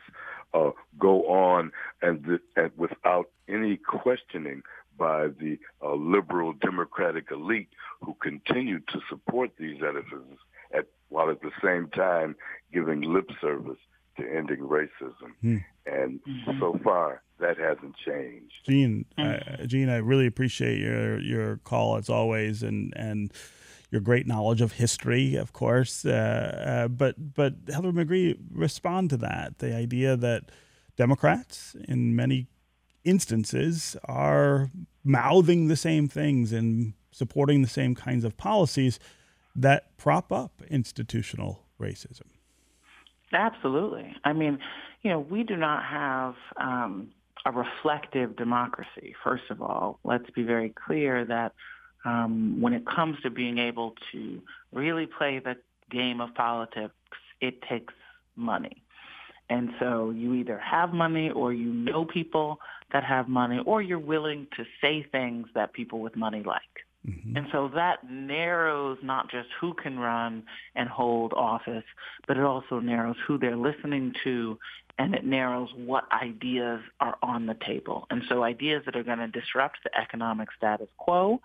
uh, 0.53 0.71
go 0.97 1.27
on 1.27 1.71
and, 2.01 2.23
th- 2.25 2.41
and 2.55 2.71
without 2.77 3.29
any 3.47 3.77
questioning 3.77 4.61
by 4.97 5.27
the 5.27 5.57
uh, 5.83 5.93
liberal 5.93 6.53
democratic 6.53 7.25
elite 7.31 7.69
who 8.01 8.15
continue 8.21 8.79
to 8.79 8.99
support 9.09 9.51
these 9.57 9.81
edifices 9.81 10.37
at, 10.73 10.85
while 11.09 11.29
at 11.29 11.41
the 11.41 11.51
same 11.63 11.89
time 11.89 12.35
giving 12.73 13.01
lip 13.01 13.29
service 13.41 13.77
to 14.17 14.23
ending 14.23 14.59
racism. 14.59 15.31
Hmm. 15.41 15.57
And 15.85 16.19
mm-hmm. 16.21 16.59
so 16.59 16.79
far, 16.83 17.21
that 17.39 17.57
hasn't 17.57 17.95
changed. 17.97 18.53
Gene, 18.65 19.05
uh, 19.17 19.65
Gene, 19.65 19.89
I 19.89 19.97
really 19.97 20.25
appreciate 20.25 20.79
your 20.79 21.19
your 21.19 21.57
call 21.57 21.97
as 21.97 22.09
always, 22.09 22.63
and 22.63 22.93
and 22.95 23.31
your 23.91 24.01
great 24.01 24.25
knowledge 24.25 24.61
of 24.61 24.73
history, 24.73 25.35
of 25.35 25.53
course. 25.53 26.05
Uh, 26.05 26.09
uh, 26.65 26.87
but 26.87 27.33
but 27.35 27.55
Heather 27.67 27.91
McGhee 27.91 28.37
respond 28.51 29.09
to 29.11 29.17
that 29.17 29.59
the 29.59 29.75
idea 29.75 30.15
that 30.15 30.51
Democrats, 30.95 31.75
in 31.87 32.15
many 32.15 32.47
instances, 33.05 33.95
are 34.05 34.69
mouthing 35.03 35.67
the 35.67 35.75
same 35.75 36.07
things 36.07 36.51
and 36.51 36.93
supporting 37.11 37.61
the 37.61 37.69
same 37.69 37.95
kinds 37.95 38.25
of 38.25 38.35
policies 38.35 38.99
that 39.55 39.97
prop 39.97 40.31
up 40.31 40.61
institutional 40.69 41.63
racism. 41.79 42.23
Absolutely. 43.31 44.13
I 44.23 44.33
mean, 44.33 44.59
you 45.01 45.09
know, 45.09 45.19
we 45.19 45.43
do 45.43 45.55
not 45.55 45.83
have 45.83 46.35
um, 46.57 47.11
a 47.45 47.51
reflective 47.51 48.35
democracy. 48.35 49.15
First 49.23 49.43
of 49.49 49.61
all, 49.61 49.99
let's 50.03 50.29
be 50.31 50.43
very 50.43 50.69
clear 50.69 51.25
that 51.25 51.53
um, 52.05 52.59
when 52.59 52.73
it 52.73 52.85
comes 52.85 53.17
to 53.23 53.29
being 53.29 53.57
able 53.57 53.93
to 54.11 54.41
really 54.71 55.05
play 55.05 55.39
the 55.39 55.55
game 55.89 56.21
of 56.21 56.33
politics, 56.35 56.93
it 57.41 57.61
takes 57.63 57.93
money. 58.35 58.83
And 59.49 59.69
so 59.79 60.09
you 60.09 60.33
either 60.33 60.57
have 60.59 60.93
money 60.93 61.29
or 61.29 61.53
you 61.53 61.71
know 61.71 62.05
people 62.05 62.59
that 62.91 63.03
have 63.03 63.27
money 63.27 63.59
or 63.65 63.81
you're 63.81 63.99
willing 63.99 64.47
to 64.57 64.65
say 64.81 65.05
things 65.11 65.47
that 65.55 65.73
people 65.73 65.99
with 65.99 66.15
money 66.15 66.43
like. 66.43 66.61
Mm-hmm. 67.07 67.37
And 67.37 67.47
so 67.51 67.69
that 67.75 68.09
narrows 68.09 68.97
not 69.03 69.29
just 69.29 69.49
who 69.59 69.73
can 69.73 69.99
run 69.99 70.43
and 70.75 70.89
hold 70.89 71.33
office, 71.33 71.83
but 72.27 72.37
it 72.37 72.43
also 72.43 72.79
narrows 72.79 73.15
who 73.27 73.37
they're 73.37 73.57
listening 73.57 74.13
to 74.23 74.57
and 74.97 75.13
it 75.13 75.25
narrows 75.25 75.69
what 75.75 76.05
ideas 76.11 76.81
are 76.99 77.17
on 77.21 77.45
the 77.45 77.55
table. 77.65 78.07
And 78.09 78.23
so 78.29 78.43
ideas 78.43 78.83
that 78.85 78.95
are 78.95 79.03
going 79.03 79.19
to 79.19 79.27
disrupt 79.27 79.79
the 79.83 79.95
economic 79.97 80.49
status 80.57 80.87
quo 80.97 81.41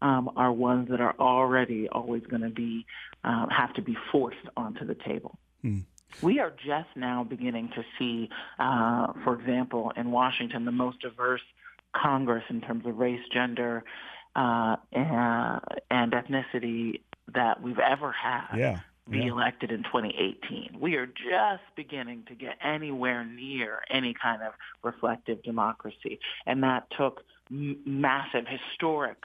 um, 0.00 0.30
are 0.36 0.52
ones 0.52 0.88
that 0.90 1.00
are 1.00 1.14
already 1.18 1.88
always 1.88 2.22
going 2.26 2.42
to 2.42 2.50
be 2.50 2.86
uh, 3.24 3.46
have 3.50 3.72
to 3.74 3.82
be 3.82 3.96
forced 4.10 4.48
onto 4.56 4.84
the 4.84 4.94
table. 4.94 5.38
Mm. 5.64 5.84
We 6.20 6.40
are 6.40 6.50
just 6.50 6.88
now 6.96 7.24
beginning 7.24 7.70
to 7.74 7.82
see, 7.98 8.28
uh, 8.58 9.12
for 9.24 9.38
example, 9.38 9.92
in 9.96 10.10
Washington, 10.10 10.64
the 10.64 10.72
most 10.72 11.00
diverse 11.00 11.42
Congress 11.94 12.44
in 12.48 12.60
terms 12.60 12.86
of 12.86 12.96
race, 12.96 13.20
gender, 13.32 13.84
uh, 14.36 14.76
and, 14.92 15.60
and 15.90 16.12
ethnicity 16.12 17.00
that 17.34 17.62
we've 17.62 17.78
ever 17.78 18.12
had. 18.12 18.56
Yeah 18.56 18.80
be 19.10 19.18
yeah. 19.18 19.32
elected 19.32 19.70
in 19.70 19.82
2018. 19.82 20.76
We 20.80 20.94
are 20.94 21.06
just 21.06 21.62
beginning 21.76 22.24
to 22.28 22.34
get 22.34 22.56
anywhere 22.62 23.24
near 23.24 23.80
any 23.90 24.14
kind 24.14 24.42
of 24.42 24.52
reflective 24.82 25.42
democracy, 25.42 26.20
and 26.46 26.62
that 26.62 26.86
took 26.96 27.22
m- 27.50 27.80
massive, 27.84 28.44
historic 28.46 29.18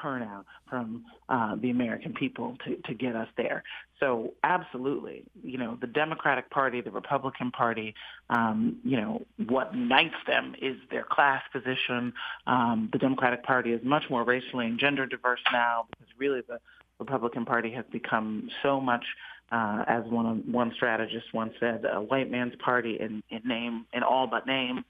turnout 0.00 0.46
from 0.68 1.04
uh, 1.28 1.56
the 1.56 1.70
American 1.70 2.12
people 2.12 2.56
to, 2.64 2.76
to 2.76 2.94
get 2.94 3.16
us 3.16 3.28
there. 3.36 3.62
So 4.04 4.34
absolutely, 4.42 5.24
you 5.42 5.56
know, 5.56 5.78
the 5.80 5.86
Democratic 5.86 6.50
Party, 6.50 6.82
the 6.82 6.90
Republican 6.90 7.50
Party, 7.50 7.94
um, 8.28 8.76
you 8.84 8.98
know, 8.98 9.24
what 9.46 9.74
unites 9.74 10.14
them 10.26 10.54
is 10.60 10.76
their 10.90 11.04
class 11.04 11.42
position. 11.50 12.12
Um, 12.46 12.90
the 12.92 12.98
Democratic 12.98 13.44
Party 13.44 13.72
is 13.72 13.82
much 13.82 14.04
more 14.10 14.22
racially 14.22 14.66
and 14.66 14.78
gender 14.78 15.06
diverse 15.06 15.40
now 15.54 15.86
because 15.90 16.06
really 16.18 16.42
the 16.46 16.60
Republican 16.98 17.46
Party 17.46 17.72
has 17.72 17.86
become 17.90 18.50
so 18.62 18.78
much 18.78 19.06
uh, 19.50 19.84
as 19.86 20.04
one 20.04 20.52
one 20.52 20.70
strategist 20.74 21.32
once 21.32 21.54
said, 21.58 21.86
a 21.90 22.02
white 22.02 22.30
man's 22.30 22.56
party 22.56 23.00
in, 23.00 23.22
in 23.30 23.40
name, 23.46 23.86
in 23.94 24.02
all 24.02 24.26
but 24.26 24.46
name. 24.46 24.84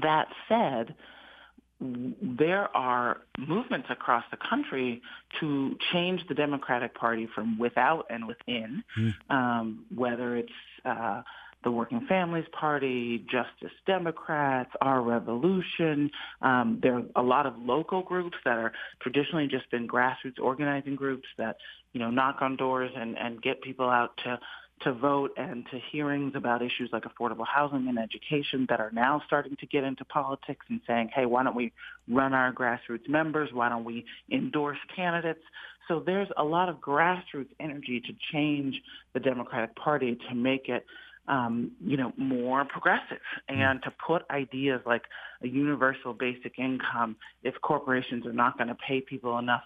That 0.00 0.28
said, 0.48 0.94
there 1.82 2.74
are 2.76 3.18
movements 3.38 3.88
across 3.90 4.24
the 4.30 4.36
country 4.36 5.02
to 5.40 5.76
change 5.92 6.20
the 6.28 6.34
Democratic 6.34 6.94
Party 6.94 7.28
from 7.34 7.58
without 7.58 8.06
and 8.08 8.26
within, 8.26 8.84
mm. 8.96 9.12
um, 9.30 9.84
whether 9.94 10.36
it's 10.36 10.52
uh, 10.84 11.22
the 11.64 11.70
Working 11.70 12.06
Families 12.08 12.44
Party, 12.52 13.24
Justice 13.30 13.76
Democrats, 13.86 14.70
Our 14.80 15.02
Revolution. 15.02 16.10
Um, 16.40 16.78
there 16.82 16.96
are 16.96 17.04
a 17.16 17.22
lot 17.22 17.46
of 17.46 17.54
local 17.58 18.02
groups 18.02 18.36
that 18.44 18.58
are 18.58 18.72
traditionally 19.00 19.48
just 19.48 19.70
been 19.70 19.88
grassroots 19.88 20.40
organizing 20.40 20.96
groups 20.96 21.28
that, 21.38 21.56
you 21.92 22.00
know, 22.00 22.10
knock 22.10 22.38
on 22.40 22.56
doors 22.56 22.90
and, 22.96 23.16
and 23.18 23.40
get 23.42 23.62
people 23.62 23.88
out 23.88 24.16
to 24.24 24.38
to 24.80 24.92
vote 24.92 25.30
and 25.36 25.64
to 25.70 25.78
hearings 25.92 26.32
about 26.34 26.60
issues 26.62 26.90
like 26.92 27.04
affordable 27.04 27.46
housing 27.46 27.86
and 27.88 27.98
education 27.98 28.66
that 28.68 28.80
are 28.80 28.90
now 28.90 29.22
starting 29.26 29.56
to 29.56 29.66
get 29.66 29.84
into 29.84 30.04
politics 30.04 30.66
and 30.68 30.80
saying, 30.86 31.10
hey, 31.14 31.24
why 31.24 31.44
don't 31.44 31.54
we 31.54 31.72
run 32.08 32.34
our 32.34 32.52
grassroots 32.52 33.08
members? 33.08 33.50
Why 33.52 33.68
don't 33.68 33.84
we 33.84 34.04
endorse 34.30 34.78
candidates? 34.94 35.42
So 35.88 36.00
there's 36.04 36.28
a 36.36 36.44
lot 36.44 36.68
of 36.68 36.76
grassroots 36.76 37.50
energy 37.60 38.00
to 38.00 38.12
change 38.32 38.80
the 39.12 39.20
Democratic 39.20 39.76
Party 39.76 40.18
to 40.28 40.34
make 40.34 40.68
it 40.68 40.84
um, 41.28 41.70
you 41.84 41.96
know, 41.96 42.12
more 42.16 42.64
progressive 42.64 43.20
mm. 43.48 43.56
and 43.56 43.82
to 43.84 43.92
put 44.04 44.22
ideas 44.30 44.80
like 44.84 45.02
a 45.42 45.46
universal 45.46 46.12
basic 46.12 46.58
income 46.58 47.16
if 47.42 47.54
corporations 47.60 48.26
are 48.26 48.32
not 48.32 48.58
going 48.58 48.68
to 48.68 48.74
pay 48.74 49.00
people 49.00 49.38
enough 49.38 49.62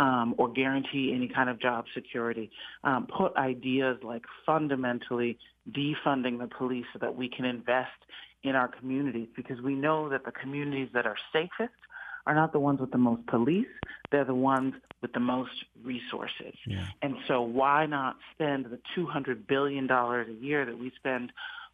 um, 0.00 0.34
or 0.38 0.48
guarantee 0.48 1.12
any 1.14 1.28
kind 1.28 1.50
of 1.50 1.60
job 1.60 1.84
security. 1.94 2.50
Um, 2.82 3.06
put 3.06 3.36
ideas 3.36 3.98
like 4.02 4.22
fundamentally 4.46 5.38
defunding 5.70 6.38
the 6.38 6.48
police 6.48 6.86
so 6.94 6.98
that 7.00 7.14
we 7.14 7.28
can 7.28 7.44
invest 7.44 7.90
in 8.42 8.56
our 8.56 8.66
communities 8.66 9.28
because 9.36 9.60
we 9.60 9.74
know 9.74 10.08
that 10.08 10.24
the 10.24 10.32
communities 10.32 10.88
that 10.94 11.06
are 11.06 11.16
safest 11.32 11.74
are 12.26 12.34
not 12.34 12.52
the 12.52 12.58
ones 12.58 12.80
with 12.80 12.90
the 12.90 12.98
most 12.98 13.26
police. 13.26 13.66
They're 14.10 14.24
the 14.24 14.34
ones 14.34 14.74
with 15.02 15.12
the 15.12 15.20
most 15.20 15.64
resources. 15.84 16.54
Yeah. 16.66 16.86
And 17.02 17.16
so 17.28 17.42
why 17.42 17.84
not 17.84 18.16
spend 18.32 18.66
the 18.66 18.78
$200 18.96 19.46
billion 19.46 19.90
a 19.90 20.24
year 20.40 20.64
that 20.64 20.78
we 20.78 20.92
spend 20.96 21.30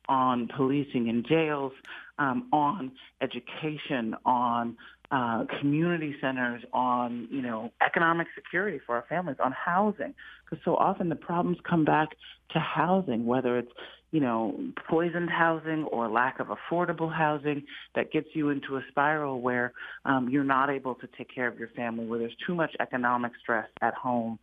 on 0.08 0.48
policing 0.48 1.08
in 1.08 1.24
jails, 1.24 1.72
um, 2.18 2.48
on 2.52 2.92
education, 3.20 4.16
on 4.24 4.76
uh, 5.10 5.44
community 5.60 6.14
centers, 6.20 6.62
on 6.72 7.28
you 7.30 7.42
know 7.42 7.70
economic 7.84 8.26
security 8.34 8.80
for 8.84 8.96
our 8.96 9.04
families, 9.08 9.36
on 9.42 9.52
housing, 9.52 10.14
because 10.44 10.62
so 10.64 10.76
often 10.76 11.08
the 11.08 11.16
problems 11.16 11.58
come 11.68 11.84
back 11.84 12.10
to 12.50 12.58
housing, 12.58 13.26
whether 13.26 13.58
it's 13.58 13.70
you 14.10 14.20
know 14.20 14.58
poisoned 14.88 15.30
housing 15.30 15.84
or 15.84 16.08
lack 16.08 16.40
of 16.40 16.48
affordable 16.48 17.12
housing 17.12 17.62
that 17.94 18.10
gets 18.12 18.28
you 18.34 18.50
into 18.50 18.76
a 18.76 18.82
spiral 18.88 19.40
where 19.40 19.72
um, 20.04 20.28
you're 20.28 20.44
not 20.44 20.70
able 20.70 20.94
to 20.96 21.08
take 21.16 21.32
care 21.32 21.46
of 21.46 21.58
your 21.58 21.68
family, 21.68 22.04
where 22.06 22.18
there's 22.18 22.36
too 22.46 22.54
much 22.54 22.74
economic 22.80 23.32
stress 23.40 23.68
at 23.82 23.94
home. 23.94 24.38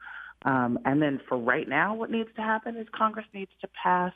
Um, 0.46 0.80
and 0.86 1.02
then 1.02 1.22
for 1.28 1.38
right 1.38 1.68
now, 1.68 1.96
what 1.96 2.12
needs 2.12 2.30
to 2.36 2.42
happen 2.42 2.76
is 2.76 2.88
Congress 2.94 3.26
needs 3.34 3.52
to 3.62 3.68
pass 3.82 4.14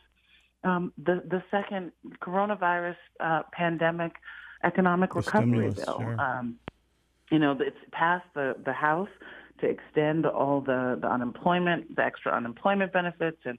um, 0.63 0.93
the 0.97 1.23
the 1.29 1.43
second 1.51 1.91
coronavirus 2.21 2.95
uh, 3.19 3.43
pandemic 3.51 4.13
economic 4.64 5.12
the 5.12 5.20
recovery 5.20 5.72
bill. 5.72 5.99
Sure. 5.99 6.20
Um, 6.20 6.60
you 7.32 7.39
know, 7.39 7.58
it's 7.60 7.78
passed 7.91 8.26
the, 8.34 8.55
the 8.66 8.74
House 8.74 9.10
to 9.60 9.68
extend 9.68 10.26
all 10.26 10.62
the, 10.62 10.97
the 11.01 11.08
unemployment, 11.08 11.95
the 11.95 12.03
extra 12.03 12.32
unemployment 12.32 12.93
benefits, 12.93 13.38
and 13.45 13.58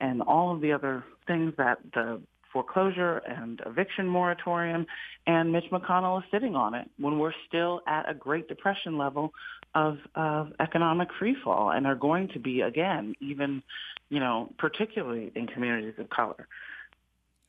and 0.00 0.22
all 0.22 0.54
of 0.54 0.60
the 0.60 0.72
other 0.72 1.02
things 1.26 1.52
that 1.58 1.78
the 1.92 2.20
foreclosure 2.52 3.18
and 3.18 3.60
eviction 3.66 4.06
moratorium, 4.06 4.86
and 5.26 5.52
Mitch 5.52 5.64
McConnell 5.70 6.18
is 6.18 6.24
sitting 6.30 6.54
on 6.54 6.74
it 6.74 6.88
when 6.98 7.18
we're 7.18 7.32
still 7.46 7.80
at 7.86 8.08
a 8.08 8.14
Great 8.14 8.48
Depression 8.48 8.96
level 8.96 9.32
of, 9.74 9.98
of 10.14 10.52
economic 10.60 11.08
freefall 11.20 11.76
and 11.76 11.86
are 11.86 11.94
going 11.94 12.28
to 12.28 12.38
be 12.38 12.62
again, 12.62 13.14
even, 13.20 13.62
you 14.08 14.20
know, 14.20 14.50
particularly 14.58 15.30
in 15.34 15.46
communities 15.46 15.94
of 15.98 16.08
color. 16.10 16.48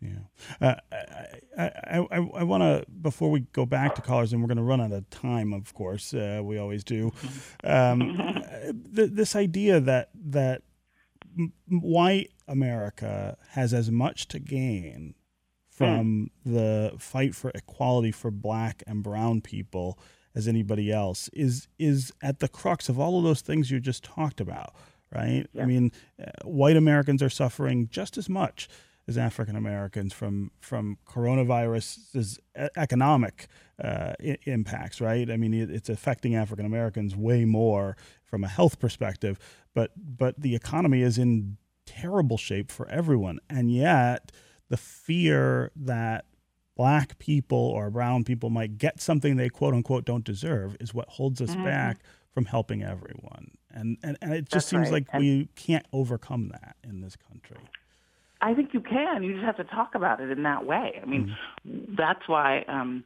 Yeah. 0.02 0.20
Uh, 0.62 0.76
I, 1.58 1.64
I, 1.64 2.08
I, 2.12 2.18
I 2.18 2.44
want 2.44 2.64
to, 2.64 2.86
before 2.90 3.30
we 3.30 3.42
go 3.52 3.66
back 3.66 3.96
to 3.96 4.02
callers, 4.02 4.32
and 4.32 4.42
we're 4.42 4.48
going 4.48 4.58
to 4.58 4.64
run 4.64 4.80
out 4.80 4.92
of 4.92 5.10
time, 5.10 5.54
of 5.54 5.74
course, 5.74 6.14
uh, 6.14 6.42
we 6.44 6.58
always 6.58 6.84
do. 6.84 7.12
Um, 7.64 8.18
th- 8.96 9.12
this 9.12 9.36
idea 9.36 9.80
that, 9.82 10.10
that 10.16 10.62
white 11.68 12.32
America 12.48 13.38
has 13.50 13.74
as 13.74 13.92
much 13.92 14.28
to 14.30 14.40
gain 14.40 15.16
from 15.70 16.30
mm. 16.46 16.54
the 16.54 16.94
fight 17.00 17.36
for 17.36 17.52
equality 17.56 18.12
for 18.12 18.32
black 18.32 18.84
and 18.88 19.04
brown 19.04 19.40
people 19.42 19.98
as 20.36 20.48
anybody 20.48 20.92
else 20.92 21.30
is 21.32 21.68
is 21.78 22.12
at 22.22 22.40
the 22.40 22.50
crux 22.50 22.90
of 22.90 23.00
all 23.00 23.18
of 23.18 23.24
those 23.24 23.42
things 23.42 23.72
you 23.72 23.80
just 23.80 24.04
talked 24.04 24.42
about 24.42 24.76
right 25.14 25.48
yeah. 25.54 25.64
i 25.64 25.66
mean 25.66 25.92
uh, 26.22 26.30
white 26.44 26.76
americans 26.76 27.24
are 27.24 27.30
suffering 27.30 27.88
just 27.90 28.18
as 28.18 28.28
much 28.28 28.68
as 29.10 29.18
African 29.18 29.56
Americans 29.56 30.14
from 30.14 30.52
from 30.62 30.98
coronavirus's 31.06 32.40
economic 32.78 33.48
uh, 33.84 34.14
I- 34.22 34.38
impacts, 34.46 35.02
right? 35.02 35.30
I 35.30 35.36
mean, 35.36 35.54
it, 35.54 35.72
it's 35.72 35.90
affecting 35.90 36.36
African 36.36 36.66
Americans 36.66 37.16
way 37.16 37.44
more 37.44 37.98
from 38.24 38.44
a 38.44 38.48
health 38.48 38.80
perspective, 38.80 39.40
but 39.74 39.92
but 39.98 40.40
the 40.40 40.56
economy 40.56 41.02
is 41.02 41.18
in 41.18 41.58
terrible 41.86 42.38
shape 42.38 42.72
for 42.72 42.88
everyone, 42.90 43.40
and 43.50 43.72
yet 43.72 44.32
the 44.70 44.78
fear 44.78 45.72
that 45.76 46.26
black 46.78 47.18
people 47.18 47.58
or 47.58 47.90
brown 47.90 48.24
people 48.24 48.50
might 48.50 48.78
get 48.78 49.02
something 49.02 49.36
they 49.36 49.50
quote 49.50 49.74
unquote 49.74 50.06
don't 50.06 50.24
deserve 50.24 50.78
is 50.80 50.94
what 50.94 51.10
holds 51.10 51.42
us 51.42 51.50
mm-hmm. 51.50 51.66
back 51.66 52.00
from 52.32 52.46
helping 52.46 52.84
everyone. 52.84 53.52
And, 53.72 53.98
and, 54.04 54.18
and 54.22 54.34
it 54.34 54.42
just 54.44 54.52
That's 54.52 54.66
seems 54.68 54.84
right. 54.84 54.94
like 54.94 55.08
and 55.12 55.22
we 55.22 55.50
can't 55.56 55.86
overcome 55.92 56.50
that 56.50 56.78
in 56.84 57.02
this 57.02 57.16
country. 57.16 57.58
I 58.42 58.54
think 58.54 58.74
you 58.74 58.82
can. 58.82 59.24
You 59.24 59.34
just 59.34 59.46
have 59.46 59.58
to 59.58 59.64
talk 59.66 59.96
about 59.96 60.22
it 60.22 60.30
in 60.30 60.44
that 60.44 60.66
way. 60.66 61.00
I 61.02 61.06
mean, 61.06 61.36
mm-hmm. 61.68 61.96
that's 61.98 62.28
why, 62.28 62.64
um, 62.68 63.04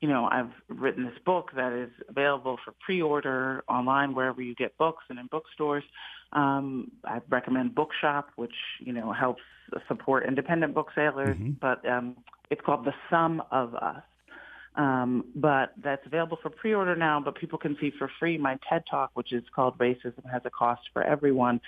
you 0.00 0.08
know, 0.08 0.28
I've 0.30 0.50
written 0.68 1.04
this 1.04 1.18
book 1.24 1.50
that 1.54 1.72
is 1.72 1.90
available 2.08 2.58
for 2.64 2.74
pre-order 2.84 3.62
online 3.68 4.14
wherever 4.14 4.42
you 4.42 4.54
get 4.54 4.76
books 4.78 5.04
and 5.08 5.18
in 5.18 5.26
bookstores. 5.26 5.84
Um, 6.32 6.90
I 7.04 7.20
recommend 7.28 7.74
Bookshop, 7.74 8.30
which 8.36 8.54
you 8.80 8.92
know 8.92 9.12
helps 9.12 9.42
support 9.86 10.26
independent 10.26 10.74
booksellers. 10.74 11.36
Mm-hmm. 11.36 11.52
But 11.60 11.86
um, 11.88 12.16
it's 12.50 12.60
called 12.64 12.84
The 12.84 12.94
Sum 13.10 13.42
of 13.50 13.74
Us. 13.74 14.02
Um, 14.74 15.26
but 15.34 15.74
that's 15.82 16.04
available 16.06 16.38
for 16.42 16.48
pre-order 16.48 16.96
now, 16.96 17.20
but 17.20 17.34
people 17.34 17.58
can 17.58 17.76
see 17.78 17.92
for 17.98 18.10
free 18.18 18.38
my 18.38 18.58
TED 18.68 18.84
Talk, 18.90 19.10
which 19.14 19.32
is 19.32 19.42
called 19.54 19.76
Racism 19.78 20.24
Has 20.30 20.42
a 20.46 20.50
Cost 20.50 20.82
for 20.92 21.02
Everyone, 21.02 21.60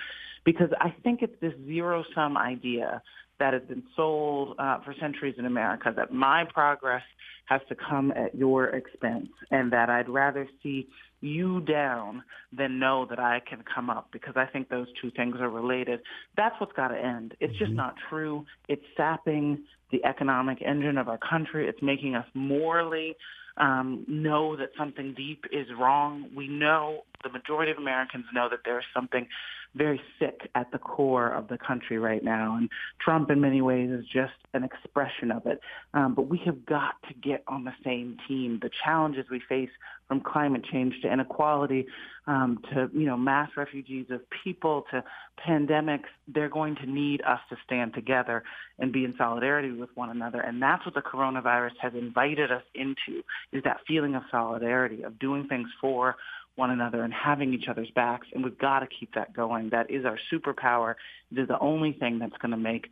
because 0.44 0.70
I 0.80 0.94
think 1.02 1.20
it's 1.22 1.38
this 1.40 1.52
zero-sum 1.66 2.36
idea 2.38 3.02
that 3.38 3.52
has 3.52 3.62
been 3.62 3.82
sold 3.96 4.56
uh, 4.58 4.78
for 4.84 4.94
centuries 5.00 5.34
in 5.38 5.46
America 5.46 5.92
that 5.96 6.12
my 6.12 6.44
progress 6.52 7.02
has 7.46 7.60
to 7.68 7.74
come 7.74 8.12
at 8.12 8.34
your 8.34 8.66
expense 8.66 9.28
and 9.50 9.72
that 9.72 9.90
I'd 9.90 10.08
rather 10.08 10.48
see 10.62 10.88
you 11.20 11.60
down 11.60 12.22
than 12.56 12.78
know 12.78 13.06
that 13.08 13.18
I 13.18 13.40
can 13.48 13.64
come 13.74 13.90
up 13.90 14.08
because 14.12 14.34
I 14.36 14.46
think 14.46 14.68
those 14.68 14.86
two 15.00 15.10
things 15.10 15.36
are 15.40 15.48
related. 15.48 16.00
That's 16.36 16.54
what's 16.58 16.72
got 16.72 16.88
to 16.88 16.98
end. 16.98 17.34
It's 17.40 17.52
just 17.58 17.70
mm-hmm. 17.70 17.76
not 17.76 17.94
true. 18.08 18.44
It's 18.68 18.84
sapping 18.96 19.64
the 19.90 20.04
economic 20.04 20.58
engine 20.62 20.98
of 20.98 21.08
our 21.08 21.18
country. 21.18 21.68
It's 21.68 21.82
making 21.82 22.14
us 22.14 22.26
morally 22.34 23.14
um, 23.56 24.04
know 24.08 24.56
that 24.56 24.70
something 24.76 25.14
deep 25.14 25.44
is 25.52 25.66
wrong. 25.78 26.28
We 26.34 26.48
know 26.48 27.04
the 27.22 27.30
majority 27.30 27.72
of 27.72 27.78
Americans 27.78 28.24
know 28.34 28.48
that 28.50 28.60
there 28.64 28.78
is 28.78 28.84
something 28.94 29.26
very 29.74 30.00
sick 30.18 30.48
at 30.54 30.70
the 30.72 30.78
core 30.78 31.30
of 31.30 31.48
the 31.48 31.58
country 31.58 31.98
right 31.98 32.22
now. 32.22 32.56
And 32.56 32.68
Trump, 33.00 33.30
in 33.30 33.40
many 33.40 33.60
ways, 33.60 33.90
is 33.90 34.04
just 34.06 34.32
an 34.52 34.64
expression 34.64 35.30
of 35.30 35.46
it. 35.46 35.60
Um, 35.92 36.14
but 36.14 36.28
we 36.28 36.40
have 36.46 36.64
got 36.64 36.94
to 37.08 37.14
get 37.14 37.42
on 37.48 37.64
the 37.64 37.72
same 37.84 38.16
team. 38.28 38.58
The 38.62 38.70
challenges 38.84 39.26
we 39.30 39.40
face 39.48 39.70
from 40.08 40.20
climate 40.20 40.64
change 40.70 40.94
to 41.02 41.12
inequality 41.12 41.86
um, 42.26 42.58
to, 42.72 42.88
you 42.92 43.06
know, 43.06 43.16
mass 43.16 43.50
refugees 43.56 44.06
of 44.10 44.20
people 44.42 44.84
to 44.90 45.02
pandemics, 45.46 46.04
they're 46.28 46.48
going 46.48 46.76
to 46.76 46.86
need 46.86 47.20
us 47.22 47.40
to 47.50 47.56
stand 47.64 47.94
together 47.94 48.42
and 48.78 48.92
be 48.92 49.04
in 49.04 49.14
solidarity 49.18 49.72
with 49.72 49.90
one 49.94 50.10
another. 50.10 50.40
And 50.40 50.62
that's 50.62 50.84
what 50.86 50.94
the 50.94 51.02
coronavirus 51.02 51.72
has 51.80 51.92
invited 51.94 52.50
us 52.50 52.62
into, 52.74 53.22
is 53.52 53.62
that 53.64 53.78
feeling 53.86 54.14
of 54.14 54.22
solidarity, 54.30 55.02
of 55.02 55.18
doing 55.18 55.46
things 55.48 55.68
for 55.80 56.16
one 56.56 56.70
another 56.70 57.02
and 57.02 57.12
having 57.12 57.52
each 57.52 57.68
other's 57.68 57.90
backs. 57.90 58.28
And 58.32 58.44
we've 58.44 58.58
got 58.58 58.80
to 58.80 58.86
keep 58.86 59.14
that 59.14 59.32
going. 59.32 59.70
That 59.70 59.90
is 59.90 60.04
our 60.04 60.18
superpower. 60.32 60.94
It 61.32 61.38
is 61.38 61.48
the 61.48 61.58
only 61.58 61.92
thing 61.92 62.18
that's 62.18 62.36
going 62.38 62.52
to 62.52 62.56
make 62.56 62.88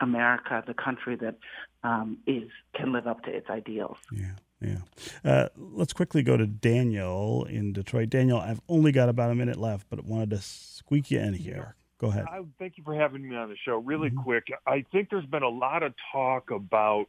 America 0.00 0.62
the 0.66 0.74
country 0.74 1.16
that 1.16 1.36
um, 1.82 2.18
is 2.26 2.50
can 2.74 2.92
live 2.92 3.06
up 3.06 3.22
to 3.24 3.30
its 3.30 3.48
ideals. 3.48 3.96
Yeah. 4.12 4.32
Yeah. 4.60 4.78
Uh, 5.24 5.48
let's 5.56 5.92
quickly 5.92 6.22
go 6.22 6.36
to 6.36 6.46
Daniel 6.46 7.44
in 7.44 7.72
Detroit. 7.74 8.08
Daniel, 8.08 8.38
I've 8.38 8.60
only 8.68 8.90
got 8.90 9.08
about 9.10 9.30
a 9.30 9.34
minute 9.34 9.58
left, 9.58 9.86
but 9.90 10.02
wanted 10.04 10.30
to 10.30 10.38
squeak 10.40 11.10
you 11.10 11.20
in 11.20 11.34
here. 11.34 11.76
Go 11.98 12.08
ahead. 12.08 12.24
I, 12.30 12.40
thank 12.58 12.78
you 12.78 12.84
for 12.84 12.94
having 12.94 13.26
me 13.28 13.36
on 13.36 13.48
the 13.48 13.56
show. 13.56 13.76
Really 13.78 14.10
Mhm. 14.10 14.22
quick, 14.22 14.48
I 14.66 14.84
think 14.92 15.10
there's 15.10 15.26
been 15.26 15.42
a 15.42 15.48
lot 15.48 15.82
of 15.82 15.94
talk 16.12 16.50
about 16.50 17.06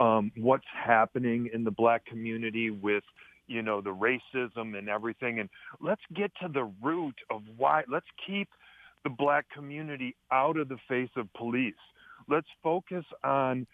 um, 0.00 0.32
what's 0.36 0.66
happening 0.72 1.48
in 1.52 1.64
the 1.64 1.70
black 1.70 2.04
community 2.06 2.70
with, 2.70 3.04
you 3.46 3.62
know, 3.62 3.80
the 3.80 3.94
racism 3.94 4.76
and 4.76 4.88
everything. 4.88 5.40
And 5.40 5.48
let's 5.80 6.02
get 6.14 6.32
to 6.42 6.48
the 6.48 6.70
root 6.82 7.14
of 7.30 7.42
why. 7.56 7.82
Let's 7.88 8.06
keep 8.26 8.48
the 9.04 9.10
black 9.10 9.46
community 9.52 10.14
out 10.30 10.56
of 10.56 10.68
the 10.68 10.78
face 10.88 11.10
of 11.16 11.32
police. 11.34 11.74
Let's 12.28 12.46
focus 12.62 13.04
on 13.24 13.66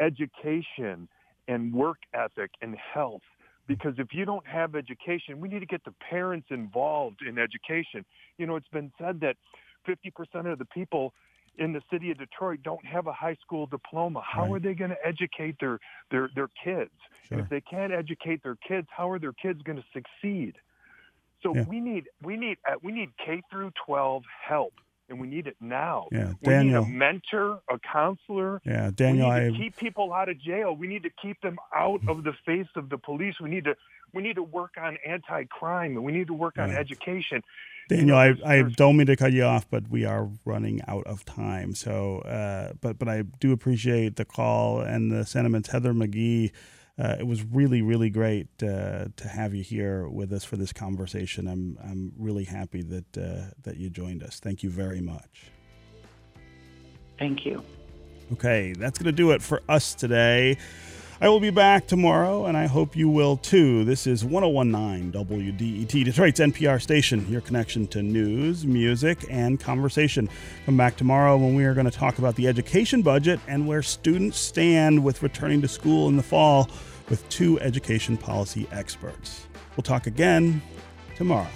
education 0.00 1.08
and 1.48 1.72
work 1.72 1.98
ethic 2.14 2.50
and 2.60 2.76
health. 2.76 3.22
Because 3.68 3.94
if 3.98 4.08
you 4.12 4.24
don't 4.24 4.46
have 4.46 4.74
education, 4.74 5.40
we 5.40 5.48
need 5.48 5.60
to 5.60 5.66
get 5.66 5.84
the 5.84 5.94
parents 6.10 6.48
involved 6.50 7.20
in 7.26 7.38
education. 7.38 8.04
You 8.36 8.46
know, 8.46 8.56
it's 8.56 8.68
been 8.68 8.92
said 9.00 9.20
that 9.20 9.36
50% 9.88 10.50
of 10.50 10.58
the 10.58 10.64
people 10.64 11.12
in 11.58 11.72
the 11.72 11.82
city 11.90 12.10
of 12.10 12.18
Detroit 12.18 12.60
don't 12.62 12.84
have 12.86 13.06
a 13.06 13.12
high 13.12 13.36
school 13.42 13.66
diploma. 13.66 14.22
How 14.24 14.42
Right. 14.44 14.52
are 14.52 14.60
they 14.60 14.74
going 14.74 14.90
to 14.90 15.06
educate 15.06 15.56
their, 15.60 15.78
their, 16.10 16.30
their 16.34 16.48
kids? 16.64 16.90
Sure. 17.28 17.38
if 17.40 17.48
they 17.48 17.60
can't 17.60 17.92
educate 17.92 18.42
their 18.42 18.56
kids, 18.56 18.88
how 18.90 19.08
are 19.10 19.18
their 19.18 19.32
kids 19.32 19.62
going 19.62 19.78
to 19.78 19.84
succeed? 19.92 20.56
So 21.42 21.54
Yeah. 21.54 21.64
we 21.68 21.80
need 21.80 22.08
we 22.22 22.36
need 22.36 22.58
uh, 22.68 22.74
we 22.82 22.92
need 22.92 23.10
K 23.18 23.42
through 23.50 23.72
12 23.84 24.22
help, 24.46 24.74
and 25.08 25.18
we 25.20 25.26
need 25.26 25.46
it 25.46 25.56
now. 25.60 26.08
Yeah, 26.12 26.34
We 26.40 26.52
Daniel. 26.52 26.84
need 26.84 26.88
a 26.94 26.94
mentor, 26.96 27.60
a 27.68 27.78
counselor. 27.80 28.60
Yeah, 28.64 28.90
Daniel, 28.94 29.28
we 29.28 29.34
need 29.34 29.40
I 29.46 29.50
to 29.50 29.56
keep 29.58 29.76
people 29.76 30.12
out 30.12 30.28
of 30.28 30.38
jail. 30.40 30.74
We 30.76 30.86
need 30.86 31.02
to 31.04 31.10
keep 31.20 31.40
them 31.40 31.58
out 31.74 32.00
of 32.06 32.22
the 32.24 32.32
face 32.46 32.68
of 32.76 32.88
the 32.90 32.98
police. 32.98 33.40
We 33.40 33.50
need 33.50 33.64
to 33.64 33.76
we 34.14 34.22
need 34.22 34.36
to 34.36 34.42
work 34.42 34.72
on 34.80 34.98
anti-crime, 35.06 35.92
and 35.96 36.04
we 36.04 36.12
need 36.12 36.26
to 36.26 36.34
work 36.34 36.58
on 36.58 36.70
education. 36.70 37.42
Daniel, 37.88 38.16
I, 38.16 38.34
I 38.44 38.62
don't 38.62 38.96
mean 38.96 39.06
to 39.08 39.16
cut 39.16 39.32
you 39.32 39.44
off, 39.44 39.68
but 39.68 39.88
we 39.88 40.04
are 40.04 40.30
running 40.44 40.80
out 40.88 41.06
of 41.06 41.24
time. 41.24 41.74
So, 41.74 42.18
uh, 42.20 42.72
but 42.80 42.98
but 42.98 43.08
I 43.08 43.22
do 43.22 43.52
appreciate 43.52 44.16
the 44.16 44.24
call 44.24 44.80
and 44.80 45.10
the 45.10 45.26
sentiments, 45.26 45.70
Heather 45.70 45.92
McGhee. 45.92 46.52
Uh, 46.98 47.16
it 47.18 47.26
was 47.26 47.42
really, 47.42 47.80
really 47.82 48.10
great 48.10 48.48
uh, 48.62 49.06
to 49.16 49.28
have 49.28 49.54
you 49.54 49.62
here 49.62 50.08
with 50.08 50.32
us 50.32 50.44
for 50.44 50.56
this 50.56 50.72
conversation. 50.72 51.48
I'm 51.48 51.78
I'm 51.82 52.12
really 52.18 52.44
happy 52.44 52.82
that 52.82 53.18
uh, 53.18 53.50
that 53.62 53.76
you 53.76 53.90
joined 53.90 54.22
us. 54.22 54.40
Thank 54.40 54.62
you 54.62 54.70
very 54.70 55.00
much. 55.00 55.50
Thank 57.18 57.44
you. 57.44 57.62
Okay, 58.32 58.72
that's 58.72 58.98
going 58.98 59.06
to 59.06 59.12
do 59.12 59.32
it 59.32 59.42
for 59.42 59.62
us 59.68 59.94
today. 59.94 60.56
I 61.22 61.28
will 61.28 61.38
be 61.38 61.50
back 61.50 61.86
tomorrow, 61.86 62.46
and 62.46 62.56
I 62.56 62.66
hope 62.66 62.96
you 62.96 63.08
will 63.08 63.36
too. 63.36 63.84
This 63.84 64.08
is 64.08 64.24
1019 64.24 65.12
WDET, 65.12 66.04
Detroit's 66.04 66.40
NPR 66.40 66.82
station, 66.82 67.24
your 67.30 67.40
connection 67.40 67.86
to 67.88 68.02
news, 68.02 68.66
music, 68.66 69.24
and 69.30 69.60
conversation. 69.60 70.28
Come 70.66 70.76
back 70.76 70.96
tomorrow 70.96 71.36
when 71.36 71.54
we 71.54 71.64
are 71.64 71.74
going 71.74 71.88
to 71.88 71.92
talk 71.92 72.18
about 72.18 72.34
the 72.34 72.48
education 72.48 73.02
budget 73.02 73.38
and 73.46 73.68
where 73.68 73.82
students 73.82 74.36
stand 74.36 75.04
with 75.04 75.22
returning 75.22 75.62
to 75.62 75.68
school 75.68 76.08
in 76.08 76.16
the 76.16 76.24
fall 76.24 76.68
with 77.08 77.28
two 77.28 77.60
education 77.60 78.16
policy 78.16 78.66
experts. 78.72 79.46
We'll 79.76 79.84
talk 79.84 80.08
again 80.08 80.60
tomorrow. 81.14 81.46